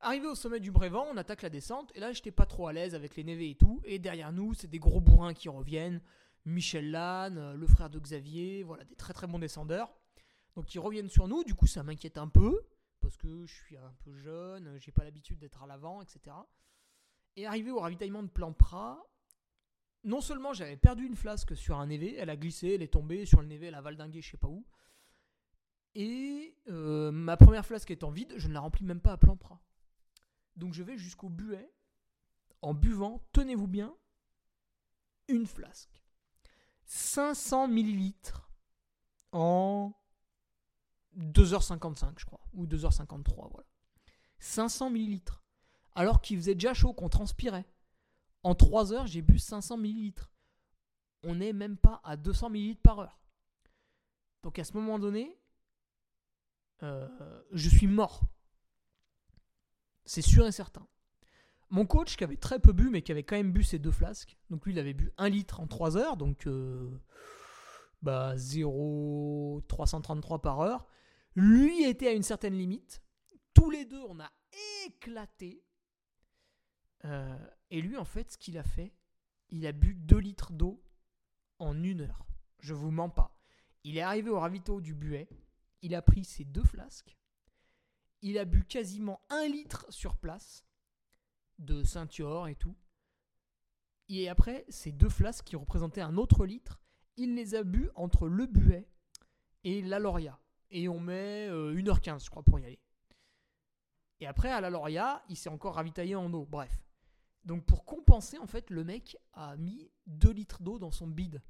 Arrivé 0.01 0.27
au 0.27 0.35
sommet 0.35 0.59
du 0.59 0.71
Brévent, 0.71 1.05
on 1.11 1.17
attaque 1.17 1.41
la 1.41 1.49
descente, 1.49 1.91
et 1.95 1.99
là 1.99 2.13
j'étais 2.13 2.31
pas 2.31 2.45
trop 2.45 2.67
à 2.67 2.73
l'aise 2.73 2.95
avec 2.95 3.15
les 3.15 3.23
névés 3.23 3.49
et 3.49 3.55
tout, 3.55 3.81
et 3.83 3.99
derrière 3.99 4.31
nous, 4.31 4.53
c'est 4.53 4.69
des 4.69 4.79
gros 4.79 5.01
bourrins 5.01 5.33
qui 5.33 5.49
reviennent, 5.49 6.01
Michel 6.49 6.91
Lannes, 6.91 7.37
euh, 7.37 7.53
le 7.53 7.67
frère 7.67 7.89
de 7.89 7.99
Xavier, 7.99 8.63
voilà, 8.63 8.83
des 8.83 8.95
très 8.95 9.13
très 9.13 9.27
bons 9.27 9.39
descendeurs. 9.39 9.93
Donc 10.55 10.73
ils 10.73 10.79
reviennent 10.79 11.09
sur 11.09 11.27
nous, 11.27 11.43
du 11.43 11.55
coup 11.55 11.67
ça 11.67 11.83
m'inquiète 11.83 12.17
un 12.17 12.27
peu, 12.27 12.61
parce 12.99 13.17
que 13.17 13.45
je 13.45 13.53
suis 13.53 13.77
un 13.77 13.93
peu 14.03 14.13
jeune, 14.17 14.77
j'ai 14.79 14.91
pas 14.91 15.03
l'habitude 15.03 15.39
d'être 15.39 15.63
à 15.63 15.67
l'avant, 15.67 16.01
etc. 16.01 16.35
Et 17.35 17.45
arrivé 17.45 17.71
au 17.71 17.79
ravitaillement 17.79 18.23
de 18.23 18.29
Plampra, 18.29 19.01
non 20.03 20.21
seulement 20.21 20.53
j'avais 20.53 20.77
perdu 20.77 21.05
une 21.05 21.15
flasque 21.15 21.55
sur 21.55 21.79
un 21.79 21.87
névé, 21.87 22.15
elle 22.17 22.29
a 22.29 22.35
glissé, 22.35 22.73
elle 22.75 22.81
est 22.81 22.93
tombée 22.93 23.25
sur 23.25 23.41
le 23.41 23.47
névé, 23.47 23.67
elle 23.67 23.75
a 23.75 23.81
valdingué 23.81 24.21
je 24.21 24.31
sais 24.31 24.37
pas 24.37 24.47
où. 24.47 24.65
Et 25.95 26.55
euh, 26.67 27.11
ma 27.11 27.37
première 27.37 27.65
flasque 27.65 27.91
étant 27.91 28.11
vide, 28.11 28.33
je 28.37 28.47
ne 28.47 28.53
la 28.53 28.59
remplis 28.59 28.85
même 28.85 29.01
pas 29.01 29.13
à 29.13 29.17
Plampra. 29.17 29.61
Donc 30.55 30.73
je 30.73 30.83
vais 30.83 30.97
jusqu'au 30.97 31.29
buet 31.29 31.71
en 32.61 32.73
buvant, 32.73 33.23
tenez-vous 33.31 33.67
bien, 33.67 33.95
une 35.27 35.45
flasque. 35.45 36.01
500 36.89 37.67
millilitres 37.67 38.49
en 39.31 39.93
2h55, 41.15 42.17
je 42.17 42.25
crois, 42.25 42.41
ou 42.53 42.65
2h53, 42.65 43.51
voilà. 43.51 43.67
500 44.39 44.89
millilitres. 44.89 45.43
Alors 45.93 46.19
qu'il 46.19 46.37
faisait 46.37 46.55
déjà 46.55 46.73
chaud, 46.73 46.93
qu'on 46.93 47.07
transpirait. 47.07 47.67
En 48.41 48.55
3 48.55 48.91
heures, 48.91 49.05
j'ai 49.05 49.21
bu 49.21 49.37
500 49.37 49.77
millilitres. 49.77 50.31
On 51.21 51.35
n'est 51.35 51.53
même 51.53 51.77
pas 51.77 52.01
à 52.03 52.17
200 52.17 52.49
millilitres 52.49 52.81
par 52.81 52.99
heure. 52.99 53.19
Donc 54.41 54.57
à 54.57 54.63
ce 54.63 54.73
moment 54.73 54.97
donné, 54.97 55.37
euh, 56.81 57.07
je 57.51 57.69
suis 57.69 57.87
mort. 57.87 58.21
C'est 60.05 60.23
sûr 60.23 60.47
et 60.47 60.51
certain. 60.51 60.87
Mon 61.71 61.85
coach, 61.85 62.17
qui 62.17 62.23
avait 62.23 62.37
très 62.37 62.59
peu 62.59 62.73
bu, 62.73 62.89
mais 62.89 63.03
qui 63.03 63.11
avait 63.11 63.21
quand 63.23 63.35
même 63.35 63.51
bu 63.51 63.63
ses 63.63 63.77
deux 63.77 63.91
flasques, 63.91 64.35
donc 64.49 64.65
lui, 64.65 64.73
il 64.73 64.79
avait 64.79 64.95
bu 64.95 65.11
1 65.17 65.29
litre 65.29 65.59
en 65.59 65.67
3 65.67 65.97
heures, 65.97 66.17
donc 66.17 66.47
euh, 66.47 66.89
bah, 68.01 68.35
0,333 68.37 70.41
par 70.41 70.61
heure. 70.61 70.87
Lui 71.35 71.83
était 71.83 72.07
à 72.07 72.13
une 72.13 72.23
certaine 72.23 72.57
limite. 72.57 73.03
Tous 73.53 73.69
les 73.69 73.85
deux, 73.85 74.01
on 74.07 74.19
a 74.19 74.31
éclaté. 74.85 75.63
Euh, 77.05 77.37
et 77.69 77.81
lui, 77.81 77.97
en 77.97 78.05
fait, 78.05 78.31
ce 78.31 78.37
qu'il 78.37 78.57
a 78.57 78.63
fait, 78.63 78.95
il 79.49 79.67
a 79.67 79.71
bu 79.71 79.93
2 79.93 80.17
litres 80.17 80.51
d'eau 80.51 80.83
en 81.59 81.83
une 81.83 82.01
heure. 82.01 82.25
Je 82.59 82.73
vous 82.73 82.89
mens 82.89 83.09
pas. 83.09 83.37
Il 83.83 83.95
est 83.97 84.01
arrivé 84.01 84.31
au 84.31 84.39
ravito 84.39 84.81
du 84.81 84.95
buet. 84.95 85.29
Il 85.81 85.95
a 85.95 86.01
pris 86.01 86.25
ses 86.25 86.43
deux 86.45 86.63
flasques. 86.63 87.17
Il 88.21 88.37
a 88.37 88.45
bu 88.45 88.65
quasiment 88.65 89.21
un 89.29 89.47
litre 89.47 89.85
sur 89.89 90.17
place 90.17 90.65
de 91.59 91.83
ceinture 91.83 92.47
et 92.47 92.55
tout. 92.55 92.75
Et 94.07 94.27
après, 94.27 94.65
ces 94.69 94.91
deux 94.91 95.09
flasques 95.09 95.45
qui 95.45 95.55
représentaient 95.55 96.01
un 96.01 96.17
autre 96.17 96.45
litre, 96.45 96.81
il 97.15 97.35
les 97.35 97.53
a 97.53 97.63
bu 97.63 97.89
entre 97.95 98.27
le 98.27 98.47
buet 98.47 98.89
et 99.63 99.81
la 99.81 99.99
Loria. 99.99 100.39
Et 100.71 100.89
on 100.89 100.99
met 100.99 101.47
euh, 101.47 101.73
1h15, 101.73 102.25
je 102.25 102.29
crois, 102.29 102.43
pour 102.43 102.59
y 102.59 102.65
aller. 102.65 102.79
Et 104.19 104.27
après, 104.27 104.51
à 104.51 104.61
la 104.61 104.69
Loria, 104.69 105.23
il 105.29 105.35
s'est 105.35 105.49
encore 105.49 105.75
ravitaillé 105.75 106.15
en 106.15 106.31
eau. 106.33 106.45
Bref. 106.45 106.83
Donc 107.45 107.65
pour 107.65 107.85
compenser, 107.85 108.37
en 108.37 108.47
fait, 108.47 108.69
le 108.69 108.83
mec 108.83 109.17
a 109.33 109.55
mis 109.57 109.89
2 110.07 110.31
litres 110.31 110.61
d'eau 110.61 110.79
dans 110.79 110.91
son 110.91 111.07
bide. 111.07 111.41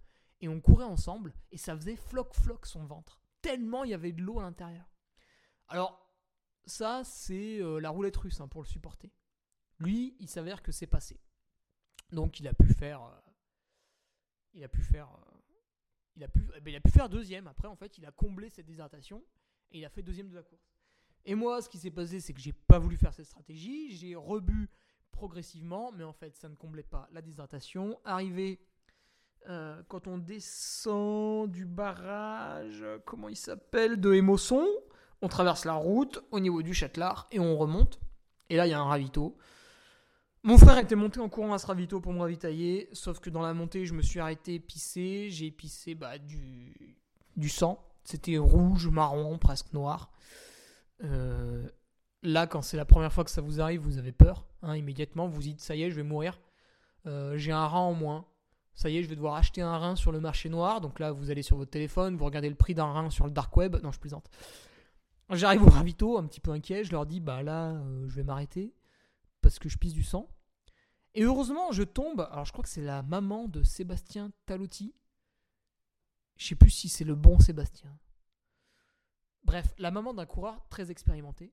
Et 0.42 0.48
on 0.48 0.62
courait 0.62 0.86
ensemble, 0.86 1.34
et 1.52 1.58
ça 1.58 1.76
faisait 1.76 1.98
floc-floc 1.98 2.66
son 2.66 2.86
ventre. 2.86 3.22
Tellement 3.42 3.84
il 3.84 3.92
y 3.92 3.94
avait 3.94 4.14
de 4.14 4.22
l'eau 4.22 4.40
à 4.40 4.44
l'intérieur. 4.44 4.90
Alors, 5.68 6.10
ça, 6.66 7.04
c'est 7.04 7.62
euh, 7.62 7.80
la 7.80 7.90
roulette 7.90 8.18
russe 8.18 8.40
hein, 8.40 8.48
pour 8.48 8.62
le 8.62 8.68
supporter. 8.68 9.12
Lui, 9.80 10.16
il 10.20 10.28
s'avère 10.28 10.62
que 10.62 10.72
c'est 10.72 10.88
passé. 10.88 11.20
Donc 12.12 12.40
il 12.40 12.48
a 12.48 12.54
pu 12.54 12.74
faire... 12.74 13.04
euh, 13.04 13.32
il 14.54 14.64
a 14.64 14.68
pu 14.68 14.82
faire... 14.82 15.10
euh, 15.10 15.38
il, 16.16 16.24
a 16.24 16.28
pu, 16.28 16.46
eh 16.56 16.62
ben, 16.62 16.72
il 16.72 16.76
a 16.76 16.82
pu 16.82 16.92
faire 16.92 17.10
deuxième. 17.10 17.48
Après, 17.48 17.68
en 17.68 17.76
fait, 17.76 17.98
il 17.98 18.06
a 18.06 18.12
comblé 18.12 18.50
cette 18.50 18.66
déshydratation, 18.66 19.24
et 19.72 19.80
il 19.80 19.86
a 19.86 19.90
fait 19.90 20.02
deuxième 20.02 20.30
de 20.30 20.36
la 20.36 20.44
course. 20.44 20.74
Et 21.26 21.36
moi, 21.36 21.62
ce 21.62 21.70
qui 21.70 21.78
s'est 21.78 21.92
passé, 21.92 22.20
c'est 22.20 22.34
que 22.34 22.40
j'ai 22.40 22.54
pas 22.54 22.80
voulu 22.80 22.98
faire 22.98 23.14
cette 23.14 23.26
stratégie. 23.26 23.96
J'ai 23.96 24.16
rebu 24.16 24.70
progressivement, 25.12 25.92
mais 25.92 26.04
en 26.04 26.14
fait, 26.14 26.36
ça 26.36 26.50
ne 26.50 26.56
comblait 26.56 26.84
pas 26.84 27.08
la 27.12 27.22
déshydratation. 27.22 28.00
Arrivé 28.06 28.60
euh, 29.48 29.82
quand 29.88 30.08
on 30.08 30.18
descend 30.18 31.52
du 31.52 31.66
barrage, 31.66 32.84
comment 33.06 33.30
il 33.30 33.36
s'appelle, 33.38 34.00
de 34.00 34.14
Émosson, 34.14 34.66
on 35.22 35.28
traverse 35.28 35.66
la 35.66 35.74
route 35.74 36.20
au 36.32 36.40
niveau 36.40 36.62
du 36.62 36.74
Châtelard 36.74 37.28
et 37.32 37.40
on 37.40 37.58
remonte. 37.58 38.00
Et 38.50 38.56
là, 38.56 38.66
il 38.66 38.72
y 38.72 38.74
a 38.74 38.80
un 38.80 38.86
ravito. 38.86 39.38
Mon 40.44 40.58
frère 40.58 40.78
était 40.78 40.96
monté 40.96 41.20
en 41.20 41.28
courant 41.28 41.54
à 41.54 41.58
ce 41.58 41.68
ravito 41.68 42.00
pour 42.00 42.14
me 42.14 42.20
ravitailler, 42.20 42.88
sauf 42.94 43.20
que 43.20 43.30
dans 43.30 43.42
la 43.42 43.54
montée, 43.54 43.86
je 43.86 43.94
me 43.94 44.02
suis 44.02 44.20
arrêté 44.20 44.60
pisser. 44.60 45.30
J'ai 45.30 45.52
pissé 45.52 45.96
bah, 45.96 46.18
du, 46.18 46.98
du 47.36 47.50
sang. 47.50 47.86
C'était 48.04 48.38
rouge, 48.38 48.88
marron, 48.88 49.38
presque 49.38 49.74
noir. 49.74 50.12
Euh, 51.04 51.68
là, 52.24 52.48
quand 52.48 52.62
c'est 52.62 52.78
la 52.78 52.86
première 52.86 53.12
fois 53.12 53.24
que 53.26 53.32
ça 53.32 53.42
vous 53.42 53.60
arrive, 53.60 53.82
vous 53.82 53.98
avez 53.98 54.14
peur. 54.14 54.46
hein, 54.62 54.76
immédiatement, 54.76 55.28
vous 55.28 55.42
dites 55.42 55.60
ça 55.60 55.76
y 55.76 55.84
est, 55.84 55.92
je 55.92 55.96
vais 55.96 56.04
mourir. 56.04 56.40
Euh, 57.06 57.38
J'ai 57.38 57.52
un 57.52 57.68
rein 57.68 57.80
en 57.82 57.94
moins. 57.94 58.26
Ça 58.74 58.90
y 58.90 58.98
est, 58.98 59.04
je 59.04 59.10
vais 59.10 59.16
devoir 59.16 59.36
acheter 59.36 59.62
un 59.62 59.78
rein 59.78 59.98
sur 59.98 60.14
le 60.14 60.22
marché 60.22 60.48
noir. 60.48 60.80
Donc 60.80 61.00
là, 61.00 61.12
vous 61.12 61.32
allez 61.32 61.42
sur 61.44 61.58
votre 61.58 61.72
téléphone, 61.72 62.16
vous 62.16 62.24
regardez 62.24 62.50
le 62.50 62.56
prix 62.56 62.74
d'un 62.74 62.90
rein 62.92 63.10
sur 63.10 63.26
le 63.26 63.32
dark 63.32 63.56
web. 63.58 63.76
Non, 63.84 63.92
je 63.92 64.00
plaisante. 64.00 64.30
J'arrive 65.32 65.64
au 65.64 65.70
ravito, 65.70 66.18
un 66.18 66.26
petit 66.26 66.40
peu 66.40 66.52
inquiet. 66.52 66.86
Je 66.86 66.92
leur 66.94 67.06
dis 67.06 67.20
bah 67.20 67.44
là, 67.44 67.72
euh, 67.74 68.08
je 68.08 68.16
vais 68.16 68.24
m'arrêter 68.24 68.74
parce 69.50 69.58
que 69.58 69.68
je 69.68 69.80
pisse 69.80 69.94
du 69.94 70.04
sang. 70.04 70.30
Et 71.16 71.24
heureusement, 71.24 71.72
je 71.72 71.82
tombe. 71.82 72.28
Alors, 72.32 72.46
je 72.46 72.52
crois 72.52 72.62
que 72.62 72.70
c'est 72.70 72.84
la 72.84 73.02
maman 73.02 73.48
de 73.48 73.64
Sébastien 73.64 74.32
Talotti. 74.46 74.94
Je 76.38 76.46
sais 76.46 76.56
plus 76.56 76.70
si 76.70 76.88
c'est 76.88 77.04
le 77.04 77.16
bon 77.16 77.40
Sébastien. 77.40 77.98
Bref, 79.44 79.74
la 79.80 79.90
maman 79.90 80.14
d'un 80.14 80.28
coureur 80.28 80.68
très 80.70 80.92
expérimenté 80.92 81.52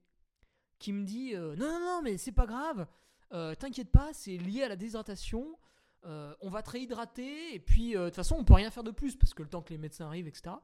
qui 0.79 0.93
me 0.93 1.05
dit 1.05 1.35
euh, 1.35 1.57
non, 1.57 1.67
non, 1.67 1.81
non, 1.81 2.03
mais 2.03 2.19
c'est 2.19 2.33
pas 2.33 2.45
grave. 2.45 2.87
Euh, 3.33 3.55
T'inquiète 3.55 3.91
pas, 3.91 4.13
c'est 4.13 4.37
lié 4.37 4.65
à 4.65 4.69
la 4.69 4.77
déshydratation. 4.77 5.59
Euh, 6.05 6.35
on 6.43 6.51
va 6.51 6.63
te 6.63 6.69
réhydrater 6.73 7.55
et 7.55 7.61
puis 7.61 7.95
de 7.95 8.05
toute 8.05 8.15
façon, 8.15 8.37
on 8.39 8.45
peut 8.45 8.53
rien 8.53 8.71
faire 8.71 8.85
de 8.85 8.91
plus 8.91 9.17
parce 9.17 9.33
que 9.33 9.43
le 9.43 9.49
temps 9.49 9.63
que 9.63 9.71
les 9.71 9.79
médecins 9.79 10.05
arrivent, 10.05 10.29
etc. 10.29 10.55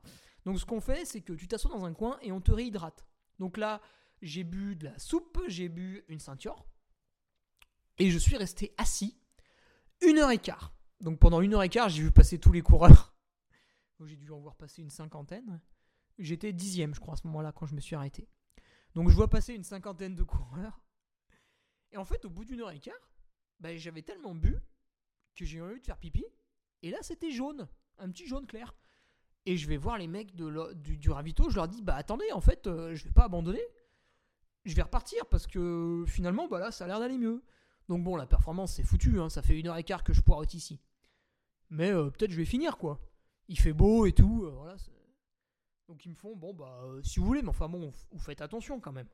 Donc, 0.44 0.60
ce 0.60 0.66
qu'on 0.66 0.82
fait, 0.82 1.06
c'est 1.06 1.22
que 1.22 1.32
tu 1.32 1.48
t'assois 1.48 1.70
dans 1.70 1.86
un 1.86 1.94
coin 1.94 2.18
et 2.20 2.30
on 2.30 2.42
te 2.42 2.52
réhydrate. 2.52 3.06
Donc 3.38 3.56
là, 3.56 3.80
j'ai 4.20 4.44
bu 4.44 4.76
de 4.76 4.84
la 4.84 4.98
soupe, 4.98 5.42
j'ai 5.48 5.70
bu 5.70 6.04
une 6.08 6.20
ceinture 6.20 6.66
et 7.98 8.10
je 8.10 8.18
suis 8.18 8.36
resté 8.36 8.74
assis 8.78 9.18
une 10.00 10.18
heure 10.18 10.30
et 10.30 10.38
quart. 10.38 10.74
Donc 11.00 11.18
pendant 11.18 11.40
une 11.40 11.54
heure 11.54 11.62
et 11.62 11.68
quart, 11.68 11.88
j'ai 11.88 12.02
vu 12.02 12.10
passer 12.10 12.38
tous 12.38 12.52
les 12.52 12.62
coureurs. 12.62 13.14
J'ai 14.04 14.16
dû 14.16 14.32
en 14.32 14.40
voir 14.40 14.56
passer 14.56 14.82
une 14.82 14.90
cinquantaine. 14.90 15.60
J'étais 16.18 16.52
dixième, 16.52 16.92
je 16.92 16.98
crois, 16.98 17.14
à 17.14 17.16
ce 17.16 17.26
moment-là, 17.28 17.52
quand 17.52 17.66
je 17.66 17.74
me 17.76 17.80
suis 17.80 17.94
arrêté. 17.94 18.28
Donc 18.96 19.08
je 19.08 19.14
vois 19.14 19.30
passer 19.30 19.54
une 19.54 19.62
cinquantaine 19.62 20.16
de 20.16 20.24
coureurs. 20.24 20.80
Et 21.92 21.96
en 21.96 22.04
fait, 22.04 22.24
au 22.24 22.30
bout 22.30 22.44
d'une 22.44 22.62
heure 22.62 22.72
et 22.72 22.80
quart, 22.80 23.12
bah, 23.60 23.76
j'avais 23.76 24.02
tellement 24.02 24.34
bu 24.34 24.58
que 25.36 25.44
j'ai 25.44 25.58
eu 25.58 25.62
envie 25.62 25.80
de 25.80 25.86
faire 25.86 25.98
pipi. 25.98 26.24
Et 26.82 26.90
là, 26.90 26.98
c'était 27.02 27.30
jaune, 27.30 27.68
un 27.98 28.10
petit 28.10 28.26
jaune 28.26 28.46
clair. 28.46 28.74
Et 29.46 29.56
je 29.56 29.68
vais 29.68 29.76
voir 29.76 29.98
les 29.98 30.08
mecs 30.08 30.34
du, 30.34 30.98
du 30.98 31.10
ravito, 31.10 31.48
je 31.48 31.56
leur 31.56 31.68
dis, 31.68 31.82
bah 31.82 31.94
attendez, 31.94 32.30
en 32.32 32.40
fait, 32.40 32.66
euh, 32.66 32.94
je 32.94 33.04
vais 33.04 33.10
pas 33.10 33.24
abandonner. 33.24 33.62
Je 34.64 34.74
vais 34.74 34.82
repartir 34.82 35.26
parce 35.26 35.46
que 35.46 36.04
finalement, 36.06 36.48
bah 36.48 36.60
là, 36.60 36.70
ça 36.70 36.84
a 36.84 36.86
l'air 36.88 37.00
d'aller 37.00 37.18
mieux. 37.18 37.42
Donc 37.92 38.04
bon, 38.04 38.16
la 38.16 38.26
performance, 38.26 38.72
c'est 38.72 38.84
foutu, 38.84 39.20
hein, 39.20 39.28
ça 39.28 39.42
fait 39.42 39.60
une 39.60 39.66
heure 39.66 39.76
et 39.76 39.84
quart 39.84 40.02
que 40.02 40.14
je 40.14 40.22
poireaute 40.22 40.54
ici. 40.54 40.80
Mais 41.68 41.90
euh, 41.90 42.08
peut-être 42.08 42.30
je 42.30 42.38
vais 42.38 42.46
finir, 42.46 42.78
quoi. 42.78 42.98
Il 43.48 43.58
fait 43.58 43.74
beau 43.74 44.06
et 44.06 44.12
tout, 44.12 44.46
euh, 44.46 44.50
voilà. 44.50 44.76
Donc 45.88 46.06
ils 46.06 46.08
me 46.08 46.14
font, 46.14 46.34
bon, 46.34 46.54
bah, 46.54 46.80
euh, 46.84 47.02
si 47.02 47.20
vous 47.20 47.26
voulez, 47.26 47.42
mais 47.42 47.50
enfin 47.50 47.68
bon, 47.68 47.92
vous 48.10 48.18
faites 48.18 48.40
attention 48.40 48.80
quand 48.80 48.92
même. 48.92 49.10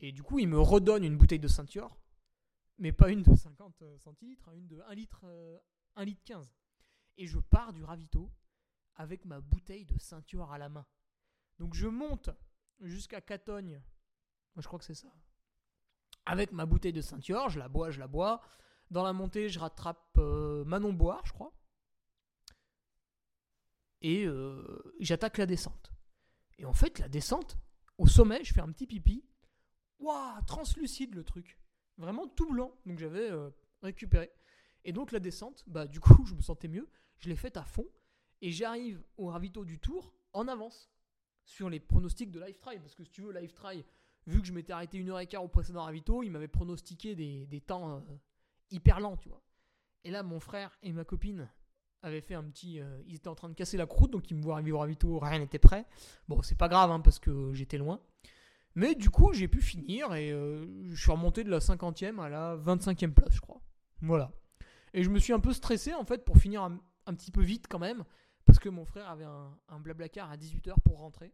Et 0.00 0.12
du 0.12 0.22
coup, 0.22 0.38
ils 0.38 0.46
me 0.46 0.60
redonnent 0.60 1.02
une 1.02 1.16
bouteille 1.16 1.38
de 1.38 1.48
ceinture, 1.48 1.96
mais 2.76 2.92
pas 2.92 3.08
une 3.08 3.22
de 3.22 3.34
50 3.34 3.80
euh, 3.80 3.96
centilitres, 3.96 4.50
hein, 4.50 4.52
une 4.54 4.68
de 4.68 4.82
1 4.82 4.94
litre, 4.94 5.22
euh, 5.24 5.58
1 5.96 6.04
litre 6.04 6.20
15. 6.26 6.52
Et 7.16 7.26
je 7.26 7.38
pars 7.38 7.72
du 7.72 7.84
ravito 7.84 8.30
avec 8.96 9.24
ma 9.24 9.40
bouteille 9.40 9.86
de 9.86 9.98
ceinture 9.98 10.52
à 10.52 10.58
la 10.58 10.68
main. 10.68 10.84
Donc 11.58 11.72
je 11.72 11.86
monte 11.86 12.28
jusqu'à 12.80 13.22
Catogne, 13.22 13.80
Moi, 14.54 14.60
je 14.60 14.66
crois 14.66 14.78
que 14.78 14.84
c'est 14.84 14.92
ça. 14.92 15.08
Avec 16.26 16.52
ma 16.52 16.66
bouteille 16.66 16.92
de 16.92 17.00
ceinture, 17.00 17.48
je 17.48 17.58
la 17.58 17.68
bois, 17.68 17.90
je 17.90 17.98
la 17.98 18.06
bois. 18.06 18.40
Dans 18.90 19.02
la 19.02 19.12
montée, 19.12 19.48
je 19.48 19.58
rattrape 19.58 20.18
euh, 20.18 20.64
Manon 20.64 20.92
Boire, 20.92 21.22
je 21.24 21.32
crois. 21.32 21.52
Et 24.02 24.26
euh, 24.26 24.94
j'attaque 25.00 25.38
la 25.38 25.46
descente. 25.46 25.92
Et 26.58 26.64
en 26.64 26.72
fait, 26.72 26.98
la 26.98 27.08
descente, 27.08 27.56
au 27.98 28.06
sommet, 28.06 28.44
je 28.44 28.52
fais 28.52 28.60
un 28.60 28.70
petit 28.70 28.86
pipi. 28.86 29.24
Waouh, 29.98 30.42
translucide 30.46 31.14
le 31.14 31.24
truc. 31.24 31.58
Vraiment 31.96 32.28
tout 32.28 32.50
blanc. 32.50 32.74
Donc 32.84 32.98
j'avais 32.98 33.30
euh, 33.30 33.50
récupéré. 33.82 34.30
Et 34.84 34.92
donc 34.92 35.12
la 35.12 35.20
descente, 35.20 35.64
bah 35.66 35.86
du 35.86 36.00
coup, 36.00 36.24
je 36.26 36.34
me 36.34 36.42
sentais 36.42 36.68
mieux. 36.68 36.88
Je 37.18 37.28
l'ai 37.28 37.36
faite 37.36 37.56
à 37.56 37.64
fond. 37.64 37.86
Et 38.40 38.50
j'arrive 38.50 39.02
au 39.16 39.26
ravito 39.26 39.64
du 39.64 39.78
tour 39.78 40.12
en 40.32 40.48
avance 40.48 40.90
sur 41.44 41.70
les 41.70 41.78
pronostics 41.80 42.30
de 42.30 42.40
Life 42.40 42.58
Try. 42.58 42.78
Parce 42.80 42.94
que 42.94 43.04
si 43.04 43.10
tu 43.10 43.22
veux, 43.22 43.32
Life 43.32 43.54
Try, 43.54 43.84
vu 44.26 44.40
que 44.40 44.46
je 44.46 44.52
m'étais 44.52 44.72
arrêté 44.72 44.98
une 44.98 45.10
heure 45.10 45.20
et 45.20 45.26
quart 45.26 45.42
au 45.44 45.48
précédent 45.48 45.82
ravito, 45.82 46.22
il 46.22 46.30
m'avait 46.30 46.48
pronostiqué 46.48 47.14
des, 47.14 47.60
temps 47.60 47.96
euh, 47.96 48.00
hyper 48.70 49.00
lents, 49.00 49.16
tu 49.16 49.28
vois. 49.28 49.42
Et 50.04 50.10
là, 50.10 50.22
mon 50.22 50.40
frère 50.40 50.78
et 50.82 50.92
ma 50.92 51.04
copine 51.04 51.48
avaient 52.02 52.20
fait 52.20 52.34
un 52.34 52.44
petit. 52.44 52.80
euh, 52.80 53.02
ils 53.06 53.16
étaient 53.16 53.28
en 53.28 53.34
train 53.34 53.48
de 53.48 53.54
casser 53.54 53.76
la 53.76 53.86
croûte, 53.86 54.10
donc 54.10 54.30
ils 54.30 54.36
me 54.36 54.42
voient 54.42 54.54
arriver 54.54 54.72
au 54.72 54.78
ravito, 54.78 55.18
rien 55.18 55.38
n'était 55.38 55.58
prêt. 55.58 55.86
Bon, 56.28 56.42
c'est 56.42 56.58
pas 56.58 56.68
grave, 56.68 56.90
hein, 56.90 57.00
parce 57.00 57.18
que 57.18 57.52
j'étais 57.52 57.78
loin. 57.78 58.00
Mais 58.74 58.94
du 58.94 59.10
coup, 59.10 59.32
j'ai 59.32 59.48
pu 59.48 59.60
finir 59.60 60.14
et 60.14 60.32
euh, 60.32 60.66
je 60.90 61.00
suis 61.00 61.10
remonté 61.10 61.44
de 61.44 61.50
la 61.50 61.58
50e 61.58 62.18
à 62.20 62.28
la 62.28 62.56
25e 62.56 63.12
place, 63.12 63.34
je 63.34 63.40
crois. 63.40 63.60
Voilà. 64.00 64.32
Et 64.94 65.02
je 65.02 65.10
me 65.10 65.18
suis 65.18 65.32
un 65.32 65.40
peu 65.40 65.52
stressé, 65.52 65.94
en 65.94 66.04
fait, 66.04 66.24
pour 66.24 66.38
finir 66.38 66.62
un, 66.62 66.80
un 67.06 67.14
petit 67.14 67.30
peu 67.30 67.42
vite 67.42 67.66
quand 67.68 67.78
même, 67.78 68.04
parce 68.44 68.58
que 68.58 68.68
mon 68.68 68.84
frère 68.84 69.08
avait 69.08 69.24
un, 69.24 69.56
un 69.68 69.78
blablacar 69.78 70.30
à 70.30 70.36
18h 70.36 70.74
pour 70.84 70.98
rentrer. 70.98 71.32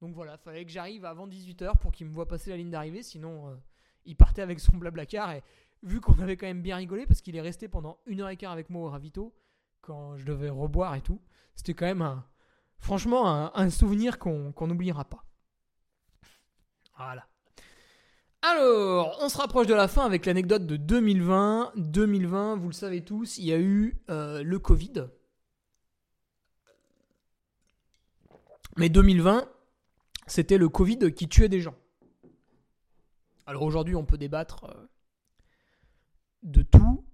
Donc 0.00 0.14
voilà, 0.14 0.38
fallait 0.38 0.64
que 0.64 0.70
j'arrive 0.70 1.04
avant 1.04 1.28
18h 1.28 1.76
pour 1.78 1.92
qu'il 1.92 2.06
me 2.06 2.12
voit 2.12 2.26
passer 2.26 2.50
la 2.50 2.56
ligne 2.56 2.70
d'arrivée, 2.70 3.02
sinon 3.02 3.48
euh, 3.48 3.54
il 4.06 4.16
partait 4.16 4.42
avec 4.42 4.58
son 4.58 4.76
blablacar. 4.76 5.32
Et 5.32 5.42
vu 5.82 6.00
qu'on 6.00 6.18
avait 6.20 6.36
quand 6.36 6.46
même 6.46 6.62
bien 6.62 6.76
rigolé, 6.76 7.06
parce 7.06 7.20
qu'il 7.20 7.36
est 7.36 7.40
resté 7.40 7.68
pendant 7.68 7.98
une 8.06 8.20
heure 8.20 8.30
et 8.30 8.36
quart 8.36 8.52
avec 8.52 8.70
moi 8.70 8.86
au 8.86 8.90
ravito, 8.90 9.34
quand 9.82 10.16
je 10.16 10.24
devais 10.24 10.50
reboire 10.50 10.94
et 10.94 11.02
tout, 11.02 11.20
c'était 11.54 11.74
quand 11.74 11.86
même 11.86 12.02
un, 12.02 12.24
franchement 12.78 13.54
un, 13.54 13.70
souvenir 13.70 14.18
qu'on 14.18 14.52
qu'on 14.52 14.66
n'oubliera 14.66 15.04
pas. 15.04 15.24
Voilà. 16.96 17.26
Alors, 18.42 19.18
on 19.20 19.28
se 19.28 19.36
rapproche 19.36 19.66
de 19.66 19.74
la 19.74 19.86
fin 19.86 20.04
avec 20.06 20.24
l'anecdote 20.24 20.66
de 20.66 20.76
2020. 20.76 21.72
2020, 21.76 22.56
vous 22.56 22.68
le 22.68 22.72
savez 22.72 23.04
tous, 23.04 23.36
il 23.36 23.44
y 23.44 23.52
a 23.52 23.58
eu 23.58 24.00
euh, 24.08 24.42
le 24.42 24.58
Covid. 24.58 25.08
Mais 28.78 28.88
2020, 28.88 29.46
c'était 30.30 30.58
le 30.58 30.68
Covid 30.68 31.12
qui 31.12 31.28
tuait 31.28 31.48
des 31.48 31.60
gens. 31.60 31.76
Alors 33.46 33.62
aujourd'hui, 33.62 33.96
on 33.96 34.04
peut 34.04 34.16
débattre 34.16 34.64
euh, 34.64 34.86
de 36.42 36.62
tout. 36.62 37.04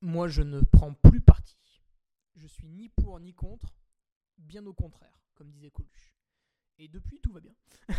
Moi, 0.00 0.28
je 0.28 0.42
ne 0.42 0.60
prends 0.60 0.94
plus 0.94 1.20
parti. 1.20 1.58
Je 2.36 2.46
suis 2.46 2.68
ni 2.68 2.88
pour 2.88 3.18
ni 3.18 3.34
contre, 3.34 3.74
bien 4.38 4.64
au 4.66 4.72
contraire, 4.72 5.20
comme 5.34 5.50
disait 5.50 5.70
Coluche. 5.70 6.14
Et 6.78 6.86
depuis, 6.86 7.20
tout 7.20 7.32
va 7.32 7.40
bien. 7.40 7.54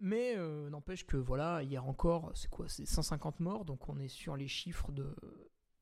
Mais 0.00 0.34
euh, 0.36 0.68
n'empêche 0.70 1.06
que 1.06 1.16
voilà, 1.16 1.62
hier 1.62 1.86
encore, 1.86 2.32
c'est 2.34 2.50
quoi 2.50 2.68
C'est 2.68 2.84
150 2.84 3.38
morts, 3.40 3.64
donc 3.64 3.88
on 3.88 3.98
est 4.00 4.08
sur 4.08 4.36
les 4.36 4.48
chiffres 4.48 4.90
de, 4.90 5.14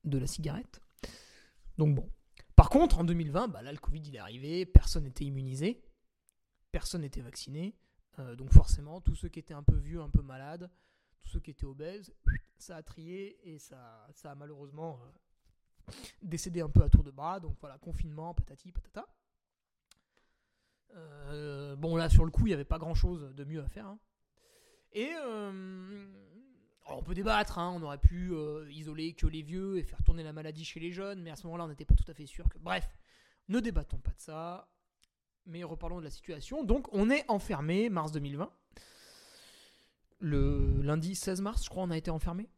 de 0.03 0.17
la 0.17 0.27
cigarette. 0.27 0.81
Donc 1.77 1.95
bon. 1.95 2.09
Par 2.55 2.69
contre, 2.69 2.99
en 2.99 3.05
2020, 3.05 3.47
bah 3.47 3.61
là, 3.61 3.71
le 3.71 3.79
Covid 3.79 4.01
il 4.05 4.15
est 4.15 4.19
arrivé, 4.19 4.65
personne 4.65 5.05
n'était 5.05 5.25
immunisé, 5.25 5.81
personne 6.71 7.01
n'était 7.01 7.21
vacciné. 7.21 7.75
euh, 8.19 8.35
donc 8.35 8.51
forcément, 8.51 9.01
tous 9.01 9.15
ceux 9.15 9.29
qui 9.29 9.39
étaient 9.39 9.53
un 9.53 9.63
peu 9.63 9.75
vieux, 9.77 10.01
un 10.01 10.09
peu 10.09 10.21
malades, 10.21 10.69
tous 11.21 11.29
ceux 11.29 11.39
qui 11.39 11.51
étaient 11.51 11.65
obèses, 11.65 12.13
ça 12.57 12.75
a 12.77 12.83
trié 12.83 13.39
et 13.43 13.59
ça, 13.59 14.07
a 14.23 14.35
malheureusement 14.35 14.99
euh, 15.01 15.91
décédé 16.21 16.61
un 16.61 16.69
peu 16.69 16.83
à 16.83 16.89
tour 16.89 17.03
de 17.03 17.11
bras. 17.11 17.39
Donc 17.39 17.57
voilà, 17.61 17.77
confinement, 17.77 18.33
patati 18.33 18.71
patata. 18.71 19.07
Euh, 20.95 21.75
bon 21.75 21.95
là 21.95 22.09
sur 22.09 22.25
le 22.25 22.31
coup 22.31 22.47
il 22.47 22.49
n'y 22.49 22.53
avait 22.55 22.65
pas 22.65 22.79
grand 22.79 22.95
chose 22.95 23.35
de 23.35 23.43
mieux 23.43 23.61
à 23.61 23.69
faire. 23.69 23.85
hein. 23.85 23.99
Et 24.91 25.11
on 26.87 27.03
peut 27.03 27.13
débattre, 27.13 27.59
hein, 27.59 27.71
on 27.77 27.83
aurait 27.83 27.99
pu 27.99 28.33
isoler 28.71 29.13
que 29.13 29.27
les 29.27 29.43
vieux 29.43 29.77
et 29.77 29.83
faire 29.83 30.01
tourner 30.03 30.23
la 30.23 30.33
maladie 30.33 30.65
chez 30.65 30.79
les 30.79 30.91
jeunes, 30.91 31.21
mais 31.21 31.29
à 31.29 31.35
ce 31.35 31.45
moment-là 31.45 31.65
on 31.65 31.67
n'était 31.67 31.85
pas 31.85 31.93
tout 31.93 32.09
à 32.09 32.15
fait 32.15 32.25
sûr 32.25 32.49
que... 32.49 32.57
Bref, 32.57 32.97
ne 33.49 33.59
débattons 33.59 33.99
pas 33.99 34.09
de 34.13 34.19
ça, 34.19 34.67
mais 35.45 35.63
reparlons 35.63 35.99
de 35.99 36.03
la 36.03 36.09
situation. 36.09 36.63
Donc 36.63 36.87
on 36.93 37.09
est 37.09 37.25
enfermé, 37.29 37.89
mars 37.89 38.11
2020. 38.11 38.51
Le 40.21 40.81
lundi 40.81 41.15
16 41.15 41.41
mars, 41.41 41.63
je 41.63 41.69
crois, 41.69 41.83
on 41.83 41.91
a 41.91 41.97
été 41.97 42.11
enfermé. 42.11 42.49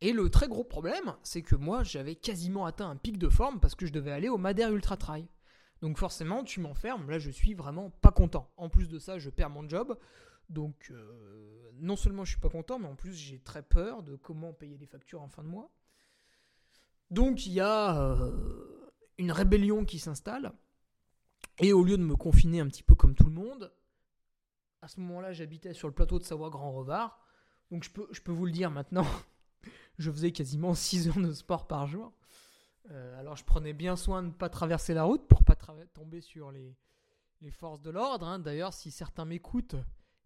Et 0.00 0.12
le 0.12 0.28
très 0.28 0.48
gros 0.48 0.64
problème, 0.64 1.14
c'est 1.22 1.42
que 1.42 1.54
moi 1.54 1.82
j'avais 1.82 2.16
quasiment 2.16 2.66
atteint 2.66 2.90
un 2.90 2.96
pic 2.96 3.18
de 3.18 3.28
forme 3.28 3.60
parce 3.60 3.74
que 3.74 3.86
je 3.86 3.92
devais 3.92 4.10
aller 4.10 4.28
au 4.28 4.36
Madère 4.36 4.72
Ultra 4.72 4.96
Trail. 4.96 5.26
Donc 5.80 5.98
forcément, 5.98 6.44
tu 6.44 6.60
m'enfermes. 6.60 7.10
Là, 7.10 7.18
je 7.18 7.30
suis 7.30 7.54
vraiment 7.54 7.90
pas 7.90 8.10
content. 8.10 8.50
En 8.56 8.68
plus 8.68 8.88
de 8.88 8.98
ça, 8.98 9.18
je 9.18 9.30
perds 9.30 9.50
mon 9.50 9.68
job. 9.68 9.96
Donc 10.48 10.90
euh, 10.90 11.70
non 11.74 11.96
seulement 11.96 12.24
je 12.24 12.32
suis 12.32 12.40
pas 12.40 12.48
content, 12.48 12.78
mais 12.78 12.86
en 12.86 12.96
plus 12.96 13.14
j'ai 13.14 13.38
très 13.38 13.62
peur 13.62 14.02
de 14.02 14.16
comment 14.16 14.52
payer 14.52 14.76
les 14.76 14.86
factures 14.86 15.22
en 15.22 15.28
fin 15.28 15.42
de 15.42 15.48
mois. 15.48 15.70
Donc 17.10 17.46
il 17.46 17.52
y 17.52 17.60
a 17.60 17.98
euh, 17.98 18.92
une 19.18 19.32
rébellion 19.32 19.84
qui 19.84 19.98
s'installe. 19.98 20.52
Et 21.58 21.72
au 21.72 21.84
lieu 21.84 21.96
de 21.96 22.02
me 22.02 22.16
confiner 22.16 22.60
un 22.60 22.66
petit 22.68 22.82
peu 22.82 22.94
comme 22.94 23.14
tout 23.14 23.26
le 23.26 23.32
monde, 23.32 23.72
à 24.82 24.88
ce 24.88 25.00
moment-là, 25.00 25.32
j'habitais 25.32 25.72
sur 25.72 25.88
le 25.88 25.94
plateau 25.94 26.18
de 26.18 26.24
Savoie-Grand-Revard. 26.24 27.18
Donc 27.70 27.84
je 27.84 27.90
peux, 27.90 28.06
je 28.10 28.20
peux 28.20 28.32
vous 28.32 28.46
le 28.46 28.52
dire 28.52 28.70
maintenant, 28.70 29.06
je 29.98 30.10
faisais 30.10 30.32
quasiment 30.32 30.74
6 30.74 31.08
heures 31.08 31.20
de 31.20 31.32
sport 31.32 31.66
par 31.66 31.86
jour. 31.86 32.12
Euh, 32.90 33.18
alors 33.18 33.36
je 33.36 33.44
prenais 33.44 33.72
bien 33.72 33.96
soin 33.96 34.22
de 34.22 34.28
ne 34.28 34.32
pas 34.32 34.50
traverser 34.50 34.92
la 34.92 35.04
route 35.04 35.26
pour 35.26 35.42
pas 35.42 35.56
tomber 35.94 36.20
sur 36.20 36.50
les, 36.52 36.76
les 37.40 37.50
forces 37.50 37.80
de 37.80 37.90
l'ordre. 37.90 38.26
hein. 38.26 38.38
D'ailleurs, 38.38 38.74
si 38.74 38.90
certains 38.90 39.24
m'écoutent, 39.24 39.76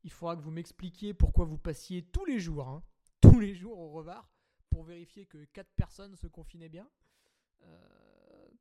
il 0.03 0.11
faudra 0.11 0.35
que 0.35 0.43
vous 0.43 0.51
m'expliquiez 0.51 1.14
pourquoi 1.14 1.45
vous 1.45 1.59
passiez 1.59 2.03
tous 2.03 2.24
les 2.24 2.41
jours, 2.41 2.68
hein, 2.68 2.83
tous 3.20 3.39
les 3.39 3.55
jours 3.55 3.79
au 3.79 3.91
Revard, 3.91 4.29
pour 4.70 4.83
vérifier 4.85 5.26
que 5.26 5.45
4 5.45 5.68
personnes 5.76 6.16
se 6.16 6.26
confinaient 6.26 6.68
bien. 6.68 6.89
Euh, 7.62 7.97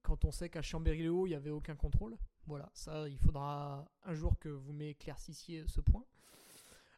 quand 0.07 0.23
on 0.23 0.31
sait 0.31 0.47
qu'à 0.47 0.61
Chambéry-le-Haut, 0.61 1.27
il 1.27 1.31
n'y 1.31 1.35
avait 1.35 1.49
aucun 1.49 1.75
contrôle. 1.75 2.17
Voilà, 2.45 2.69
ça, 2.73 3.09
il 3.09 3.17
faudra 3.17 3.91
un 4.05 4.13
jour 4.13 4.39
que 4.39 4.47
vous 4.47 4.71
m'éclaircissiez 4.71 5.65
ce 5.67 5.81
point. 5.81 6.05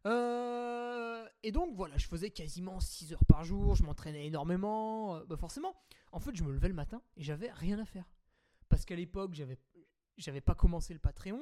Euh, 0.05 1.27
et 1.41 1.51
donc 1.51 1.75
voilà, 1.75 1.97
je 1.97 2.05
faisais 2.05 2.29
quasiment 2.29 2.79
6 2.79 3.13
heures 3.13 3.25
par 3.25 3.43
jour, 3.43 3.73
je 3.73 3.81
m'entraînais 3.81 4.27
énormément. 4.27 5.15
Euh, 5.15 5.25
bah 5.25 5.37
forcément, 5.37 5.75
en 6.11 6.19
fait, 6.19 6.35
je 6.35 6.43
me 6.43 6.51
levais 6.51 6.67
le 6.67 6.75
matin 6.75 7.01
et 7.17 7.23
j'avais 7.23 7.49
rien 7.49 7.79
à 7.79 7.85
faire. 7.85 8.05
Parce 8.69 8.85
qu'à 8.85 8.95
l'époque, 8.95 9.33
j'avais, 9.33 9.57
j'avais 10.17 10.41
pas 10.41 10.53
commencé 10.53 10.93
le 10.93 10.99
Patreon. 10.99 11.41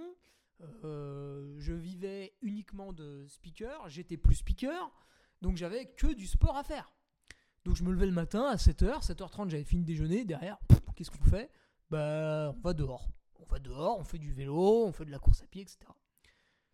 euh, 0.86 1.54
je 1.60 1.74
vivais 1.74 2.34
uniquement 2.42 2.94
de 2.94 3.28
speaker, 3.28 3.90
j'étais 3.90 4.16
plus 4.16 4.36
speaker, 4.36 4.90
donc 5.42 5.58
j'avais 5.58 5.86
que 5.98 6.08
du 6.14 6.28
sport 6.28 6.56
à 6.56 6.64
faire. 6.64 6.94
Donc 7.68 7.76
je 7.76 7.84
me 7.84 7.92
levais 7.92 8.06
le 8.06 8.14
matin 8.14 8.46
à 8.46 8.56
7h, 8.56 9.06
7h30 9.06 9.50
j'avais 9.50 9.66
fini 9.66 9.82
de 9.82 9.88
déjeuner, 9.88 10.24
derrière, 10.24 10.58
qu'est-ce 10.96 11.12
qu'on 11.12 11.26
fait? 11.26 11.52
Bah 11.90 12.54
on 12.56 12.62
va 12.62 12.74
dehors. 12.74 13.10
On 13.42 13.44
va 13.44 13.60
dehors, 13.60 14.00
on 14.00 14.06
fait 14.06 14.20
du 14.20 14.32
vélo, 14.32 14.86
on 14.86 14.94
fait 14.94 15.04
de 15.04 15.12
la 15.12 15.20
course 15.20 15.44
à 15.44 15.48
pied, 15.48 15.64
etc. 15.64 15.80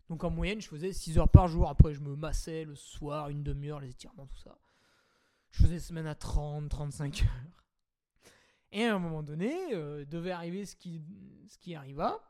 Donc 0.08 0.22
en 0.22 0.30
moyenne 0.30 0.60
je 0.60 0.68
faisais 0.68 0.92
6 0.92 1.18
heures 1.18 1.28
par 1.28 1.48
jour, 1.48 1.68
après 1.68 1.94
je 1.94 2.00
me 2.00 2.14
massais 2.14 2.62
le 2.62 2.76
soir, 2.76 3.28
une 3.28 3.42
demi-heure, 3.42 3.80
les 3.80 3.90
étirements, 3.90 4.28
tout 4.28 4.36
ça. 4.36 4.56
Je 5.50 5.64
faisais 5.64 5.80
semaine 5.80 6.06
à 6.06 6.14
30, 6.14 6.68
35 6.68 7.22
heures. 7.22 8.32
Et 8.70 8.84
à 8.84 8.94
un 8.94 9.00
moment 9.00 9.24
donné, 9.24 9.52
euh, 9.74 10.04
devait 10.04 10.30
arriver 10.30 10.64
ce 10.64 10.76
qui, 10.76 11.02
ce 11.48 11.58
qui 11.58 11.74
arriva. 11.74 12.20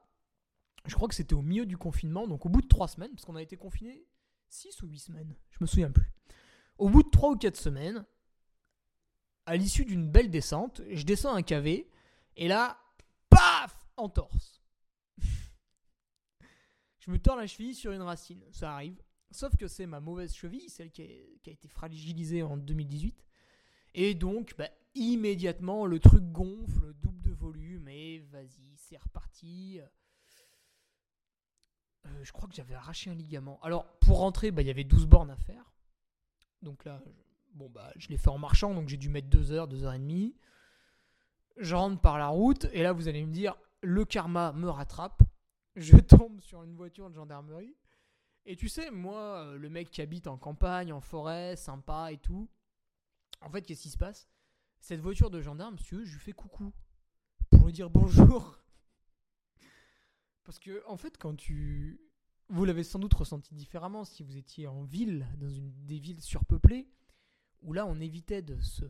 Je 0.86 0.94
crois 0.94 1.08
que 1.08 1.14
c'était 1.14 1.34
au 1.34 1.42
milieu 1.42 1.66
du 1.66 1.76
confinement, 1.76 2.26
donc 2.26 2.46
au 2.46 2.48
bout 2.48 2.62
de 2.62 2.68
3 2.68 2.88
semaines, 2.88 3.10
parce 3.10 3.26
qu'on 3.26 3.36
a 3.36 3.42
été 3.42 3.58
confiné 3.58 4.06
6 4.48 4.80
ou 4.80 4.86
8 4.86 4.98
semaines, 5.00 5.36
je 5.50 5.58
me 5.60 5.66
souviens 5.66 5.90
plus. 5.90 6.10
Au 6.78 6.88
bout 6.88 7.02
de 7.02 7.10
3 7.10 7.32
ou 7.32 7.36
4 7.36 7.56
semaines, 7.58 8.06
à 9.46 9.56
l'issue 9.56 9.84
d'une 9.84 10.08
belle 10.08 10.30
descente, 10.30 10.82
je 10.90 11.04
descends 11.04 11.34
un 11.34 11.42
cavé, 11.42 11.88
et 12.36 12.48
là, 12.48 12.78
paf, 13.28 13.86
en 13.96 14.08
torse. 14.08 14.62
je 16.98 17.10
me 17.10 17.18
tords 17.18 17.36
la 17.36 17.46
cheville 17.46 17.74
sur 17.74 17.92
une 17.92 18.02
racine, 18.02 18.42
ça 18.50 18.74
arrive. 18.74 19.02
Sauf 19.30 19.56
que 19.56 19.66
c'est 19.66 19.86
ma 19.86 20.00
mauvaise 20.00 20.32
cheville, 20.34 20.68
celle 20.68 20.90
qui 20.90 21.02
a, 21.02 21.50
été 21.50 21.68
fragilisée 21.68 22.42
en 22.42 22.56
2018. 22.56 23.24
Et 23.94 24.14
donc, 24.14 24.54
bah, 24.56 24.68
immédiatement, 24.94 25.86
le 25.86 25.98
truc 25.98 26.22
gonfle, 26.30 26.94
double 26.94 27.22
de 27.22 27.32
volume, 27.32 27.88
et 27.88 28.20
vas-y, 28.30 28.76
c'est 28.76 28.96
reparti. 28.96 29.80
Euh, 32.06 32.24
je 32.24 32.32
crois 32.32 32.48
que 32.48 32.54
j'avais 32.54 32.74
arraché 32.74 33.10
un 33.10 33.14
ligament. 33.14 33.58
Alors, 33.62 33.98
pour 33.98 34.18
rentrer, 34.18 34.50
bah, 34.50 34.62
il 34.62 34.68
y 34.68 34.70
avait 34.70 34.84
12 34.84 35.06
bornes 35.06 35.30
à 35.30 35.36
faire. 35.36 35.72
Donc 36.62 36.84
là, 36.84 37.02
bon, 37.54 37.70
bah, 37.70 37.92
je 37.96 38.08
l'ai 38.08 38.16
fait 38.16 38.30
en 38.30 38.38
marchant, 38.38 38.74
donc 38.74 38.88
j'ai 38.88 38.96
dû 38.96 39.08
mettre 39.08 39.28
2 39.28 39.52
heures, 39.52 39.68
2 39.68 39.84
heures 39.84 39.92
et 39.94 39.98
demie. 39.98 40.36
Je 41.56 41.74
rentre 41.74 42.00
par 42.00 42.18
la 42.18 42.28
route, 42.28 42.66
et 42.72 42.82
là, 42.82 42.92
vous 42.92 43.08
allez 43.08 43.24
me 43.24 43.32
dire, 43.32 43.56
le 43.82 44.04
karma 44.04 44.52
me 44.52 44.68
rattrape. 44.68 45.22
Je 45.76 45.96
tombe 45.98 46.40
sur 46.40 46.62
une 46.62 46.74
voiture 46.74 47.08
de 47.08 47.14
gendarmerie. 47.14 47.76
Et 48.46 48.56
tu 48.56 48.68
sais, 48.68 48.90
moi, 48.90 49.38
euh, 49.38 49.56
le 49.56 49.70
mec 49.70 49.90
qui 49.90 50.02
habite 50.02 50.26
en 50.26 50.36
campagne, 50.36 50.92
en 50.92 51.00
forêt, 51.00 51.56
sympa 51.56 52.12
et 52.12 52.18
tout. 52.18 52.48
En 53.40 53.50
fait, 53.50 53.62
qu'est-ce 53.62 53.82
qui 53.82 53.90
se 53.90 53.98
passe? 53.98 54.28
Cette 54.80 55.00
voiture 55.00 55.30
de 55.30 55.40
gendarme, 55.40 55.74
monsieur, 55.74 56.04
je 56.04 56.12
lui 56.12 56.20
fais 56.20 56.32
coucou. 56.32 56.72
Pour 57.50 57.66
lui 57.66 57.72
dire 57.72 57.88
bonjour. 57.88 58.58
Parce 60.44 60.58
que, 60.58 60.82
en 60.86 60.96
fait, 60.96 61.16
quand 61.16 61.34
tu. 61.36 62.00
Vous 62.50 62.66
l'avez 62.66 62.84
sans 62.84 62.98
doute 62.98 63.14
ressenti 63.14 63.54
différemment 63.54 64.04
si 64.04 64.22
vous 64.22 64.36
étiez 64.36 64.66
en 64.66 64.82
ville, 64.82 65.26
dans 65.38 65.48
une 65.48 65.72
des 65.86 65.98
villes 65.98 66.20
surpeuplées, 66.20 66.86
où 67.64 67.72
là, 67.72 67.86
on 67.86 68.00
évitait 68.00 68.42
de, 68.42 68.60
se, 68.60 68.84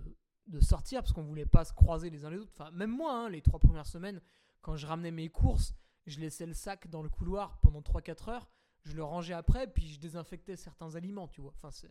de 0.47 0.61
sortir 0.61 1.01
parce 1.01 1.13
qu'on 1.13 1.23
voulait 1.23 1.47
pas 1.47 1.65
se 1.65 1.73
croiser 1.73 2.11
les 2.11 2.25
uns 2.25 2.31
les 2.31 2.39
autres. 2.39 2.53
Enfin, 2.59 2.71
même 2.73 2.91
moi, 2.91 3.13
hein, 3.15 3.29
les 3.29 3.41
trois 3.41 3.59
premières 3.59 3.87
semaines, 3.87 4.21
quand 4.61 4.77
je 4.77 4.87
ramenais 4.87 5.11
mes 5.11 5.29
courses, 5.29 5.75
je 6.07 6.21
laissais 6.21 6.47
le 6.47 6.53
sac 6.53 6.89
dans 6.91 7.03
le 7.03 7.09
couloir 7.09 7.59
pendant 7.61 7.81
3-4 7.81 8.31
heures, 8.31 8.51
je 8.85 8.95
le 8.95 9.05
rangeais 9.05 9.33
après, 9.33 9.67
puis 9.67 9.87
je 9.89 9.99
désinfectais 9.99 10.57
certains 10.57 10.95
aliments, 10.95 11.29
tu 11.29 11.41
vois. 11.41 11.53
Enfin, 11.57 11.71
c'est. 11.71 11.91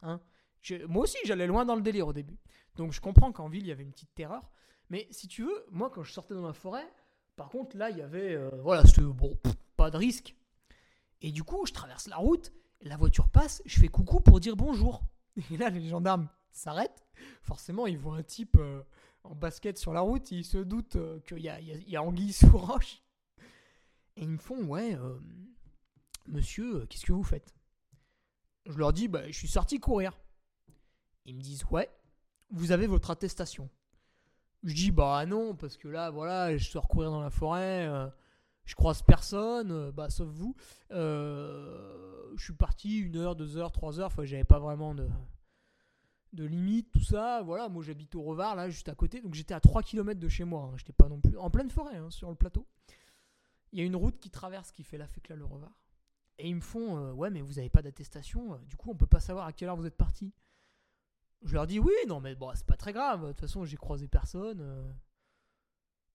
Hein 0.00 0.20
moi 0.88 1.02
aussi, 1.02 1.18
j'allais 1.24 1.46
loin 1.46 1.64
dans 1.64 1.74
le 1.74 1.82
délire 1.82 2.06
au 2.06 2.12
début. 2.12 2.38
Donc, 2.76 2.92
je 2.92 3.00
comprends 3.00 3.32
qu'en 3.32 3.48
ville, 3.48 3.64
il 3.64 3.68
y 3.68 3.72
avait 3.72 3.82
une 3.82 3.92
petite 3.92 4.14
terreur. 4.14 4.50
Mais 4.90 5.08
si 5.10 5.26
tu 5.28 5.42
veux, 5.42 5.66
moi, 5.70 5.90
quand 5.90 6.02
je 6.02 6.12
sortais 6.12 6.34
dans 6.34 6.46
la 6.46 6.52
forêt, 6.52 6.86
par 7.36 7.48
contre, 7.48 7.76
là, 7.76 7.90
il 7.90 7.98
y 7.98 8.02
avait. 8.02 8.34
euh, 8.34 8.50
voilà, 8.62 8.84
c'était 8.86 9.02
bon, 9.02 9.38
pas 9.76 9.90
de 9.90 9.96
risque. 9.96 10.36
Et 11.20 11.32
du 11.32 11.42
coup, 11.42 11.66
je 11.66 11.72
traverse 11.72 12.06
la 12.08 12.16
route, 12.16 12.52
la 12.80 12.96
voiture 12.96 13.28
passe, 13.28 13.62
je 13.64 13.78
fais 13.80 13.88
coucou 13.88 14.20
pour 14.20 14.40
dire 14.40 14.56
bonjour. 14.56 15.04
Et 15.50 15.56
là, 15.56 15.70
les 15.70 15.88
gendarmes 15.88 16.28
s'arrêtent. 16.50 17.04
Forcément, 17.42 17.86
ils 17.86 17.98
voient 17.98 18.16
un 18.16 18.22
type 18.22 18.56
euh, 18.58 18.82
en 19.24 19.34
basket 19.34 19.78
sur 19.78 19.92
la 19.92 20.00
route, 20.00 20.30
ils 20.30 20.44
se 20.44 20.58
doutent 20.58 20.96
euh, 20.96 21.20
qu'il 21.20 21.38
y 21.38 21.48
a, 21.96 22.02
anguille 22.02 22.32
sous 22.32 22.56
roche. 22.56 23.02
Et 24.16 24.22
ils 24.22 24.28
me 24.28 24.38
font, 24.38 24.62
ouais, 24.64 24.94
euh, 24.94 25.18
monsieur, 26.26 26.86
qu'est-ce 26.86 27.06
que 27.06 27.12
vous 27.12 27.24
faites? 27.24 27.54
Je 28.66 28.76
leur 28.76 28.92
dis, 28.92 29.08
bah, 29.08 29.26
je 29.26 29.36
suis 29.36 29.48
sorti 29.48 29.80
courir. 29.80 30.18
Ils 31.24 31.34
me 31.34 31.40
disent, 31.40 31.64
ouais, 31.70 31.90
vous 32.50 32.72
avez 32.72 32.86
votre 32.86 33.10
attestation. 33.10 33.70
Je 34.62 34.74
dis, 34.74 34.90
bah 34.92 35.24
non, 35.26 35.56
parce 35.56 35.76
que 35.76 35.88
là, 35.88 36.10
voilà, 36.10 36.56
je 36.56 36.70
sors 36.70 36.86
courir 36.86 37.10
dans 37.10 37.20
la 37.20 37.30
forêt, 37.30 37.88
je 38.64 38.74
croise 38.74 39.02
personne, 39.02 39.70
euh, 39.70 39.92
bah, 39.92 40.10
sauf 40.10 40.28
vous. 40.28 40.54
Euh, 40.90 42.32
je 42.36 42.44
suis 42.44 42.52
parti 42.52 42.98
une 42.98 43.16
heure, 43.16 43.36
deux 43.36 43.56
heures, 43.56 43.72
trois 43.72 44.00
heures, 44.00 44.06
enfin, 44.06 44.24
j'avais 44.24 44.44
pas 44.44 44.58
vraiment 44.58 44.94
de, 44.94 45.08
limite, 46.32 46.90
tout 46.92 47.02
ça. 47.02 47.42
Voilà, 47.42 47.68
moi 47.68 47.82
j'habite 47.82 48.14
au 48.14 48.22
Revard, 48.22 48.56
là, 48.56 48.70
juste 48.70 48.88
à 48.88 48.94
côté, 48.94 49.20
donc 49.20 49.34
j'étais 49.34 49.54
à 49.54 49.60
3 49.60 49.82
km 49.82 50.18
de 50.18 50.28
chez 50.28 50.44
moi, 50.44 50.70
hein. 50.72 50.76
j'étais 50.76 50.92
pas 50.92 51.08
non 51.08 51.20
plus 51.20 51.36
en 51.36 51.50
pleine 51.50 51.70
forêt, 51.70 51.96
hein, 51.96 52.10
sur 52.10 52.30
le 52.30 52.36
plateau. 52.36 52.66
Il 53.72 53.78
y 53.78 53.82
a 53.82 53.84
une 53.84 53.96
route 53.96 54.18
qui 54.18 54.30
traverse 54.30 54.70
qui 54.70 54.82
fait 54.84 54.98
la 54.98 55.06
fécla 55.06 55.34
le 55.34 55.44
Revard. 55.44 55.78
Et 56.38 56.48
ils 56.48 56.56
me 56.56 56.60
font, 56.60 56.96
euh, 56.96 57.12
ouais, 57.12 57.30
mais 57.30 57.42
vous 57.42 57.58
avez 57.58 57.68
pas 57.68 57.82
d'attestation, 57.82 58.58
du 58.66 58.76
coup, 58.76 58.90
on 58.90 58.96
peut 58.96 59.06
pas 59.06 59.20
savoir 59.20 59.46
à 59.46 59.52
quelle 59.52 59.68
heure 59.68 59.76
vous 59.76 59.86
êtes 59.86 59.96
parti. 59.96 60.32
Je 61.42 61.54
leur 61.54 61.66
dis 61.66 61.78
oui, 61.78 61.92
non, 62.06 62.20
mais 62.20 62.34
bon, 62.34 62.50
c'est 62.54 62.66
pas 62.66 62.76
très 62.76 62.92
grave. 62.92 63.22
De 63.22 63.28
toute 63.28 63.40
façon, 63.40 63.64
j'ai 63.64 63.76
croisé 63.76 64.06
personne. 64.06 64.94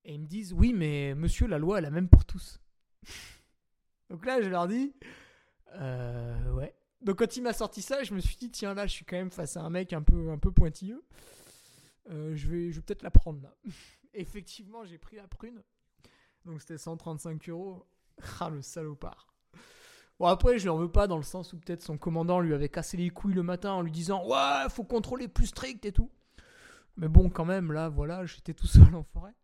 Et 0.08 0.14
ils 0.14 0.22
me 0.22 0.26
disent 0.26 0.53
oui, 0.53 0.74
mais 0.74 1.14
monsieur, 1.14 1.47
la 1.47 1.60
loi, 1.60 1.78
est 1.78 1.82
la 1.82 1.91
même 1.91 2.10
pour 2.10 2.26
tous. 2.26 2.60
Donc 4.10 4.26
là, 4.26 4.41
je 4.41 4.47
leur 4.49 4.68
dis 4.68 4.95
euh, 5.76 6.51
ouais. 6.53 6.74
Donc 7.01 7.20
quand 7.20 7.38
il 7.38 7.43
m'a 7.43 7.53
sorti 7.53 7.82
ça, 7.82 8.03
je 8.03 8.14
me 8.14 8.20
suis 8.20 8.38
dit 8.38 8.49
tiens 8.49 8.74
là, 8.74 8.88
je 8.88 8.93
suis 8.93 9.05
quand 9.05 9.18
même 9.18 9.32
face 9.32 9.58
à 9.58 9.62
un 9.62 9.70
mec 9.70 9.93
un 9.93 10.01
peu 10.01 10.32
un 10.32 10.38
pointilleux. 10.38 11.03
Euh, 12.10 12.36
je 12.36 12.47
vais 12.47 12.72
peut-être 12.82 13.03
la 13.03 13.12
prendre 13.12 13.41
là. 13.43 13.53
Effectivement, 14.14 14.86
j'ai 14.86 14.97
pris 14.97 15.18
la 15.18 15.28
prune. 15.28 15.62
Donc 16.45 16.62
c'était 16.62 16.78
135 16.78 17.49
euros. 17.49 17.86
Ah 18.39 18.49
le 18.49 18.64
salopard. 18.64 19.28
Bon 20.18 20.26
après 20.26 20.58
je 20.58 20.68
en 20.70 20.78
veux 20.78 20.91
pas 20.91 21.05
dans 21.05 21.18
le 21.18 21.24
sens 21.24 21.53
où 21.53 21.60
peut-être 21.60 21.84
son 21.84 21.99
commandant 21.99 22.39
lui 22.39 22.55
avait 22.55 22.70
cassé 22.70 22.97
les 22.97 23.12
couilles 23.12 23.36
le 23.36 23.43
matin 23.43 23.74
en 23.74 23.84
lui 23.84 23.91
disant 23.91 24.26
ouais 24.26 24.68
faut 24.70 24.84
contrôler 24.84 25.28
plus 25.28 25.45
strict 25.45 25.86
et 25.86 25.91
tout. 25.91 26.10
Mais 26.95 27.08
bon 27.08 27.30
quand 27.30 27.45
même 27.45 27.72
là 27.72 27.89
voilà 27.89 28.26
j'étais 28.26 28.55
tout 28.55 28.66
seul 28.66 28.95
en 28.95 29.03
forêt. 29.03 29.36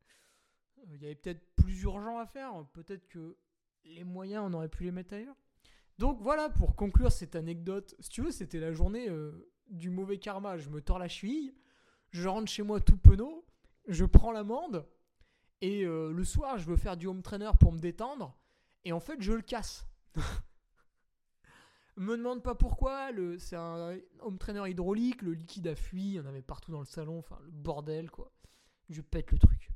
Euh, 0.84 0.95
Il 0.95 1.01
y 1.01 1.05
avait 1.05 1.15
peut-être 1.15 1.45
plus 1.55 1.84
urgent 1.84 2.17
à 2.17 2.25
faire. 2.25 2.65
Peut-être 2.73 3.07
que 3.07 3.38
les 3.86 4.03
moyens 4.03 4.45
on 4.47 4.53
aurait 4.53 4.69
pu 4.69 4.84
les 4.84 4.91
mettre 4.91 5.13
ailleurs. 5.13 5.36
Donc 5.99 6.19
voilà 6.21 6.49
pour 6.49 6.75
conclure 6.75 7.11
cette 7.11 7.36
anecdote. 7.36 7.95
Si 7.99 8.09
tu 8.09 8.21
veux 8.21 8.31
c'était 8.31 8.59
la 8.59 8.71
journée 8.73 9.09
euh, 9.09 9.51
du 9.69 9.89
mauvais 9.89 10.17
karma. 10.17 10.57
Je 10.57 10.69
me 10.69 10.81
tords 10.81 10.99
la 10.99 11.07
cheville, 11.07 11.53
je 12.11 12.27
rentre 12.27 12.51
chez 12.51 12.63
moi 12.63 12.79
tout 12.79 12.97
penaud, 12.97 13.45
je 13.88 14.05
prends 14.05 14.31
l'amende 14.31 14.88
et 15.61 15.86
euh, 15.86 16.11
le 16.11 16.23
soir 16.23 16.57
je 16.57 16.65
veux 16.65 16.77
faire 16.77 16.97
du 16.97 17.07
home 17.07 17.21
trainer 17.21 17.51
pour 17.59 17.71
me 17.71 17.79
détendre 17.79 18.38
et 18.86 18.91
en 18.91 18.99
fait 18.99 19.21
je 19.21 19.34
le 19.34 19.41
casse. 19.41 19.88
Me 21.95 22.17
demande 22.17 22.41
pas 22.41 22.55
pourquoi, 22.55 23.11
le, 23.11 23.38
c'est 23.38 23.55
un 23.55 23.95
home 24.21 24.39
trainer 24.39 24.67
hydraulique, 24.67 25.21
le 25.21 25.34
liquide 25.34 25.67
a 25.67 25.75
fui, 25.75 26.01
il 26.01 26.13
y 26.13 26.19
en 26.19 26.25
avait 26.25 26.41
partout 26.41 26.71
dans 26.71 26.79
le 26.79 26.88
salon, 26.88 27.19
enfin 27.19 27.38
le 27.43 27.51
bordel 27.51 28.09
quoi. 28.09 28.31
Je 28.89 29.01
pète 29.01 29.31
le 29.31 29.38
truc. 29.38 29.72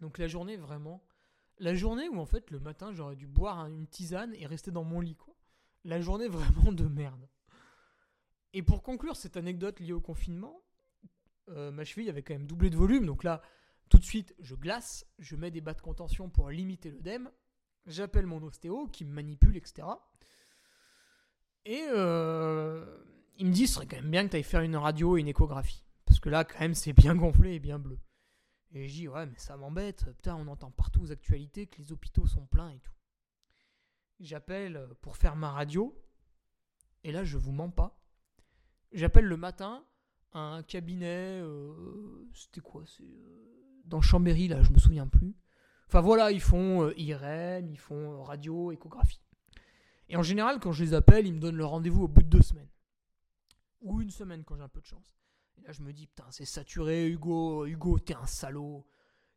Donc 0.00 0.18
la 0.18 0.28
journée 0.28 0.56
vraiment, 0.56 1.02
La 1.60 1.74
journée 1.74 2.08
où 2.08 2.20
en 2.20 2.26
fait 2.26 2.50
le 2.50 2.60
matin 2.60 2.92
j'aurais 2.92 3.16
dû 3.16 3.26
boire 3.26 3.66
une 3.66 3.88
tisane 3.88 4.32
et 4.34 4.46
rester 4.46 4.70
dans 4.70 4.84
mon 4.84 5.00
lit 5.00 5.16
quoi. 5.16 5.34
La 5.84 6.00
journée 6.00 6.28
vraiment 6.38 6.72
de 6.72 6.84
merde. 6.84 7.28
Et 8.52 8.62
pour 8.62 8.82
conclure 8.82 9.16
cette 9.16 9.36
anecdote 9.36 9.80
liée 9.80 9.92
au 9.92 10.00
confinement, 10.00 10.62
euh, 11.48 11.70
ma 11.70 11.84
cheville 11.84 12.08
avait 12.08 12.22
quand 12.22 12.34
même 12.34 12.46
doublé 12.46 12.70
de 12.70 12.76
volume, 12.76 13.06
donc 13.06 13.24
là 13.24 13.42
tout 13.88 13.98
de 13.98 14.04
suite 14.04 14.34
je 14.38 14.54
glace, 14.54 15.04
je 15.18 15.34
mets 15.36 15.50
des 15.50 15.60
bas 15.60 15.74
de 15.74 15.80
contention 15.80 16.30
pour 16.30 16.50
limiter 16.50 16.90
l'œdème, 16.90 17.30
j'appelle 17.86 18.26
mon 18.26 18.42
ostéo 18.42 18.86
qui 18.88 19.04
me 19.04 19.12
manipule, 19.12 19.56
etc. 19.56 19.88
Et 21.64 21.84
euh, 21.88 22.84
il 23.38 23.46
me 23.46 23.52
dit 23.52 23.66
ce 23.66 23.74
serait 23.74 23.86
quand 23.86 23.96
même 23.96 24.10
bien 24.10 24.24
que 24.24 24.30
tu 24.30 24.36
ailles 24.36 24.42
faire 24.44 24.62
une 24.62 24.76
radio 24.76 25.16
et 25.16 25.20
une 25.20 25.28
échographie. 25.28 25.84
Parce 26.06 26.20
que 26.20 26.28
là 26.28 26.44
quand 26.44 26.60
même 26.60 26.74
c'est 26.74 26.92
bien 26.92 27.14
gonflé 27.16 27.54
et 27.54 27.58
bien 27.58 27.78
bleu. 27.78 27.98
Et 28.72 28.88
je 28.88 28.94
dis, 28.94 29.08
ouais, 29.08 29.26
mais 29.26 29.38
ça 29.38 29.56
m'embête. 29.56 30.04
Putain, 30.16 30.36
on 30.36 30.46
entend 30.48 30.70
partout 30.70 31.02
aux 31.02 31.12
actualités 31.12 31.66
que 31.66 31.78
les 31.78 31.92
hôpitaux 31.92 32.26
sont 32.26 32.46
pleins 32.46 32.70
et 32.70 32.78
tout. 32.80 32.92
J'appelle 34.20 34.88
pour 35.00 35.16
faire 35.16 35.36
ma 35.36 35.50
radio. 35.50 35.96
Et 37.04 37.12
là, 37.12 37.24
je 37.24 37.38
vous 37.38 37.52
mens 37.52 37.70
pas. 37.70 37.98
J'appelle 38.92 39.26
le 39.26 39.36
matin 39.36 39.84
un 40.32 40.62
cabinet. 40.62 41.40
Euh, 41.40 42.28
c'était 42.34 42.60
quoi 42.60 42.84
C'est 42.86 43.04
euh, 43.04 43.82
dans 43.84 44.00
Chambéry, 44.00 44.48
là, 44.48 44.62
je 44.62 44.70
me 44.70 44.78
souviens 44.78 45.06
plus. 45.06 45.34
Enfin 45.86 46.00
voilà, 46.00 46.30
ils 46.30 46.40
font 46.40 46.84
euh, 46.84 46.94
IRM, 46.98 47.70
ils 47.70 47.78
font 47.78 48.22
radio, 48.22 48.72
échographie. 48.72 49.22
Et 50.10 50.16
en 50.16 50.22
général, 50.22 50.58
quand 50.60 50.72
je 50.72 50.84
les 50.84 50.94
appelle, 50.94 51.26
ils 51.26 51.34
me 51.34 51.40
donnent 51.40 51.56
le 51.56 51.64
rendez-vous 51.64 52.04
au 52.04 52.08
bout 52.08 52.22
de 52.22 52.28
deux 52.28 52.42
semaines. 52.42 52.68
Ou 53.80 54.00
une 54.00 54.10
semaine 54.10 54.44
quand 54.44 54.56
j'ai 54.56 54.62
un 54.62 54.68
peu 54.68 54.80
de 54.80 54.86
chance. 54.86 55.14
Et 55.58 55.66
là, 55.66 55.72
je 55.72 55.82
me 55.82 55.92
dis, 55.92 56.06
putain, 56.06 56.26
c'est 56.30 56.44
saturé, 56.44 57.08
Hugo. 57.08 57.66
Hugo, 57.66 57.98
t'es 57.98 58.14
un 58.14 58.26
salaud. 58.26 58.86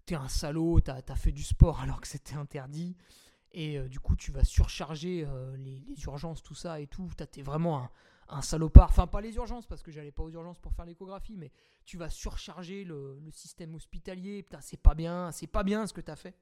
T'es 0.06 0.16
un 0.16 0.28
salaud, 0.28 0.80
t'as 0.80 1.02
as 1.08 1.16
fait 1.16 1.32
du 1.32 1.44
sport 1.44 1.80
alors 1.82 2.02
que 2.02 2.08
c'était 2.08 2.36
interdit. 2.36 2.96
Et 3.54 3.78
euh, 3.78 3.88
du 3.88 4.00
coup, 4.00 4.16
tu 4.16 4.32
vas 4.32 4.44
surcharger 4.44 5.26
euh, 5.28 5.56
les, 5.58 5.84
urgences, 6.06 6.42
tout 6.42 6.56
ça 6.56 6.80
et 6.80 6.88
tout. 6.88 7.10
T'es 7.32 7.42
vraiment 7.42 7.90
un, 8.30 8.42
salopard. 8.42 8.90
Enfin, 8.90 9.08
pas 9.08 9.22
les 9.22 9.36
urgences, 9.36 9.66
parce 9.66 9.84
que 9.84 9.92
j'allais 9.92 10.12
pas 10.12 10.24
aux 10.24 10.32
urgences 10.32 10.60
pour 10.60 10.74
faire 10.74 10.86
l'échographie, 10.86 11.36
mais 11.38 11.52
tu 11.86 11.98
vas 11.98 12.10
surcharger 12.10 12.86
le, 12.86 13.20
système 13.32 13.76
hospitalier. 13.76 14.44
Putain, 14.44 14.62
c'est 14.62 14.82
pas 14.82 14.96
bien, 14.96 15.32
c'est 15.32 15.48
pas 15.48 15.64
bien 15.64 15.86
ce 15.86 15.94
que 15.94 16.02
t'as 16.02 16.16
fait. 16.16 16.36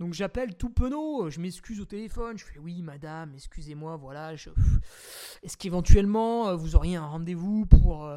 Donc 0.00 0.14
j'appelle 0.14 0.56
tout 0.56 0.70
penaud, 0.70 1.28
je 1.30 1.38
m'excuse 1.38 1.80
au 1.80 1.84
téléphone, 1.84 2.38
je 2.38 2.44
fais 2.44 2.58
oui 2.58 2.82
madame, 2.82 3.34
excusez-moi, 3.34 3.96
voilà, 3.98 4.32
est-ce 4.32 5.56
qu'éventuellement 5.56 6.48
euh, 6.48 6.56
vous 6.56 6.74
auriez 6.74 6.96
un 6.96 7.06
rendez-vous 7.06 7.66
pour 7.66 8.10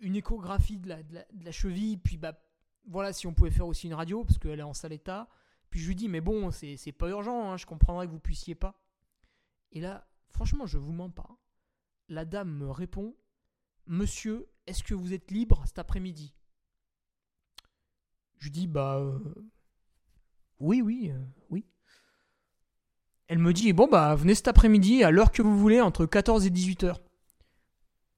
une 0.00 0.16
échographie 0.16 0.78
de 0.78 0.88
la, 0.88 1.52
cheville, 1.52 1.98
puis 1.98 2.16
bah 2.16 2.40
voilà 2.86 3.12
si 3.12 3.26
on 3.26 3.34
pouvait 3.34 3.50
faire 3.50 3.66
aussi 3.66 3.86
une 3.86 3.94
radio, 3.94 4.24
parce 4.24 4.38
qu'elle 4.38 4.60
est 4.60 4.64
en 4.64 4.74
sale 4.74 4.92
état. 4.92 5.28
Puis 5.70 5.80
je 5.80 5.88
lui 5.88 5.96
dis, 5.96 6.08
mais 6.08 6.20
bon, 6.20 6.50
c'est 6.50 6.92
pas 6.92 7.08
urgent, 7.08 7.50
hein, 7.50 7.56
je 7.56 7.66
comprendrais 7.66 8.06
que 8.06 8.12
vous 8.12 8.20
puissiez 8.20 8.54
pas. 8.54 8.80
Et 9.72 9.80
là, 9.80 10.06
franchement, 10.30 10.66
je 10.66 10.78
vous 10.78 10.92
mens 10.92 11.10
pas. 11.10 11.36
La 12.08 12.24
dame 12.24 12.50
me 12.50 12.70
répond, 12.70 13.14
Monsieur, 13.88 14.46
est-ce 14.66 14.84
que 14.84 14.94
vous 14.94 15.14
êtes 15.14 15.30
libre 15.30 15.62
cet 15.66 15.78
après-midi? 15.78 16.34
Je 18.38 18.50
dis, 18.50 18.66
bah 18.66 18.98
euh, 18.98 19.18
oui, 20.60 20.82
oui, 20.82 21.10
euh, 21.10 21.24
oui. 21.48 21.64
Elle 23.28 23.38
me 23.38 23.52
dit, 23.54 23.72
bon, 23.72 23.88
bah 23.88 24.14
venez 24.14 24.34
cet 24.34 24.48
après-midi 24.48 25.02
à 25.04 25.10
l'heure 25.10 25.32
que 25.32 25.40
vous 25.40 25.58
voulez, 25.58 25.80
entre 25.80 26.04
14 26.04 26.44
et 26.46 26.50
18 26.50 26.84
heures. 26.84 27.00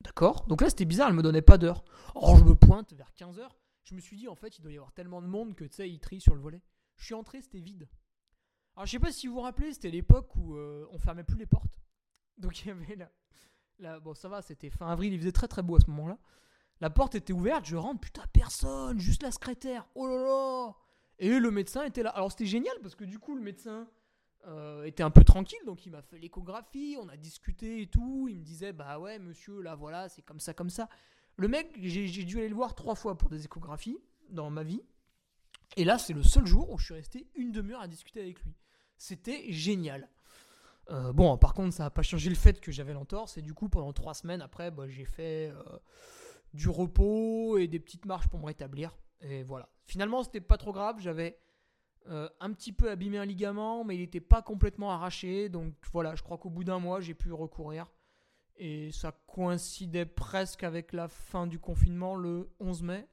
D'accord 0.00 0.46
Donc 0.46 0.62
là, 0.62 0.70
c'était 0.70 0.84
bizarre, 0.84 1.08
elle 1.08 1.14
me 1.14 1.22
donnait 1.22 1.42
pas 1.42 1.58
d'heure. 1.58 1.84
Or, 2.14 2.36
je 2.36 2.44
me 2.44 2.54
pointe 2.54 2.92
vers 2.94 3.12
15h. 3.18 3.48
Je 3.84 3.94
me 3.94 4.00
suis 4.00 4.16
dit, 4.16 4.28
en 4.28 4.34
fait, 4.34 4.58
il 4.58 4.62
doit 4.62 4.72
y 4.72 4.76
avoir 4.76 4.92
tellement 4.92 5.20
de 5.20 5.26
monde 5.26 5.54
que, 5.54 5.64
tu 5.64 5.74
sais, 5.74 5.90
il 5.90 6.00
trie 6.00 6.20
sur 6.20 6.34
le 6.34 6.40
volet. 6.40 6.62
Je 6.96 7.04
suis 7.04 7.14
entré, 7.14 7.40
c'était 7.42 7.60
vide. 7.60 7.88
Alors, 8.76 8.86
je 8.86 8.92
sais 8.92 8.98
pas 8.98 9.12
si 9.12 9.26
vous 9.26 9.34
vous 9.34 9.40
rappelez, 9.40 9.72
c'était 9.72 9.90
l'époque 9.90 10.34
où 10.36 10.54
euh, 10.56 10.86
on 10.92 10.98
fermait 10.98 11.24
plus 11.24 11.36
les 11.36 11.46
portes. 11.46 11.80
Donc, 12.38 12.62
il 12.64 12.68
y 12.68 12.70
avait 12.70 12.96
là. 13.78 14.00
bon, 14.00 14.14
ça 14.14 14.28
va, 14.28 14.42
c'était 14.42 14.70
fin 14.70 14.88
avril, 14.88 15.12
il 15.12 15.18
faisait 15.18 15.32
très 15.32 15.48
très 15.48 15.62
beau 15.62 15.76
à 15.76 15.80
ce 15.80 15.90
moment-là. 15.90 16.18
La 16.80 16.88
porte 16.88 17.14
était 17.14 17.34
ouverte, 17.34 17.66
je 17.66 17.76
rentre, 17.76 18.00
putain, 18.00 18.24
personne, 18.32 18.98
juste 18.98 19.22
la 19.22 19.32
secrétaire. 19.32 19.86
Oh 19.94 20.06
là 20.06 20.16
là 20.16 20.74
Et 21.18 21.38
le 21.38 21.50
médecin 21.50 21.84
était 21.84 22.02
là. 22.02 22.10
Alors, 22.10 22.30
c'était 22.30 22.46
génial 22.46 22.74
parce 22.80 22.94
que 22.94 23.04
du 23.04 23.18
coup, 23.18 23.34
le 23.34 23.42
médecin 23.42 23.86
euh, 24.46 24.84
était 24.84 25.02
un 25.02 25.10
peu 25.10 25.24
tranquille, 25.24 25.58
donc 25.66 25.84
il 25.86 25.90
m'a 25.90 26.02
fait 26.02 26.18
l'échographie, 26.18 26.96
on 27.00 27.08
a 27.08 27.16
discuté 27.16 27.82
et 27.82 27.86
tout. 27.86 28.26
Il 28.28 28.38
me 28.38 28.44
disait, 28.44 28.72
bah 28.72 28.98
ouais, 28.98 29.18
monsieur, 29.18 29.60
là 29.60 29.74
voilà, 29.74 30.08
c'est 30.08 30.22
comme 30.22 30.40
ça, 30.40 30.54
comme 30.54 30.70
ça. 30.70 30.88
Le 31.36 31.48
mec, 31.48 31.70
j'ai 31.80 32.24
dû 32.24 32.38
aller 32.38 32.48
le 32.48 32.54
voir 32.54 32.74
trois 32.74 32.94
fois 32.94 33.16
pour 33.16 33.30
des 33.30 33.44
échographies 33.44 33.98
dans 34.28 34.50
ma 34.50 34.62
vie. 34.62 34.82
Et 35.76 35.84
là, 35.84 35.98
c'est 35.98 36.12
le 36.12 36.22
seul 36.22 36.46
jour 36.46 36.70
où 36.70 36.78
je 36.78 36.86
suis 36.86 36.94
resté 36.94 37.26
une 37.34 37.52
demi-heure 37.52 37.80
à 37.80 37.88
discuter 37.88 38.20
avec 38.20 38.42
lui. 38.42 38.54
C'était 38.96 39.50
génial. 39.50 40.08
Euh, 40.90 41.12
bon, 41.12 41.36
par 41.38 41.54
contre, 41.54 41.74
ça 41.74 41.84
n'a 41.84 41.90
pas 41.90 42.02
changé 42.02 42.28
le 42.28 42.36
fait 42.36 42.60
que 42.60 42.72
j'avais 42.72 42.92
l'entorse. 42.92 43.38
Et 43.38 43.42
du 43.42 43.54
coup, 43.54 43.68
pendant 43.68 43.92
trois 43.92 44.14
semaines 44.14 44.42
après, 44.42 44.70
bah, 44.70 44.88
j'ai 44.88 45.04
fait 45.04 45.50
euh, 45.50 45.78
du 46.52 46.68
repos 46.68 47.56
et 47.58 47.68
des 47.68 47.78
petites 47.78 48.04
marches 48.04 48.28
pour 48.28 48.40
me 48.40 48.46
rétablir. 48.46 48.98
Et 49.20 49.42
voilà. 49.44 49.68
Finalement, 49.86 50.22
c'était 50.24 50.40
pas 50.40 50.58
trop 50.58 50.72
grave. 50.72 50.96
J'avais 50.98 51.38
euh, 52.08 52.28
un 52.40 52.52
petit 52.52 52.72
peu 52.72 52.90
abîmé 52.90 53.18
un 53.18 53.26
ligament, 53.26 53.84
mais 53.84 53.94
il 53.94 54.00
n'était 54.00 54.20
pas 54.20 54.42
complètement 54.42 54.90
arraché. 54.90 55.48
Donc 55.48 55.74
voilà, 55.92 56.14
je 56.14 56.22
crois 56.22 56.38
qu'au 56.38 56.50
bout 56.50 56.64
d'un 56.64 56.78
mois, 56.78 57.00
j'ai 57.00 57.14
pu 57.14 57.32
recourir. 57.32 57.86
Et 58.56 58.90
ça 58.92 59.12
coïncidait 59.26 60.06
presque 60.06 60.64
avec 60.64 60.92
la 60.92 61.08
fin 61.08 61.46
du 61.46 61.58
confinement 61.58 62.16
le 62.16 62.50
11 62.60 62.82
mai. 62.82 63.08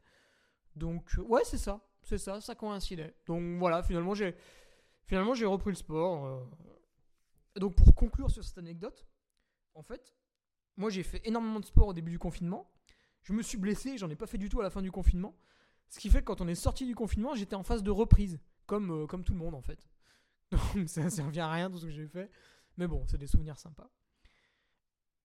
Donc 0.75 1.11
ouais, 1.27 1.43
c'est 1.43 1.57
ça. 1.57 1.81
C'est 2.01 2.17
ça, 2.17 2.39
ça 2.39 2.55
coïncidait. 2.55 3.13
Donc 3.25 3.59
voilà, 3.59 3.83
finalement, 3.83 4.13
j'ai 4.13 4.35
finalement 5.05 5.33
j'ai 5.33 5.45
repris 5.45 5.71
le 5.71 5.75
sport. 5.75 6.25
Euh. 6.25 6.39
Donc 7.59 7.75
pour 7.75 7.93
conclure 7.95 8.31
sur 8.31 8.43
cette 8.43 8.57
anecdote, 8.57 9.05
en 9.73 9.83
fait, 9.83 10.13
moi 10.77 10.89
j'ai 10.89 11.03
fait 11.03 11.21
énormément 11.25 11.59
de 11.59 11.65
sport 11.65 11.88
au 11.88 11.93
début 11.93 12.11
du 12.11 12.19
confinement. 12.19 12.71
Je 13.23 13.33
me 13.33 13.41
suis 13.41 13.57
blessé, 13.57 13.97
j'en 13.97 14.09
ai 14.09 14.15
pas 14.15 14.27
fait 14.27 14.38
du 14.38 14.47
tout 14.47 14.61
à 14.61 14.63
la 14.63 14.69
fin 14.69 14.81
du 14.81 14.91
confinement. 14.91 15.35
Ce 15.89 15.99
qui 15.99 16.09
fait 16.09 16.19
que 16.19 16.25
quand 16.25 16.41
on 16.41 16.47
est 16.47 16.55
sorti 16.55 16.85
du 16.85 16.95
confinement, 16.95 17.35
j'étais 17.35 17.55
en 17.55 17.63
phase 17.63 17.83
de 17.83 17.91
reprise 17.91 18.39
comme, 18.68 18.91
euh, 18.91 19.07
comme 19.07 19.24
tout 19.24 19.34
le 19.34 19.39
monde 19.39 19.55
en 19.55 19.61
fait. 19.61 19.80
Donc 20.51 20.88
ça 20.88 21.03
ne 21.03 21.09
servait 21.09 21.39
à 21.39 21.51
rien 21.51 21.72
tout 21.72 21.80
ce 21.80 21.86
que 21.86 21.91
j'ai 21.91 22.07
fait. 22.07 22.30
Mais 22.78 22.88
bon, 22.88 23.03
c'est 23.07 23.18
des 23.18 23.28
souvenirs 23.28 23.57
sympas. 23.57 23.89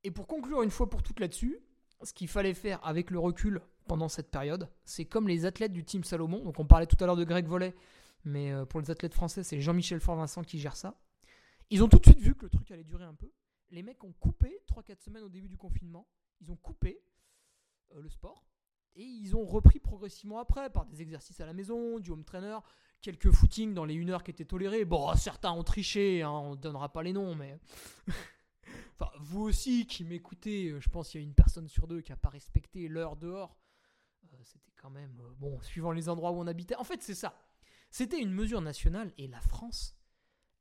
Et 0.05 0.11
pour 0.11 0.27
conclure 0.27 0.63
une 0.63 0.71
fois 0.71 0.89
pour 0.89 1.03
toutes 1.03 1.21
là-dessus, 1.21 1.61
ce 2.03 2.13
qu'il 2.13 2.29
fallait 2.29 2.55
faire 2.55 2.85
avec 2.85 3.11
le 3.11 3.19
recul 3.19 3.61
pendant 3.87 4.09
cette 4.09 4.31
période, 4.31 4.69
c'est 4.85 5.05
comme 5.05 5.29
les 5.29 5.45
athlètes 5.45 5.73
du 5.73 5.85
Team 5.85 6.03
Salomon. 6.03 6.43
Donc 6.43 6.59
on 6.59 6.67
parlait 6.67 6.87
tout 6.87 6.97
à 7.01 7.07
l'heure 7.07 7.17
de 7.17 7.25
Greg 7.25 7.47
Volet, 7.47 7.75
mais 8.25 8.53
euh, 8.53 8.65
pour 8.65 8.81
les 8.81 8.91
athlètes 8.91 9.15
français, 9.15 9.43
c'est 9.43 9.61
Jean-Michel 9.61 10.01
Fort-Vincent 10.01 10.43
qui 10.43 10.59
gère 10.59 10.77
ça. 10.77 10.99
Ils 11.71 11.83
ont 11.83 11.89
tout 11.89 11.99
de 11.99 12.07
suite 12.07 12.21
vu 12.21 12.35
que 12.35 12.45
le 12.45 12.51
truc 12.51 12.71
allait 12.71 12.85
durer 12.85 13.05
un 13.05 13.15
peu. 13.15 13.31
Les 13.71 13.83
mecs 13.83 14.03
ont 14.05 14.13
coupé 14.13 14.61
3-4 14.69 15.01
semaines 15.01 15.23
au 15.23 15.29
début 15.29 15.49
du 15.49 15.57
confinement. 15.57 16.07
Ils 16.41 16.51
ont 16.51 16.57
coupé 16.57 17.01
euh, 17.95 18.01
le 18.03 18.09
sport. 18.09 18.45
Et 18.95 19.05
ils 19.05 19.35
ont 19.37 19.45
repris 19.45 19.79
progressivement 19.79 20.39
après 20.39 20.71
par 20.71 20.85
des 20.85 21.01
exercices 21.01 21.41
à 21.41 21.47
la 21.47 21.55
maison, 21.55 21.99
du 21.99 22.11
home 22.11 22.25
trainer, 22.25 22.59
quelques 23.01 23.31
footings 23.31 23.75
dans 23.75 23.85
les 23.85 23.97
1 23.97 24.09
heure 24.11 24.23
qui 24.23 24.31
étaient 24.31 24.45
tolérés. 24.45 24.85
Bon, 24.85 25.15
certains 25.17 25.53
ont 25.53 25.65
triché, 25.65 26.23
hein, 26.23 26.31
on 26.31 26.51
ne 26.53 26.57
donnera 26.61 26.93
pas 26.93 27.03
les 27.03 27.13
noms, 27.13 27.35
mais. 27.35 27.59
enfin, 28.99 29.11
vous 29.21 29.43
aussi 29.43 29.87
qui 29.87 30.05
m'écoutez, 30.05 30.69
euh, 30.69 30.81
je 30.81 30.89
pense 30.89 31.11
qu'il 31.11 31.21
y 31.21 31.25
a 31.25 31.27
une 31.27 31.35
personne 31.35 31.69
sur 31.69 31.87
deux 31.87 32.01
qui 32.01 32.13
n'a 32.13 32.17
pas 32.17 32.29
respecté 32.29 32.89
l'heure 32.89 33.17
dehors. 33.17 33.57
Euh, 34.25 34.37
c'était 34.43 34.73
quand 34.81 34.91
même. 34.91 35.21
Euh, 35.21 35.35
bon, 35.39 35.61
suivant 35.63 35.93
les 35.93 36.09
endroits 36.09 36.31
où 36.31 36.37
on 36.37 36.47
habitait. 36.47 36.77
En 36.77 36.85
fait, 36.85 37.03
c'est 37.03 37.15
ça. 37.15 37.35
C'était 37.91 38.21
une 38.21 38.33
mesure 38.33 38.61
nationale 38.61 39.13
et 39.19 39.27
la 39.27 39.41
France. 39.41 39.97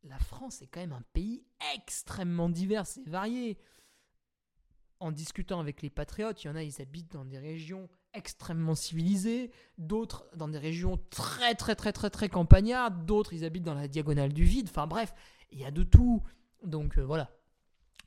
La 0.04 0.20
France 0.20 0.62
est 0.62 0.68
quand 0.68 0.80
même 0.80 0.94
un 0.94 1.04
pays 1.14 1.46
extrêmement 1.76 2.50
divers 2.50 2.86
et 2.98 3.10
varié. 3.10 3.58
En 5.00 5.12
discutant 5.12 5.60
avec 5.60 5.82
les 5.82 5.90
patriotes, 5.90 6.44
il 6.44 6.48
y 6.48 6.50
en 6.50 6.56
a, 6.56 6.64
ils 6.64 6.82
habitent 6.82 7.14
dans 7.14 7.26
des 7.26 7.40
régions 7.40 7.90
extrêmement 8.14 8.76
civilisés, 8.76 9.52
d'autres 9.78 10.26
dans 10.36 10.48
des 10.48 10.58
régions 10.58 11.00
très 11.10 11.56
très 11.56 11.76
très 11.76 11.94
très 11.94 12.10
très 12.10 12.30
campagnardes, 12.30 13.06
d'autres 13.06 13.34
ils 13.34 13.46
habitent 13.46 13.64
dans 13.64 13.74
la 13.74 13.88
diagonale 13.88 14.34
du 14.34 14.44
vide, 14.44 14.68
enfin 14.70 14.88
bref, 14.88 15.14
il 15.52 15.60
y 15.60 15.66
a 15.66 15.72
de 15.72 15.84
tout. 15.84 16.24
Donc 16.64 16.98
euh, 16.98 17.02
voilà, 17.02 17.32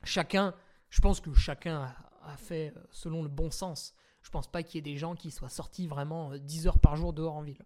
chacun, 0.03 0.53
je 0.89 1.01
pense 1.01 1.19
que 1.19 1.33
chacun 1.33 1.93
a, 2.23 2.37
fait 2.37 2.73
euh, 2.75 2.79
selon 2.91 3.23
le 3.23 3.29
bon 3.29 3.51
sens. 3.51 3.93
Je 4.21 4.29
pense 4.29 4.47
pas 4.47 4.63
qu'il 4.63 4.75
y 4.75 4.79
ait 4.79 4.93
des 4.93 4.97
gens 4.97 5.15
qui 5.15 5.29
soient 5.29 5.49
sortis 5.49 5.87
vraiment 5.87 6.35
10 6.37 6.65
euh, 6.65 6.69
heures 6.69 6.79
par 6.79 6.95
jour 6.95 7.13
dehors 7.13 7.35
en 7.35 7.43
ville. 7.43 7.63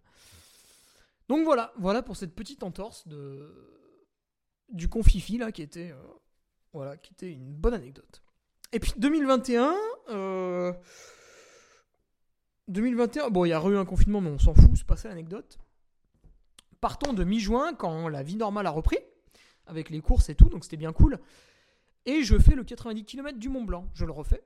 Donc 1.27 1.45
voilà, 1.45 1.73
voilà 1.77 2.01
pour 2.01 2.17
cette 2.17 2.35
petite 2.35 2.63
entorse 2.63 3.07
de 3.07 3.75
du 4.69 4.87
confifi 4.87 5.37
là 5.39 5.51
qui 5.51 5.63
était 5.63 5.93
voilà, 6.73 6.97
qui 6.97 7.13
était 7.13 7.31
une 7.31 7.53
bonne 7.53 7.73
anecdote. 7.73 8.21
Et 8.71 8.79
puis 8.79 8.93
2021 8.97 9.75
2021, 12.69 13.29
bon, 13.29 13.45
il 13.45 13.49
y 13.49 13.53
a 13.53 13.61
eu 13.61 13.75
un 13.75 13.85
confinement, 13.85 14.21
mais 14.21 14.29
on 14.29 14.39
s'en 14.39 14.53
fout, 14.53 14.71
c'est 14.75 14.85
pas 14.85 14.95
ça 14.95 15.09
l'anecdote. 15.09 15.57
Partons 16.79 17.13
de 17.13 17.23
mi-juin, 17.23 17.73
quand 17.73 18.07
la 18.07 18.23
vie 18.23 18.35
normale 18.35 18.67
a 18.67 18.71
repris, 18.71 18.99
avec 19.65 19.89
les 19.89 20.01
courses 20.01 20.29
et 20.29 20.35
tout, 20.35 20.49
donc 20.49 20.63
c'était 20.63 20.77
bien 20.77 20.93
cool. 20.93 21.19
Et 22.05 22.23
je 22.23 22.37
fais 22.37 22.55
le 22.55 22.63
90 22.63 23.05
km 23.05 23.37
du 23.37 23.49
Mont 23.49 23.63
Blanc, 23.63 23.89
je 23.93 24.05
le 24.05 24.11
refais, 24.11 24.43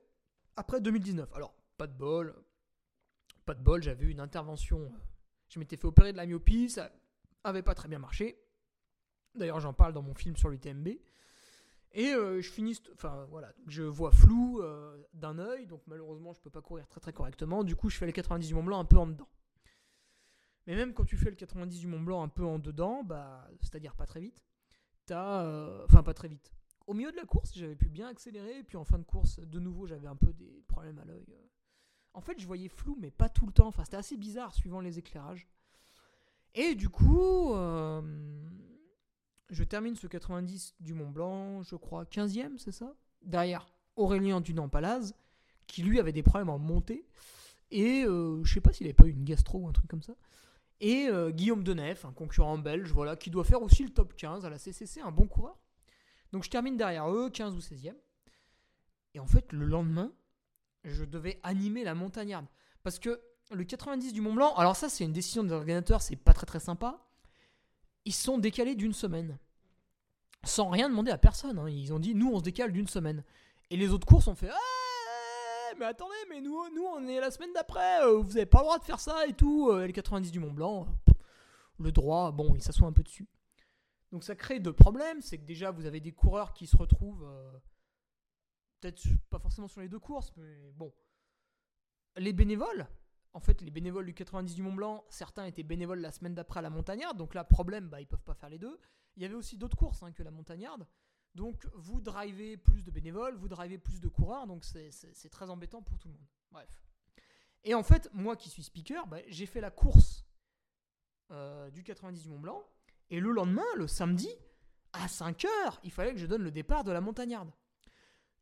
après 0.56 0.80
2019. 0.80 1.32
Alors, 1.34 1.54
pas 1.76 1.86
de 1.86 1.92
bol, 1.92 2.34
pas 3.44 3.54
de 3.54 3.62
bol, 3.62 3.82
j'avais 3.82 4.06
eu 4.06 4.10
une 4.10 4.20
intervention, 4.20 4.90
je 5.48 5.58
m'étais 5.58 5.76
fait 5.76 5.86
opérer 5.86 6.12
de 6.12 6.16
la 6.16 6.26
myopie, 6.26 6.70
ça 6.70 6.90
avait 7.44 7.62
pas 7.62 7.74
très 7.74 7.88
bien 7.88 7.98
marché. 7.98 8.38
D'ailleurs, 9.34 9.60
j'en 9.60 9.72
parle 9.72 9.92
dans 9.92 10.02
mon 10.02 10.14
film 10.14 10.36
sur 10.36 10.48
l'UTMB. 10.48 10.88
Et 11.96 12.12
euh, 12.12 12.40
je 12.40 12.50
finis, 12.50 12.76
enfin 12.92 13.24
voilà, 13.30 13.52
je 13.68 13.84
vois 13.84 14.10
flou 14.10 14.60
euh, 14.60 15.00
d'un 15.12 15.38
œil, 15.38 15.66
donc 15.68 15.80
malheureusement 15.86 16.32
je 16.32 16.40
peux 16.40 16.50
pas 16.50 16.60
courir 16.60 16.88
très 16.88 17.00
très 17.00 17.12
correctement. 17.12 17.62
Du 17.62 17.76
coup, 17.76 17.88
je 17.88 17.96
fais 17.96 18.06
le 18.06 18.12
90 18.12 18.48
du 18.48 18.54
Mont 18.54 18.64
Blanc 18.64 18.80
un 18.80 18.84
peu 18.84 18.98
en 18.98 19.06
dedans. 19.06 19.28
Mais 20.66 20.74
même 20.74 20.92
quand 20.92 21.04
tu 21.04 21.16
fais 21.16 21.30
le 21.30 21.36
90 21.36 21.78
du 21.78 21.86
Mont 21.86 22.00
Blanc 22.00 22.22
un 22.24 22.28
peu 22.28 22.44
en 22.44 22.58
dedans, 22.58 23.04
bah, 23.04 23.48
c'est-à-dire 23.60 23.94
pas 23.94 24.06
très 24.06 24.20
vite, 24.20 24.44
t'as, 25.06 25.44
euh, 25.44 25.84
enfin 25.84 26.02
pas 26.02 26.14
très 26.14 26.26
vite. 26.26 26.52
Au 26.88 26.94
milieu 26.94 27.12
de 27.12 27.16
la 27.16 27.26
course, 27.26 27.52
j'avais 27.54 27.76
pu 27.76 27.88
bien 27.88 28.08
accélérer, 28.08 28.58
et 28.58 28.64
puis 28.64 28.76
en 28.76 28.84
fin 28.84 28.98
de 28.98 29.04
course, 29.04 29.38
de 29.38 29.60
nouveau, 29.60 29.86
j'avais 29.86 30.08
un 30.08 30.16
peu 30.16 30.32
des 30.32 30.64
problèmes 30.66 30.98
à 30.98 31.04
l'œil. 31.04 31.24
En 32.12 32.20
fait, 32.20 32.40
je 32.40 32.46
voyais 32.46 32.68
flou, 32.68 32.96
mais 33.00 33.12
pas 33.12 33.28
tout 33.28 33.46
le 33.46 33.52
temps. 33.52 33.68
Enfin, 33.68 33.84
c'était 33.84 33.96
assez 33.96 34.16
bizarre 34.16 34.52
suivant 34.52 34.80
les 34.80 34.98
éclairages. 34.98 35.48
Et 36.54 36.74
du 36.74 36.88
coup, 36.88 37.54
je 39.54 39.64
termine 39.64 39.96
ce 39.96 40.06
90 40.06 40.74
du 40.80 40.94
Mont 40.94 41.10
Blanc, 41.10 41.62
je 41.62 41.76
crois 41.76 42.04
15e, 42.04 42.58
c'est 42.58 42.72
ça? 42.72 42.94
Derrière 43.22 43.66
Aurélien 43.96 44.40
Dunan-Palaz, 44.40 45.14
qui 45.66 45.82
lui 45.82 46.00
avait 46.00 46.12
des 46.12 46.22
problèmes 46.22 46.50
en 46.50 46.58
montée. 46.58 47.06
Et 47.70 48.04
euh, 48.04 48.42
je 48.44 48.52
sais 48.52 48.60
pas 48.60 48.72
s'il 48.72 48.86
avait 48.86 48.94
pas 48.94 49.06
eu 49.06 49.10
une 49.10 49.24
gastro 49.24 49.60
ou 49.60 49.68
un 49.68 49.72
truc 49.72 49.86
comme 49.88 50.02
ça. 50.02 50.14
Et 50.80 51.06
euh, 51.08 51.30
Guillaume 51.30 51.64
Denef, 51.64 52.04
un 52.04 52.12
concurrent 52.12 52.58
belge, 52.58 52.90
voilà, 52.90 53.16
qui 53.16 53.30
doit 53.30 53.44
faire 53.44 53.62
aussi 53.62 53.82
le 53.84 53.90
top 53.90 54.14
15 54.16 54.44
à 54.44 54.50
la 54.50 54.58
CCC, 54.58 55.00
un 55.00 55.12
bon 55.12 55.26
coureur. 55.26 55.56
Donc 56.32 56.44
je 56.44 56.50
termine 56.50 56.76
derrière 56.76 57.10
eux, 57.10 57.30
15 57.30 57.54
ou 57.54 57.60
16e. 57.60 57.94
Et 59.14 59.20
en 59.20 59.26
fait, 59.26 59.52
le 59.52 59.64
lendemain, 59.64 60.12
je 60.82 61.04
devais 61.04 61.38
animer 61.44 61.84
la 61.84 61.94
montagnarde. 61.94 62.46
Parce 62.82 62.98
que 62.98 63.20
le 63.52 63.64
90 63.64 64.12
du 64.12 64.20
Mont 64.20 64.34
Blanc, 64.34 64.54
alors 64.56 64.74
ça 64.74 64.88
c'est 64.88 65.04
une 65.04 65.12
décision 65.12 65.44
des 65.44 65.52
organisateurs, 65.52 66.02
c'est 66.02 66.16
pas 66.16 66.32
très 66.32 66.46
très 66.46 66.60
sympa 66.60 67.04
ils 68.04 68.14
sont 68.14 68.38
décalés 68.38 68.74
d'une 68.74 68.92
semaine. 68.92 69.38
Sans 70.44 70.68
rien 70.68 70.88
demander 70.88 71.10
à 71.10 71.18
personne. 71.18 71.58
Hein. 71.58 71.68
Ils 71.68 71.92
ont 71.92 71.98
dit, 71.98 72.14
nous, 72.14 72.30
on 72.32 72.38
se 72.38 72.44
décale 72.44 72.72
d'une 72.72 72.88
semaine. 72.88 73.24
Et 73.70 73.76
les 73.76 73.90
autres 73.90 74.06
courses 74.06 74.28
ont 74.28 74.34
fait, 74.34 74.50
ah, 74.50 75.74
mais 75.78 75.86
attendez, 75.86 76.14
mais 76.28 76.40
nous, 76.40 76.58
nous, 76.74 76.84
on 76.84 77.06
est 77.08 77.20
la 77.20 77.30
semaine 77.30 77.52
d'après. 77.52 78.02
Euh, 78.02 78.18
vous 78.18 78.34
n'avez 78.34 78.46
pas 78.46 78.58
le 78.58 78.64
droit 78.64 78.78
de 78.78 78.84
faire 78.84 79.00
ça 79.00 79.26
et 79.26 79.32
tout. 79.32 79.70
Euh, 79.70 79.86
les 79.86 79.92
90 79.92 80.30
du 80.30 80.40
Mont 80.40 80.52
Blanc, 80.52 80.86
le 81.78 81.92
droit, 81.92 82.30
bon, 82.32 82.54
il 82.54 82.62
s'assoit 82.62 82.86
un 82.86 82.92
peu 82.92 83.02
dessus. 83.02 83.28
Donc 84.12 84.22
ça 84.22 84.36
crée 84.36 84.60
deux 84.60 84.72
problèmes. 84.72 85.20
C'est 85.22 85.38
que 85.38 85.44
déjà, 85.44 85.70
vous 85.70 85.86
avez 85.86 86.00
des 86.00 86.12
coureurs 86.12 86.52
qui 86.52 86.66
se 86.66 86.76
retrouvent, 86.76 87.24
euh, 87.24 87.58
peut-être 88.80 89.02
pas 89.30 89.38
forcément 89.38 89.68
sur 89.68 89.80
les 89.80 89.88
deux 89.88 89.98
courses, 89.98 90.32
mais 90.36 90.70
bon. 90.72 90.92
Les 92.16 92.32
bénévoles, 92.32 92.86
en 93.32 93.40
fait, 93.40 93.60
les 93.60 93.72
bénévoles 93.72 94.06
du 94.06 94.14
90 94.14 94.54
du 94.54 94.62
Mont 94.62 94.74
Blanc, 94.74 95.04
certains 95.08 95.46
étaient 95.46 95.64
bénévoles 95.64 96.00
la 96.00 96.12
semaine 96.12 96.34
d'après 96.34 96.60
à 96.60 96.62
la 96.62 96.70
montagnarde. 96.70 97.16
Donc 97.16 97.34
là, 97.34 97.42
problème, 97.42 97.88
bah, 97.88 98.00
ils 98.00 98.06
peuvent 98.06 98.22
pas 98.22 98.34
faire 98.34 98.50
les 98.50 98.58
deux. 98.58 98.78
Il 99.16 99.22
y 99.22 99.26
avait 99.26 99.34
aussi 99.34 99.56
d'autres 99.56 99.76
courses 99.76 100.02
hein, 100.02 100.12
que 100.12 100.22
la 100.22 100.30
montagnarde. 100.30 100.86
Donc 101.34 101.66
vous 101.74 102.00
drivez 102.00 102.56
plus 102.56 102.84
de 102.84 102.90
bénévoles, 102.90 103.34
vous 103.36 103.48
drivez 103.48 103.78
plus 103.78 104.00
de 104.00 104.08
coureurs. 104.08 104.46
Donc 104.46 104.64
c'est 104.64 105.30
très 105.30 105.50
embêtant 105.50 105.82
pour 105.82 105.98
tout 105.98 106.08
le 106.08 106.14
monde. 106.14 106.26
Bref. 106.50 106.84
Et 107.64 107.74
en 107.74 107.82
fait, 107.82 108.10
moi 108.12 108.36
qui 108.36 108.50
suis 108.50 108.62
speaker, 108.62 109.06
bah, 109.06 109.18
j'ai 109.28 109.46
fait 109.46 109.60
la 109.60 109.70
course 109.70 110.24
euh, 111.30 111.70
du 111.70 111.82
90 111.82 112.22
du 112.22 112.28
Mont 112.28 112.38
Blanc. 112.38 112.62
Et 113.10 113.20
le 113.20 113.30
lendemain, 113.32 113.64
le 113.76 113.86
samedi, 113.86 114.28
à 114.92 115.06
5h, 115.06 115.48
il 115.82 115.90
fallait 115.90 116.12
que 116.12 116.18
je 116.18 116.26
donne 116.26 116.42
le 116.42 116.50
départ 116.50 116.84
de 116.84 116.92
la 116.92 117.00
montagnarde. 117.00 117.50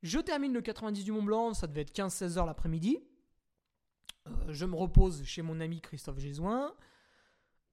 Je 0.02 0.18
termine 0.18 0.52
le 0.52 0.60
90 0.60 1.04
du 1.04 1.12
Mont 1.12 1.22
Blanc, 1.22 1.54
ça 1.54 1.66
devait 1.66 1.82
être 1.82 1.94
15-16 1.94 2.34
h 2.34 2.46
l'après-midi. 2.46 2.98
Euh, 4.26 4.52
je 4.52 4.66
me 4.66 4.74
repose 4.74 5.24
chez 5.24 5.42
mon 5.42 5.60
ami 5.60 5.80
Christophe 5.80 6.18
Gézoin. 6.18 6.74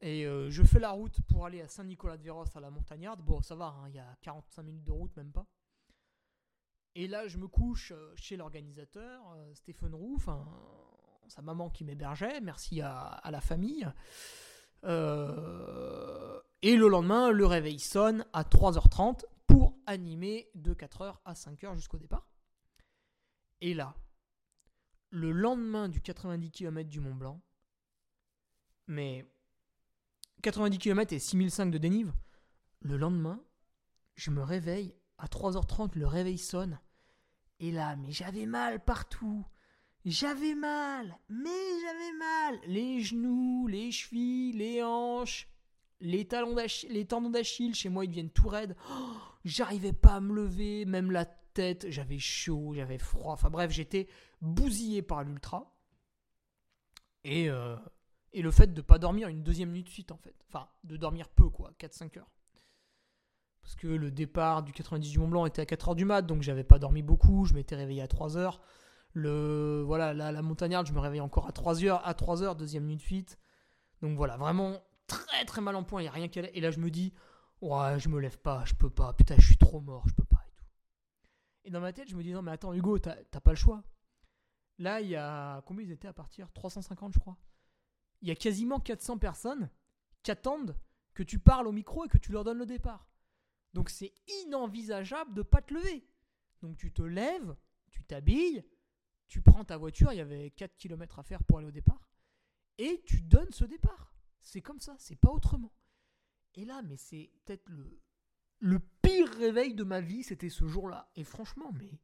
Et 0.02 0.26
euh, 0.26 0.50
je 0.50 0.64
fais 0.64 0.80
la 0.80 0.92
route 0.92 1.20
pour 1.28 1.46
aller 1.46 1.62
à 1.62 1.68
Saint-Nicolas-de-Véros 1.68 2.46
à 2.56 2.60
la 2.60 2.70
Montagnarde. 2.70 3.22
Bon, 3.22 3.42
ça 3.42 3.56
va, 3.56 3.66
hein, 3.66 3.90
il 3.90 3.96
y 3.96 4.00
a 4.00 4.16
45 4.22 4.64
minutes 4.64 4.86
de 4.86 4.92
route, 4.92 5.16
même 5.18 5.32
pas. 5.32 5.46
Et 6.96 7.08
là, 7.08 7.28
je 7.28 7.38
me 7.38 7.48
couche 7.48 7.92
euh, 7.92 8.14
chez 8.16 8.38
l'organisateur, 8.38 9.22
Stéphane 9.54 9.94
Roux, 9.94 10.18
sa 11.28 11.42
maman 11.42 11.70
qui 11.70 11.84
m'hébergeait, 11.84 12.42
merci 12.42 12.82
à, 12.82 13.22
la 13.30 13.42
famille. 13.42 13.88
et 14.84 14.88
le 14.88 16.88
lendemain, 16.88 17.32
le 17.32 17.46
réveil 17.46 17.80
sonne 17.80 18.26
à 18.34 18.44
3h30 18.44 19.26
pour 19.46 19.78
animer 19.86 20.50
de 20.56 20.74
4h 20.74 21.18
à 21.26 21.34
5h 21.34 21.76
jusqu'au 21.76 21.98
départ. 21.98 22.28
Et 23.62 23.74
là, 23.74 23.96
le 25.10 25.32
lendemain 25.32 25.90
du 25.90 26.02
90 26.02 26.52
km 26.52 26.90
du 26.90 27.00
Mont 27.00 27.16
Blanc, 27.16 27.42
mais 28.88 29.26
90 30.42 30.78
km 30.78 31.14
et 31.14 31.20
6005 31.20 31.72
de 31.72 31.78
dénive, 31.78 32.14
le 32.82 32.98
lendemain, 32.98 33.42
je 34.16 34.32
me 34.32 34.42
réveille, 34.42 34.96
à 35.18 35.28
3h30, 35.28 35.98
le 35.98 36.08
réveil 36.08 36.38
sonne, 36.38 36.80
et 37.60 37.72
là, 37.72 37.96
mais 37.98 38.12
j'avais 38.12 38.46
mal 38.46 38.84
partout. 38.84 39.46
J'avais 40.06 40.56
mal, 40.56 41.18
mais 41.28 41.50
j'avais 41.82 42.18
mal. 42.18 42.60
Les 42.68 43.02
genoux, 43.02 43.68
les 43.68 43.92
chevilles, 43.92 44.54
les 44.54 44.82
hanches, 44.82 45.50
les, 46.00 46.26
talons 46.26 46.56
les 46.90 47.06
tendons 47.06 47.30
d'Achille, 47.30 47.76
chez 47.76 47.90
moi, 47.90 48.06
ils 48.06 48.08
deviennent 48.08 48.30
tout 48.30 48.48
raides. 48.48 48.78
Oh, 48.90 49.18
j'arrivais 49.44 49.92
pas 49.92 50.16
à 50.16 50.20
me 50.22 50.34
lever, 50.34 50.86
même 50.86 51.12
la 51.12 51.26
tête, 51.26 51.90
j'avais 51.90 52.20
chaud, 52.20 52.74
j'avais 52.74 52.98
froid. 52.98 53.34
Enfin 53.34 53.50
bref, 53.50 53.72
j'étais 53.72 54.08
bousillé 54.42 55.02
par 55.02 55.24
l'ultra. 55.24 55.76
Et, 57.26 57.50
euh, 57.50 57.76
et 58.34 58.42
le 58.42 58.52
fait 58.52 58.74
de 58.74 58.82
pas 58.82 59.00
dormir 59.00 59.28
une 59.28 59.44
deuxième 59.44 59.72
nuit 59.72 59.84
de 59.84 59.90
suite, 59.90 60.12
en 60.12 60.18
fait. 60.18 60.36
Enfin, 60.48 60.68
de 60.84 60.98
dormir 60.98 61.30
peu, 61.30 61.50
quoi, 61.50 61.72
4-5 61.80 62.20
heures. 62.20 62.32
Parce 63.62 63.76
que 63.76 63.88
le 63.88 64.12
départ 64.12 64.64
du 64.64 64.72
90 64.72 65.12
du 65.12 65.20
Mont 65.20 65.28
Blanc 65.28 65.46
était 65.46 65.62
à 65.62 65.66
4 65.66 65.90
heures 65.90 65.96
du 65.96 66.06
mat, 66.06 66.22
donc 66.22 66.42
j'avais 66.42 66.64
pas 66.64 66.80
dormi 66.80 67.02
beaucoup, 67.04 67.46
je 67.46 67.54
m'étais 67.54 67.76
réveillé 67.76 68.02
à 68.02 68.08
3 68.08 68.38
heures. 68.38 68.62
Le, 69.14 69.84
voilà, 69.86 70.14
la, 70.14 70.32
la 70.32 70.42
montagnarde, 70.42 70.88
je 70.88 70.94
me 70.94 71.00
réveille 71.00 71.22
encore 71.22 71.48
à 71.48 71.52
3 71.52 71.84
heures, 71.84 72.08
à 72.08 72.14
3 72.14 72.44
heures, 72.44 72.56
deuxième 72.56 72.86
nuit 72.86 72.96
de 72.96 73.02
suite. 73.02 73.38
Donc 74.02 74.16
voilà, 74.18 74.38
vraiment 74.38 74.80
très 75.08 75.44
très 75.46 75.62
mal 75.62 75.76
en 75.76 75.84
point, 75.84 76.02
il 76.02 76.06
n'y 76.06 76.10
a 76.10 76.14
rien 76.14 76.28
qu'à. 76.28 76.42
Et 76.54 76.62
là, 76.62 76.72
je 76.72 76.80
me 76.80 76.90
dis, 76.90 77.14
ouais, 77.62 78.00
je 78.00 78.10
me 78.10 78.20
lève 78.20 78.40
pas, 78.40 78.64
je 78.66 78.74
peux 78.74 78.90
pas, 78.90 79.14
putain, 79.14 79.36
je 79.38 79.46
suis 79.46 79.58
trop 79.58 79.82
mort, 79.82 80.08
je 80.08 80.14
peux 80.14 80.24
pas 80.24 80.44
et 80.48 80.52
tout. 80.56 80.66
Et 81.66 81.72
dans 81.72 81.82
ma 81.82 81.92
tête, 81.92 82.10
je 82.10 82.16
me 82.16 82.24
dis, 82.24 82.32
non, 82.32 82.42
mais 82.42 82.52
attends, 82.52 82.74
Hugo, 82.74 82.98
t'as 83.00 83.16
pas 83.42 83.52
le 83.52 83.58
choix. 83.58 83.84
Là, 84.78 85.02
il 85.02 85.10
y 85.10 85.16
a. 85.16 85.62
Combien 85.66 85.86
ils 85.86 85.92
étaient 85.92 86.08
à 86.08 86.14
partir? 86.14 86.50
350, 86.54 87.14
je 87.14 87.20
crois. 87.20 87.38
Il 88.22 88.28
y 88.28 88.32
a 88.32 88.36
quasiment 88.36 88.80
400 88.80 89.18
personnes 89.18 89.70
qui 90.24 90.32
attendent 90.32 90.78
que 91.14 91.24
tu 91.24 91.40
parles 91.40 91.68
au 91.68 91.72
micro 91.72 92.06
et 92.06 92.10
que 92.10 92.18
tu 92.18 92.32
leur 92.32 92.44
donnes 92.44 92.60
le 92.60 92.66
départ. 92.66 93.10
Donc 93.74 93.90
c'est 93.90 94.14
inenvisageable 94.44 95.34
de 95.34 95.42
pas 95.42 95.62
te 95.62 95.74
lever. 95.74 96.08
Donc 96.62 96.78
tu 96.78 96.92
te 96.92 97.02
lèves, 97.02 97.56
tu 97.90 98.04
t'habilles, 98.04 98.66
tu 99.28 99.42
prends 99.42 99.64
ta 99.64 99.78
voiture, 99.78 100.12
il 100.12 100.18
y 100.18 100.22
avait 100.22 100.52
4 100.52 100.76
km 100.76 101.20
à 101.20 101.24
faire 101.24 101.44
pour 101.44 101.60
aller 101.60 101.68
au 101.68 101.72
départ, 101.72 102.10
et 102.78 103.04
tu 103.06 103.22
donnes 103.22 103.52
ce 103.52 103.66
départ. 103.66 104.14
C'est 104.42 104.62
comme 104.62 104.80
ça, 104.80 104.96
c'est 104.98 105.16
pas 105.16 105.32
autrement. 105.32 105.74
Et 106.56 106.66
là, 106.66 106.82
mais 106.82 106.98
c'est 106.98 107.32
peut-être 107.46 107.70
le, 107.70 108.02
le 108.60 108.80
pire 108.80 109.30
réveil 109.30 109.76
de 109.76 109.84
ma 109.84 110.02
vie, 110.02 110.24
c'était 110.24 110.50
ce 110.50 110.68
jour-là. 110.68 111.12
Et 111.16 111.24
franchement, 111.24 111.72
mais 111.74 112.00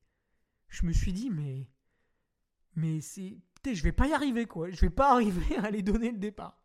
je 0.67 0.85
me 0.85 0.93
suis 0.93 1.13
dit, 1.13 1.29
mais 1.29 1.67
mais 2.75 3.01
c'est. 3.01 3.37
Je 3.73 3.83
vais 3.83 3.91
pas 3.91 4.07
y 4.07 4.13
arriver, 4.13 4.45
quoi. 4.45 4.69
Je 4.69 4.79
vais 4.81 4.89
pas 4.89 5.11
arriver 5.13 5.57
à 5.57 5.65
aller 5.65 5.81
donner 5.81 6.11
le 6.11 6.17
départ. 6.17 6.57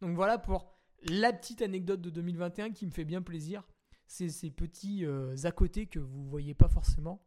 Donc 0.00 0.16
voilà 0.16 0.38
pour 0.38 0.72
la 1.02 1.32
petite 1.32 1.62
anecdote 1.62 2.00
de 2.00 2.10
2021 2.10 2.70
qui 2.72 2.86
me 2.86 2.90
fait 2.90 3.04
bien 3.04 3.22
plaisir. 3.22 3.62
C'est 4.06 4.28
ces 4.28 4.50
petits 4.50 5.04
euh, 5.04 5.36
à 5.44 5.52
côté 5.52 5.86
que 5.86 6.00
vous 6.00 6.24
voyez 6.24 6.54
pas 6.54 6.68
forcément. 6.68 7.22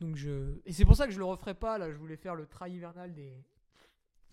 Donc. 0.00 0.18
Et 0.64 0.72
c'est 0.72 0.84
pour 0.84 0.96
ça 0.96 1.06
que 1.06 1.12
je 1.12 1.18
le 1.18 1.24
referai 1.24 1.54
pas. 1.54 1.76
Là, 1.76 1.90
je 1.90 1.96
voulais 1.96 2.16
faire 2.16 2.34
le 2.34 2.46
trail 2.46 2.74
hivernal 2.74 3.12
des, 3.12 3.36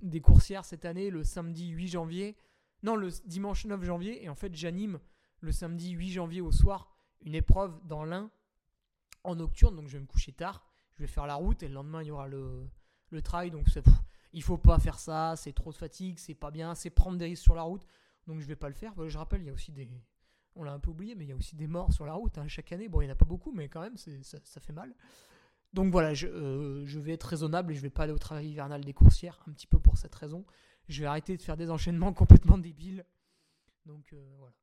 des 0.01 0.21
coursières 0.21 0.63
cette 0.63 0.85
année, 0.85 1.09
le 1.09 1.23
samedi 1.23 1.69
8 1.69 1.87
janvier. 1.87 2.37
Non, 2.83 2.95
le 2.95 3.09
dimanche 3.25 3.65
9 3.65 3.83
janvier. 3.83 4.23
Et 4.23 4.29
en 4.29 4.35
fait, 4.35 4.55
j'anime 4.55 4.99
le 5.41 5.51
samedi 5.51 5.91
8 5.91 6.11
janvier 6.11 6.41
au 6.41 6.51
soir 6.51 6.95
une 7.21 7.35
épreuve 7.35 7.79
dans 7.85 8.05
l'Ain 8.05 8.29
en 9.23 9.35
nocturne. 9.35 9.75
Donc 9.75 9.87
je 9.87 9.97
vais 9.97 10.01
me 10.01 10.07
coucher 10.07 10.31
tard. 10.31 10.65
Je 10.93 11.03
vais 11.03 11.07
faire 11.07 11.25
la 11.25 11.35
route 11.35 11.61
et 11.63 11.67
le 11.67 11.73
lendemain, 11.73 12.01
il 12.01 12.07
y 12.07 12.11
aura 12.11 12.27
le, 12.27 12.69
le 13.09 13.21
trail. 13.21 13.51
Donc 13.51 13.67
il 13.67 13.83
il 14.33 14.43
faut 14.43 14.57
pas 14.57 14.79
faire 14.79 14.99
ça, 14.99 15.35
c'est 15.37 15.53
trop 15.53 15.71
de 15.71 15.77
fatigue, 15.77 16.19
c'est 16.19 16.33
pas 16.33 16.51
bien, 16.51 16.75
c'est 16.75 16.89
prendre 16.89 17.17
des 17.17 17.25
risques 17.25 17.43
sur 17.43 17.55
la 17.55 17.63
route. 17.63 17.85
Donc 18.27 18.39
je 18.39 18.45
vais 18.45 18.55
pas 18.55 18.67
le 18.67 18.73
faire. 18.73 18.93
Je 19.07 19.17
rappelle, 19.17 19.41
il 19.41 19.47
y 19.47 19.49
a 19.49 19.53
aussi 19.53 19.71
des. 19.71 19.89
On 20.55 20.63
l'a 20.63 20.73
un 20.73 20.79
peu 20.79 20.91
oublié, 20.91 21.15
mais 21.15 21.25
il 21.25 21.29
y 21.29 21.33
a 21.33 21.35
aussi 21.35 21.55
des 21.55 21.67
morts 21.67 21.91
sur 21.91 22.05
la 22.05 22.13
route 22.13 22.37
hein, 22.37 22.47
chaque 22.47 22.71
année. 22.71 22.87
Bon, 22.87 23.01
il 23.01 23.05
n'y 23.05 23.11
en 23.11 23.13
a 23.13 23.17
pas 23.17 23.25
beaucoup, 23.25 23.51
mais 23.51 23.67
quand 23.67 23.81
même, 23.81 23.97
ça, 23.97 24.11
ça, 24.43 24.59
fait 24.61 24.71
mal. 24.71 24.95
Donc 25.73 25.91
voilà, 25.91 26.13
je, 26.13 26.27
euh, 26.27 26.85
je, 26.85 26.99
vais 26.99 27.11
être 27.11 27.23
raisonnable 27.23 27.73
et 27.73 27.75
je 27.75 27.81
vais 27.81 27.89
pas 27.89 28.03
aller 28.03 28.13
au 28.13 28.17
travail 28.17 28.47
hivernal 28.47 28.83
des 28.83 28.93
coursières, 28.93 29.43
un 29.47 29.51
petit 29.51 29.67
peu 29.67 29.79
pour 29.79 29.97
cette 29.97 30.15
raison. 30.15 30.45
Je 30.87 31.01
vais 31.01 31.07
arrêter 31.07 31.35
de 31.35 31.41
faire 31.41 31.57
des 31.57 31.69
enchaînements 31.69 32.13
complètement 32.13 32.57
débiles. 32.57 33.05
Donc 33.85 34.13
euh, 34.13 34.33
voilà. 34.37 34.53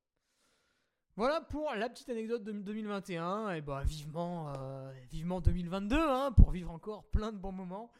Voilà 1.15 1.41
pour 1.43 1.71
la 1.75 1.91
petite 1.91 2.09
anecdote 2.09 2.43
de 2.43 2.53
2021. 2.53 3.51
Et 3.51 3.61
bah 3.61 3.83
vivement, 3.85 4.51
euh, 4.57 4.93
vivement 5.11 5.43
2022 5.43 5.97
hein, 5.99 6.33
pour 6.33 6.51
vivre 6.53 6.71
encore 6.71 7.05
plein 7.11 7.33
de 7.33 7.39
bons 7.39 7.53
moments 7.53 7.91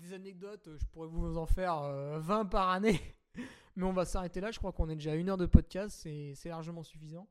des 0.00 0.12
anecdotes, 0.12 0.68
je 0.78 0.84
pourrais 0.86 1.08
vous 1.08 1.36
en 1.38 1.46
faire 1.46 1.80
20 1.80 2.40
euh, 2.40 2.44
par 2.44 2.70
année. 2.70 3.00
Mais 3.76 3.84
on 3.84 3.92
va 3.92 4.04
s'arrêter 4.04 4.40
là. 4.40 4.50
Je 4.50 4.58
crois 4.58 4.72
qu'on 4.72 4.88
est 4.88 4.94
déjà 4.94 5.12
à 5.12 5.14
une 5.14 5.28
heure 5.28 5.36
de 5.36 5.46
podcast. 5.46 6.00
C'est 6.34 6.48
largement 6.48 6.82
suffisant. 6.82 7.28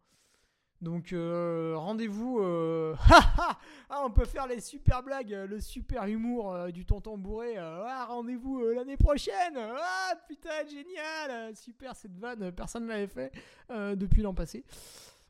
Donc 0.81 1.13
euh, 1.13 1.73
rendez-vous. 1.77 2.39
euh, 2.41 2.95
ah, 3.09 4.03
on 4.03 4.11
peut 4.11 4.25
faire 4.25 4.45
les 4.45 4.59
super 4.59 5.01
blagues, 5.01 5.33
euh, 5.33 5.47
le 5.47 5.59
super 5.59 6.05
humour 6.05 6.53
euh, 6.53 6.69
du 6.69 6.85
tonton 6.85 7.17
bourré. 7.17 7.57
euh, 7.57 7.83
ah, 7.87 8.05
rendez-vous 8.05 8.59
euh, 8.59 8.75
l'année 8.75 8.97
prochaine. 8.97 9.57
Ah 9.57 10.13
putain 10.27 10.65
génial, 10.69 11.31
euh, 11.31 11.55
super 11.55 11.95
cette 11.95 12.17
vanne, 12.17 12.43
euh, 12.43 12.51
personne 12.51 12.83
ne 12.83 12.89
l'avait 12.89 13.07
fait 13.07 13.31
euh, 13.71 13.95
depuis 13.95 14.21
l'an 14.21 14.33
passé. 14.33 14.65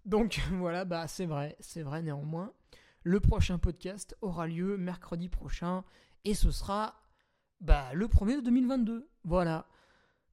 Donc 0.04 0.42
voilà, 0.54 0.84
bah 0.84 1.08
c'est 1.08 1.28
vrai, 1.28 1.56
c'est 1.60 1.84
vrai 1.84 2.02
néanmoins. 2.02 2.52
Le 3.04 3.20
prochain 3.20 3.60
podcast 3.60 4.18
aura 4.22 4.48
lieu 4.48 4.78
mercredi 4.78 5.30
prochain 5.30 5.84
et 6.26 6.34
ce 6.34 6.50
sera 6.50 6.96
bah, 7.62 7.94
le 7.94 8.08
premier 8.08 8.36
de 8.36 8.42
2022. 8.42 9.08
Voilà. 9.24 9.68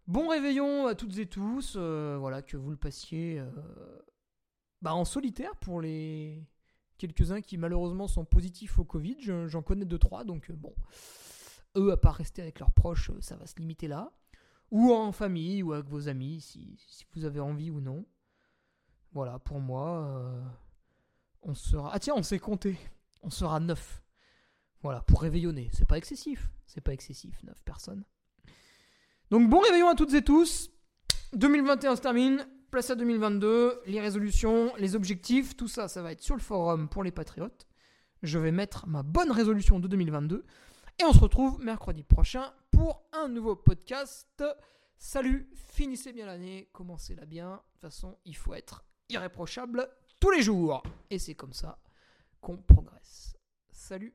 Bon 0.06 0.28
réveillon 0.28 0.86
à 0.86 0.94
toutes 0.94 1.16
et 1.18 1.26
tous. 1.26 1.74
euh, 1.76 2.16
voilà, 2.18 2.42
que 2.42 2.56
vous 2.56 2.70
le 2.70 2.76
passiez 2.76 3.38
euh, 3.38 3.50
bah, 4.82 4.94
en 4.94 5.04
solitaire 5.04 5.54
pour 5.56 5.80
les 5.80 6.44
quelques-uns 6.98 7.40
qui 7.40 7.56
malheureusement 7.58 8.08
sont 8.08 8.24
positifs 8.24 8.78
au 8.78 8.84
Covid. 8.84 9.16
Je- 9.20 9.46
J'en 9.48 9.62
connais 9.62 9.84
deux 9.84 9.98
trois, 9.98 10.24
donc 10.24 10.50
euh, 10.50 10.54
bon, 10.56 10.74
eux 11.76 11.92
à 11.92 11.96
part 11.96 12.14
rester 12.16 12.42
avec 12.42 12.58
leurs 12.60 12.72
proches, 12.72 13.10
euh, 13.10 13.20
ça 13.20 13.36
va 13.36 13.46
se 13.46 13.56
limiter 13.56 13.88
là. 13.88 14.10
Ou 14.70 14.92
en 14.92 15.12
famille 15.12 15.62
ou 15.62 15.72
avec 15.74 15.86
vos 15.86 16.08
amis, 16.08 16.40
si, 16.40 16.76
si 16.88 17.04
vous 17.14 17.24
avez 17.26 17.40
envie 17.40 17.70
ou 17.70 17.80
non. 17.80 18.06
Voilà, 19.12 19.38
pour 19.38 19.60
moi, 19.60 20.32
on 21.42 21.54
sera. 21.54 21.90
Ah 21.92 21.98
tiens, 21.98 22.14
on 22.16 22.22
s'est 22.22 22.38
compté. 22.38 22.78
On 23.22 23.28
sera 23.28 23.60
neuf. 23.60 24.02
Voilà, 24.82 25.00
pour 25.02 25.22
réveillonner. 25.22 25.70
C'est 25.72 25.86
pas 25.86 25.96
excessif. 25.96 26.50
C'est 26.66 26.80
pas 26.80 26.92
excessif, 26.92 27.42
neuf 27.44 27.62
personnes. 27.64 28.04
Donc 29.30 29.48
bon 29.48 29.60
réveillon 29.60 29.88
à 29.88 29.94
toutes 29.94 30.14
et 30.14 30.22
tous. 30.22 30.70
2021 31.34 31.96
se 31.96 32.00
termine. 32.00 32.46
Place 32.70 32.90
à 32.90 32.94
2022. 32.96 33.82
Les 33.86 34.00
résolutions, 34.00 34.74
les 34.76 34.96
objectifs, 34.96 35.56
tout 35.56 35.68
ça, 35.68 35.88
ça 35.88 36.02
va 36.02 36.12
être 36.12 36.22
sur 36.22 36.34
le 36.34 36.40
forum 36.40 36.88
pour 36.88 37.04
les 37.04 37.12
patriotes. 37.12 37.66
Je 38.22 38.38
vais 38.38 38.52
mettre 38.52 38.86
ma 38.86 39.02
bonne 39.02 39.30
résolution 39.30 39.78
de 39.78 39.88
2022. 39.88 40.44
Et 41.00 41.04
on 41.04 41.12
se 41.12 41.18
retrouve 41.18 41.62
mercredi 41.62 42.02
prochain 42.02 42.52
pour 42.70 43.04
un 43.12 43.28
nouveau 43.28 43.56
podcast. 43.56 44.42
Salut, 44.98 45.50
finissez 45.54 46.12
bien 46.12 46.26
l'année, 46.26 46.68
commencez-la 46.72 47.26
bien. 47.26 47.50
De 47.50 47.56
toute 47.72 47.80
façon, 47.80 48.18
il 48.24 48.36
faut 48.36 48.54
être 48.54 48.84
irréprochable 49.08 49.88
tous 50.20 50.30
les 50.30 50.42
jours. 50.42 50.82
Et 51.10 51.18
c'est 51.18 51.34
comme 51.34 51.52
ça 51.52 51.78
qu'on 52.40 52.56
progresse. 52.56 53.36
Salut 53.70 54.14